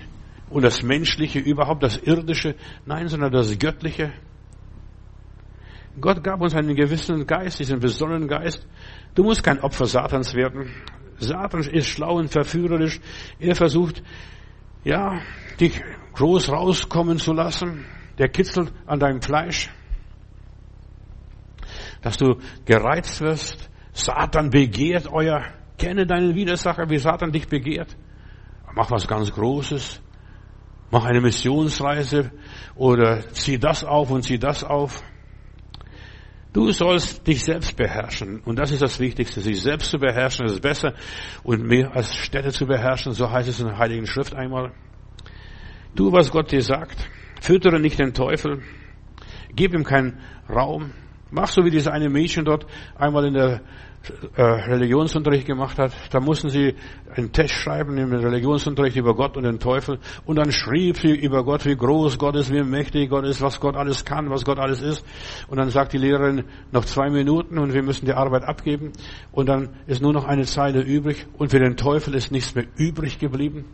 und 0.51 0.63
das 0.63 0.83
Menschliche 0.83 1.39
überhaupt, 1.39 1.83
das 1.83 1.97
Irdische, 1.97 2.55
nein, 2.87 3.09
sondern 3.09 3.33
das 3.33 3.59
Göttliche. 3.59 4.13
Gott 6.01 6.23
gab 6.25 6.41
uns 6.41 6.55
einen 6.55 6.75
gewissen 6.75 7.27
Geist, 7.27 7.61
diesen 7.61 7.79
besonderen 7.79 8.27
Geist. 8.27 8.67
Du 9.15 9.23
musst 9.23 9.43
kein 9.43 9.61
Opfer 9.61 9.87
Satans 9.87 10.35
werden. 10.35 10.71
Satan 11.19 11.63
ist 11.63 11.89
schlau 11.89 12.17
und 12.17 12.31
verführerisch. 12.31 13.01
Er 13.39 13.55
versucht, 13.55 14.03
ja, 14.83 15.21
dich 15.61 15.81
groß 16.15 16.51
rauskommen 16.51 17.19
zu 17.19 17.33
lassen. 17.33 17.85
Der 18.19 18.29
kitzelt 18.29 18.73
an 18.87 18.99
deinem 18.99 19.23
Fleisch. 19.23 19.71
Dass 22.03 22.17
du 22.17 22.39
gereizt 22.65 23.21
wirst. 23.21 23.71
Satan 23.93 24.51
begehrt 24.51 25.07
euer. 25.11 25.45
Kenne 25.79 26.07
deinen 26.07 26.35
Widersacher, 26.35 26.89
wie 26.91 26.99
Satan 26.99 27.33
dich 27.33 27.49
begehrt. 27.49 27.97
mach 28.75 28.91
was 28.91 29.07
ganz 29.07 29.33
Großes, 29.33 30.01
mach 30.91 31.05
eine 31.05 31.21
Missionsreise 31.21 32.33
oder 32.75 33.21
zieh 33.33 33.59
das 33.59 33.85
auf 33.85 34.11
und 34.11 34.23
zieh 34.23 34.39
das 34.39 34.65
auf. 34.65 35.03
Du 36.55 36.71
sollst 36.71 37.27
dich 37.27 37.45
selbst 37.45 37.77
beherrschen. 37.77 38.41
Und 38.45 38.61
das 38.61 38.71
ist 38.71 38.81
das 38.81 39.01
Wichtigste. 39.01 39.41
Sich 39.41 39.61
selbst 39.61 39.91
zu 39.91 39.99
beherrschen 39.99 40.47
ist 40.47 40.63
besser 40.63 40.95
und 41.43 41.67
mehr 41.67 41.95
als 41.95 42.15
Städte 42.15 42.53
zu 42.53 42.65
beherrschen. 42.65 43.13
So 43.13 43.29
heißt 43.29 43.49
es 43.49 43.59
in 43.59 43.67
der 43.67 43.77
Heiligen 43.77 44.07
Schrift 44.07 44.35
einmal. 44.37 44.73
Tu, 45.97 46.13
was 46.13 46.31
Gott 46.31 46.53
dir 46.53 46.63
sagt. 46.63 47.11
Füttere 47.41 47.81
nicht 47.81 47.99
den 47.99 48.15
Teufel. 48.15 48.63
Gib 49.57 49.75
ihm 49.75 49.83
keinen 49.83 50.21
Raum. 50.49 50.93
Mach 51.33 51.49
so 51.49 51.65
wie 51.65 51.71
dieses 51.71 51.89
eine 51.89 52.09
Mädchen 52.09 52.45
dort 52.45 52.67
einmal 52.95 53.27
in 53.27 53.35
der 53.35 53.61
äh, 54.37 54.43
Religionsunterricht 54.43 55.47
gemacht 55.47 55.79
hat, 55.79 55.93
da 56.11 56.21
mussten 56.21 56.49
sie 56.49 56.75
einen 57.15 57.33
Test 57.33 57.55
schreiben 57.55 57.97
im 57.99 58.13
Religionsunterricht 58.13 58.97
über 58.97 59.15
Gott 59.15 59.37
und 59.37 59.45
den 59.45 59.59
Teufel 59.59 59.99
und 60.25 60.37
dann 60.37 60.53
schrieb 60.53 60.99
sie 60.99 61.15
über 61.15 61.45
Gott, 61.45 61.65
wie 61.65 61.77
groß 61.77 62.19
Gott 62.19 62.37
ist, 62.37 62.53
wie 62.53 62.63
mächtig 62.63 63.11
Gott 63.11 63.25
ist, 63.25 63.43
was 63.43 63.61
Gott 63.61 63.77
alles 63.77 64.05
kann, 64.05 64.31
was 64.31 64.45
Gott 64.45 64.59
alles 64.59 64.83
ist. 64.83 65.05
Und 65.49 65.59
dann 65.59 65.71
sagt 65.71 65.93
die 65.93 65.99
Lehrerin 65.99 66.45
noch 66.73 66.85
zwei 66.85 67.11
Minuten 67.11 67.59
und 67.59 67.73
wir 67.73 67.83
müssen 67.83 68.07
die 68.07 68.15
Arbeit 68.15 68.45
abgeben 68.45 68.93
und 69.33 69.49
dann 69.49 69.71
ist 69.87 70.03
nur 70.03 70.13
noch 70.13 70.25
eine 70.25 70.45
Zeile 70.45 70.83
übrig 70.83 71.27
und 71.39 71.51
für 71.51 71.59
den 71.59 71.77
Teufel 71.77 72.15
ist 72.15 72.33
nichts 72.33 72.55
mehr 72.55 72.67
übrig 72.77 73.19
geblieben. 73.19 73.65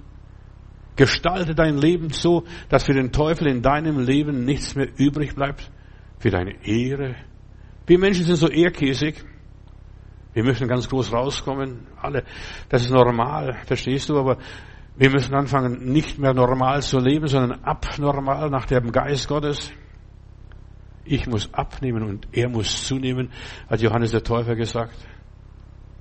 Gestalte 0.97 1.55
dein 1.55 1.79
Leben 1.79 2.11
so, 2.11 2.45
dass 2.69 2.85
für 2.85 2.93
den 2.93 3.11
Teufel 3.13 3.47
in 3.47 3.63
deinem 3.63 4.01
Leben 4.01 4.45
nichts 4.45 4.75
mehr 4.75 4.89
übrig 4.97 5.35
bleibt. 5.35 5.71
Für 6.19 6.31
deine 6.31 6.55
Ehre. 6.67 7.17
Wir 7.87 7.99
Menschen 7.99 8.27
sind 8.27 8.37
so 8.37 8.49
ehrkäsig. 8.49 9.25
Wir 10.33 10.45
müssen 10.45 10.69
ganz 10.69 10.89
groß 10.89 11.13
rauskommen, 11.13 11.87
alle. 12.01 12.25
Das 12.69 12.83
ist 12.83 12.91
normal, 12.91 13.59
verstehst 13.67 14.09
du? 14.09 14.19
Aber 14.19 14.39
wir 14.97 15.11
müssen 15.11 15.35
anfangen, 15.35 15.93
nicht 15.93 16.19
mehr 16.19 16.35
normal 16.35 16.83
zu 16.83 16.99
leben, 16.99 17.27
sondern 17.27 17.65
abnormal 17.65 18.51
nach 18.51 18.67
dem 18.67 18.93
Geist 18.93 19.29
Gottes. 19.29 19.73
Ich 21.05 21.27
muss 21.27 21.53
abnehmen 21.53 22.03
und 22.03 22.29
er 22.33 22.49
muss 22.49 22.87
zunehmen, 22.87 23.31
hat 23.69 23.81
Johannes 23.81 24.13
der 24.13 24.23
Täufer 24.23 24.55
gesagt. 24.55 24.95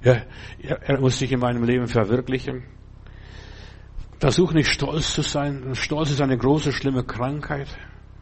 Ja, 0.04 0.22
er 0.62 1.00
muss 1.00 1.18
sich 1.18 1.32
in 1.32 1.40
meinem 1.40 1.64
Leben 1.64 1.88
verwirklichen. 1.88 2.64
Versuch 4.20 4.54
nicht 4.54 4.70
stolz 4.70 5.14
zu 5.14 5.22
sein. 5.22 5.76
Stolz 5.76 6.12
ist 6.12 6.22
eine 6.22 6.38
große, 6.38 6.74
schlimme 6.74 7.04
Krankheit. 7.04 7.68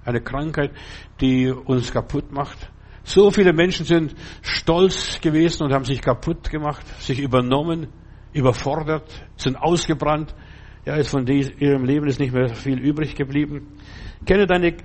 Eine 0.05 0.21
Krankheit, 0.21 0.71
die 1.19 1.49
uns 1.49 1.91
kaputt 1.91 2.31
macht. 2.31 2.71
So 3.07 3.31
viele 3.31 3.53
Menschen 3.53 3.85
sind 3.85 4.13
stolz 4.41 5.21
gewesen 5.21 5.63
und 5.63 5.71
haben 5.71 5.85
sich 5.85 6.01
kaputt 6.01 6.49
gemacht, 6.49 6.85
sich 7.01 7.21
übernommen, 7.21 7.87
überfordert, 8.33 9.09
sind 9.37 9.55
ausgebrannt. 9.55 10.35
Ja, 10.83 10.95
ist 10.95 11.11
von 11.11 11.25
ihrem 11.25 11.85
Leben 11.85 12.05
ist 12.07 12.19
nicht 12.19 12.33
mehr 12.33 12.49
viel 12.49 12.77
übrig 12.77 13.15
geblieben. 13.15 13.77
Kenne 14.25 14.45
deine 14.45 14.75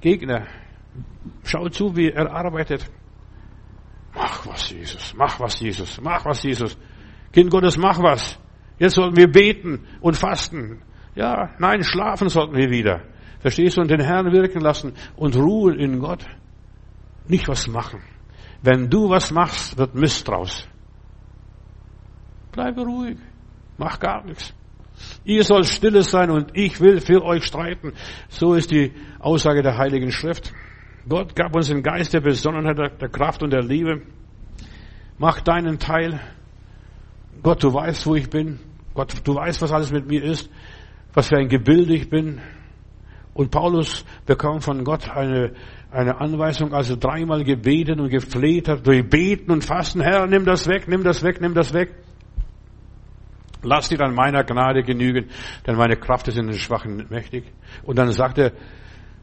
Gegner. 0.00 0.46
Schau 1.42 1.68
zu, 1.70 1.96
wie 1.96 2.10
er 2.10 2.32
arbeitet. 2.32 2.88
Mach 4.14 4.46
was, 4.46 4.70
Jesus. 4.70 5.12
Mach 5.16 5.40
was, 5.40 5.58
Jesus. 5.58 6.00
Mach 6.00 6.24
was, 6.24 6.40
Jesus. 6.44 6.78
Kind 7.32 7.50
Gottes, 7.50 7.76
mach 7.76 8.00
was. 8.00 8.38
Jetzt 8.78 8.94
sollten 8.94 9.16
wir 9.16 9.26
beten 9.26 9.88
und 10.00 10.16
fasten. 10.16 10.82
Ja, 11.16 11.56
nein, 11.58 11.82
schlafen 11.82 12.28
sollten 12.28 12.54
wir 12.54 12.70
wieder. 12.70 13.02
Verstehst 13.40 13.76
du? 13.76 13.80
Und 13.80 13.90
den 13.90 14.00
Herrn 14.00 14.30
wirken 14.30 14.60
lassen 14.60 14.92
und 15.16 15.34
ruhen 15.34 15.80
in 15.80 15.98
Gott. 15.98 16.24
Nicht 17.28 17.48
was 17.48 17.66
machen. 17.68 18.00
Wenn 18.62 18.88
du 18.88 19.10
was 19.10 19.30
machst, 19.30 19.76
wird 19.76 19.94
Mist 19.94 20.26
draus. 20.28 20.68
Bleibe 22.52 22.82
ruhig. 22.82 23.18
Mach 23.78 23.98
gar 23.98 24.24
nichts. 24.24 24.54
Ihr 25.24 25.42
sollt 25.42 25.66
stille 25.66 26.02
sein 26.02 26.30
und 26.30 26.50
ich 26.54 26.80
will 26.80 27.00
für 27.00 27.24
euch 27.24 27.44
streiten. 27.44 27.92
So 28.28 28.54
ist 28.54 28.70
die 28.70 28.92
Aussage 29.18 29.62
der 29.62 29.78
Heiligen 29.78 30.12
Schrift. 30.12 30.52
Gott 31.08 31.34
gab 31.34 31.56
uns 31.56 31.68
den 31.68 31.82
Geist 31.82 32.12
der 32.12 32.20
Besonnenheit, 32.20 32.78
der 32.78 33.08
Kraft 33.08 33.42
und 33.42 33.50
der 33.50 33.62
Liebe. 33.62 34.02
Mach 35.18 35.40
deinen 35.40 35.78
Teil. 35.78 36.20
Gott, 37.42 37.62
du 37.64 37.72
weißt, 37.72 38.06
wo 38.06 38.14
ich 38.14 38.30
bin. 38.30 38.60
Gott, 38.94 39.14
du 39.24 39.34
weißt, 39.34 39.62
was 39.62 39.72
alles 39.72 39.90
mit 39.90 40.06
mir 40.06 40.22
ist. 40.22 40.50
Was 41.14 41.28
für 41.28 41.36
ein 41.36 41.48
Gebilde 41.48 41.94
ich 41.94 42.08
bin. 42.08 42.40
Und 43.34 43.50
Paulus 43.50 44.04
bekam 44.26 44.60
von 44.60 44.84
Gott 44.84 45.08
eine 45.08 45.54
eine 45.92 46.20
Anweisung, 46.20 46.72
also 46.72 46.96
dreimal 46.96 47.44
gebeten 47.44 48.00
und 48.00 48.08
gefleht 48.08 48.68
hat, 48.68 48.86
durch 48.86 49.08
Beten 49.08 49.50
und 49.50 49.62
Fasten, 49.62 50.00
Herr, 50.00 50.26
nimm 50.26 50.44
das 50.44 50.66
weg, 50.66 50.88
nimm 50.88 51.04
das 51.04 51.22
weg, 51.22 51.40
nimm 51.40 51.54
das 51.54 51.74
weg. 51.74 51.94
Lass 53.62 53.90
dir 53.90 54.00
an 54.00 54.14
meiner 54.14 54.42
Gnade 54.42 54.82
genügen, 54.82 55.28
denn 55.66 55.76
meine 55.76 55.96
Kraft 55.96 56.26
ist 56.28 56.38
in 56.38 56.46
den 56.46 56.58
Schwachen 56.58 57.06
mächtig. 57.10 57.44
Und 57.84 57.98
dann 57.98 58.10
sagt 58.10 58.38
er 58.38 58.52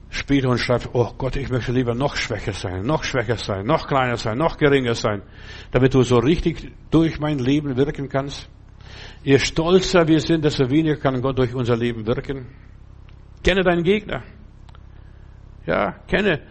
später 0.09 0.49
und 0.49 0.59
schreibt, 0.59 0.89
oh 0.93 1.11
Gott, 1.17 1.35
ich 1.35 1.49
möchte 1.49 1.71
lieber 1.71 1.95
noch 1.95 2.15
schwächer 2.15 2.53
sein, 2.53 2.85
noch 2.85 3.03
schwächer 3.03 3.37
sein, 3.37 3.65
noch 3.65 3.87
kleiner 3.87 4.17
sein, 4.17 4.37
noch 4.37 4.57
geringer 4.57 4.95
sein, 4.95 5.23
damit 5.71 5.93
du 5.93 6.03
so 6.03 6.17
richtig 6.17 6.71
durch 6.91 7.19
mein 7.19 7.39
Leben 7.39 7.75
wirken 7.75 8.07
kannst. 8.07 8.49
Je 9.23 9.39
stolzer 9.39 10.07
wir 10.07 10.19
sind, 10.19 10.45
desto 10.45 10.69
weniger 10.69 10.97
kann 10.97 11.21
Gott 11.21 11.37
durch 11.37 11.53
unser 11.53 11.75
Leben 11.75 12.05
wirken. 12.07 12.47
Kenne 13.43 13.63
deinen 13.63 13.83
Gegner. 13.83 14.23
Ja, 15.65 15.91
kenne 16.07 16.41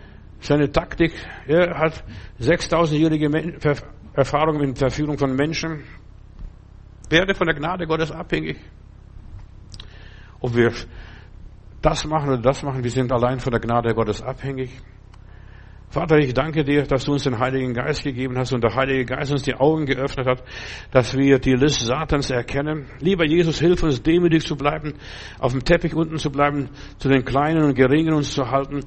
seine 0.40 0.70
Taktik. 0.70 1.12
Er 1.46 1.78
hat 1.78 2.04
6000-jährige 2.40 3.30
Erfahrung 4.12 4.60
in 4.60 4.74
Verführung 4.74 5.18
von 5.18 5.34
Menschen. 5.34 5.84
Werde 7.08 7.34
von 7.34 7.46
der 7.46 7.56
Gnade 7.56 7.86
Gottes 7.86 8.12
abhängig. 8.12 8.58
Ob 10.40 10.54
wir 10.54 10.72
das 11.82 12.04
machen 12.04 12.28
oder 12.28 12.42
das 12.42 12.62
machen, 12.62 12.82
wir 12.82 12.90
sind 12.90 13.12
allein 13.12 13.40
von 13.40 13.50
der 13.50 13.60
Gnade 13.60 13.94
Gottes 13.94 14.22
abhängig. 14.22 14.70
Vater, 15.90 16.18
ich 16.18 16.34
danke 16.34 16.64
dir, 16.64 16.82
dass 16.82 17.06
du 17.06 17.12
uns 17.12 17.24
den 17.24 17.38
Heiligen 17.38 17.72
Geist 17.72 18.04
gegeben 18.04 18.36
hast 18.36 18.52
und 18.52 18.62
der 18.62 18.74
Heilige 18.74 19.06
Geist 19.06 19.32
uns 19.32 19.42
die 19.42 19.54
Augen 19.54 19.86
geöffnet 19.86 20.26
hat, 20.26 20.44
dass 20.90 21.16
wir 21.16 21.38
die 21.38 21.54
List 21.54 21.80
Satans 21.80 22.28
erkennen. 22.28 22.90
Lieber 23.00 23.24
Jesus, 23.24 23.58
hilf 23.58 23.82
uns 23.82 24.02
demütig 24.02 24.44
zu 24.44 24.54
bleiben, 24.54 24.92
auf 25.38 25.52
dem 25.52 25.64
Teppich 25.64 25.94
unten 25.94 26.18
zu 26.18 26.30
bleiben, 26.30 26.68
zu 26.98 27.08
den 27.08 27.24
Kleinen 27.24 27.64
und 27.64 27.74
Geringen 27.74 28.12
uns 28.12 28.32
zu 28.32 28.50
halten. 28.50 28.80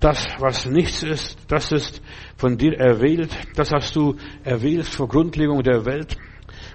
Das, 0.00 0.26
was 0.40 0.66
nichts 0.66 1.04
ist, 1.04 1.38
das 1.46 1.70
ist 1.70 2.02
von 2.36 2.58
dir 2.58 2.76
erwählt. 2.76 3.30
Das 3.54 3.70
hast 3.70 3.94
du 3.94 4.16
erwählt 4.42 4.86
vor 4.86 5.06
Grundlegung 5.06 5.62
der 5.62 5.86
Welt. 5.86 6.16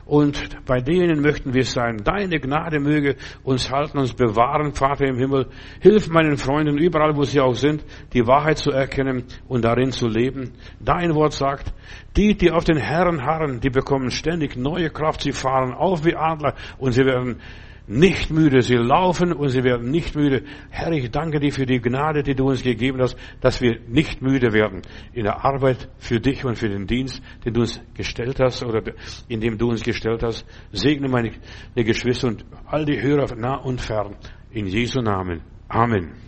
Und 0.05 0.65
bei 0.65 0.81
denen 0.81 1.21
möchten 1.21 1.53
wir 1.53 1.63
sein. 1.63 2.01
Deine 2.03 2.39
Gnade 2.39 2.79
möge 2.79 3.15
uns 3.43 3.71
halten, 3.71 3.97
uns 3.97 4.13
bewahren, 4.13 4.73
Vater 4.73 5.05
im 5.05 5.17
Himmel. 5.17 5.47
Hilf 5.79 6.09
meinen 6.09 6.37
Freunden, 6.37 6.77
überall 6.77 7.15
wo 7.15 7.23
sie 7.23 7.39
auch 7.39 7.55
sind, 7.55 7.85
die 8.13 8.27
Wahrheit 8.27 8.57
zu 8.57 8.71
erkennen 8.71 9.23
und 9.47 9.63
darin 9.63 9.91
zu 9.91 10.07
leben. 10.07 10.51
Dein 10.79 11.15
Wort 11.15 11.33
sagt, 11.33 11.73
die, 12.17 12.35
die 12.35 12.51
auf 12.51 12.65
den 12.65 12.77
Herrn 12.77 13.23
harren, 13.23 13.61
die 13.61 13.69
bekommen 13.69 14.11
ständig 14.11 14.57
neue 14.57 14.89
Kraft. 14.89 15.21
Sie 15.21 15.31
fahren 15.31 15.73
auf 15.73 16.03
wie 16.03 16.15
Adler 16.15 16.55
und 16.77 16.91
sie 16.91 17.05
werden 17.05 17.39
nicht 17.87 18.29
müde. 18.29 18.61
Sie 18.61 18.75
laufen 18.75 19.33
und 19.33 19.49
sie 19.49 19.63
werden 19.63 19.91
nicht 19.91 20.15
müde. 20.15 20.43
Herr, 20.69 20.91
ich 20.91 21.11
danke 21.11 21.39
dir 21.39 21.51
für 21.51 21.65
die 21.65 21.79
Gnade, 21.79 22.23
die 22.23 22.35
du 22.35 22.49
uns 22.49 22.63
gegeben 22.63 23.01
hast, 23.01 23.17
dass 23.41 23.61
wir 23.61 23.79
nicht 23.87 24.21
müde 24.21 24.53
werden 24.53 24.81
in 25.13 25.23
der 25.23 25.43
Arbeit 25.43 25.89
für 25.97 26.19
dich 26.19 26.45
und 26.45 26.57
für 26.57 26.69
den 26.69 26.87
Dienst, 26.87 27.21
den 27.45 27.53
du 27.53 27.61
uns 27.61 27.81
gestellt 27.93 28.39
hast 28.39 28.63
oder 28.63 28.81
in 29.27 29.41
dem 29.41 29.57
du 29.57 29.69
uns 29.69 29.83
gestellt 29.83 30.23
hast. 30.23 30.45
Segne 30.71 31.09
meine 31.09 31.31
Geschwister 31.75 32.27
und 32.27 32.45
all 32.65 32.85
die 32.85 33.01
Hörer 33.01 33.35
nah 33.35 33.55
und 33.55 33.81
fern. 33.81 34.15
In 34.51 34.67
Jesu 34.67 35.01
Namen. 35.01 35.41
Amen. 35.67 36.22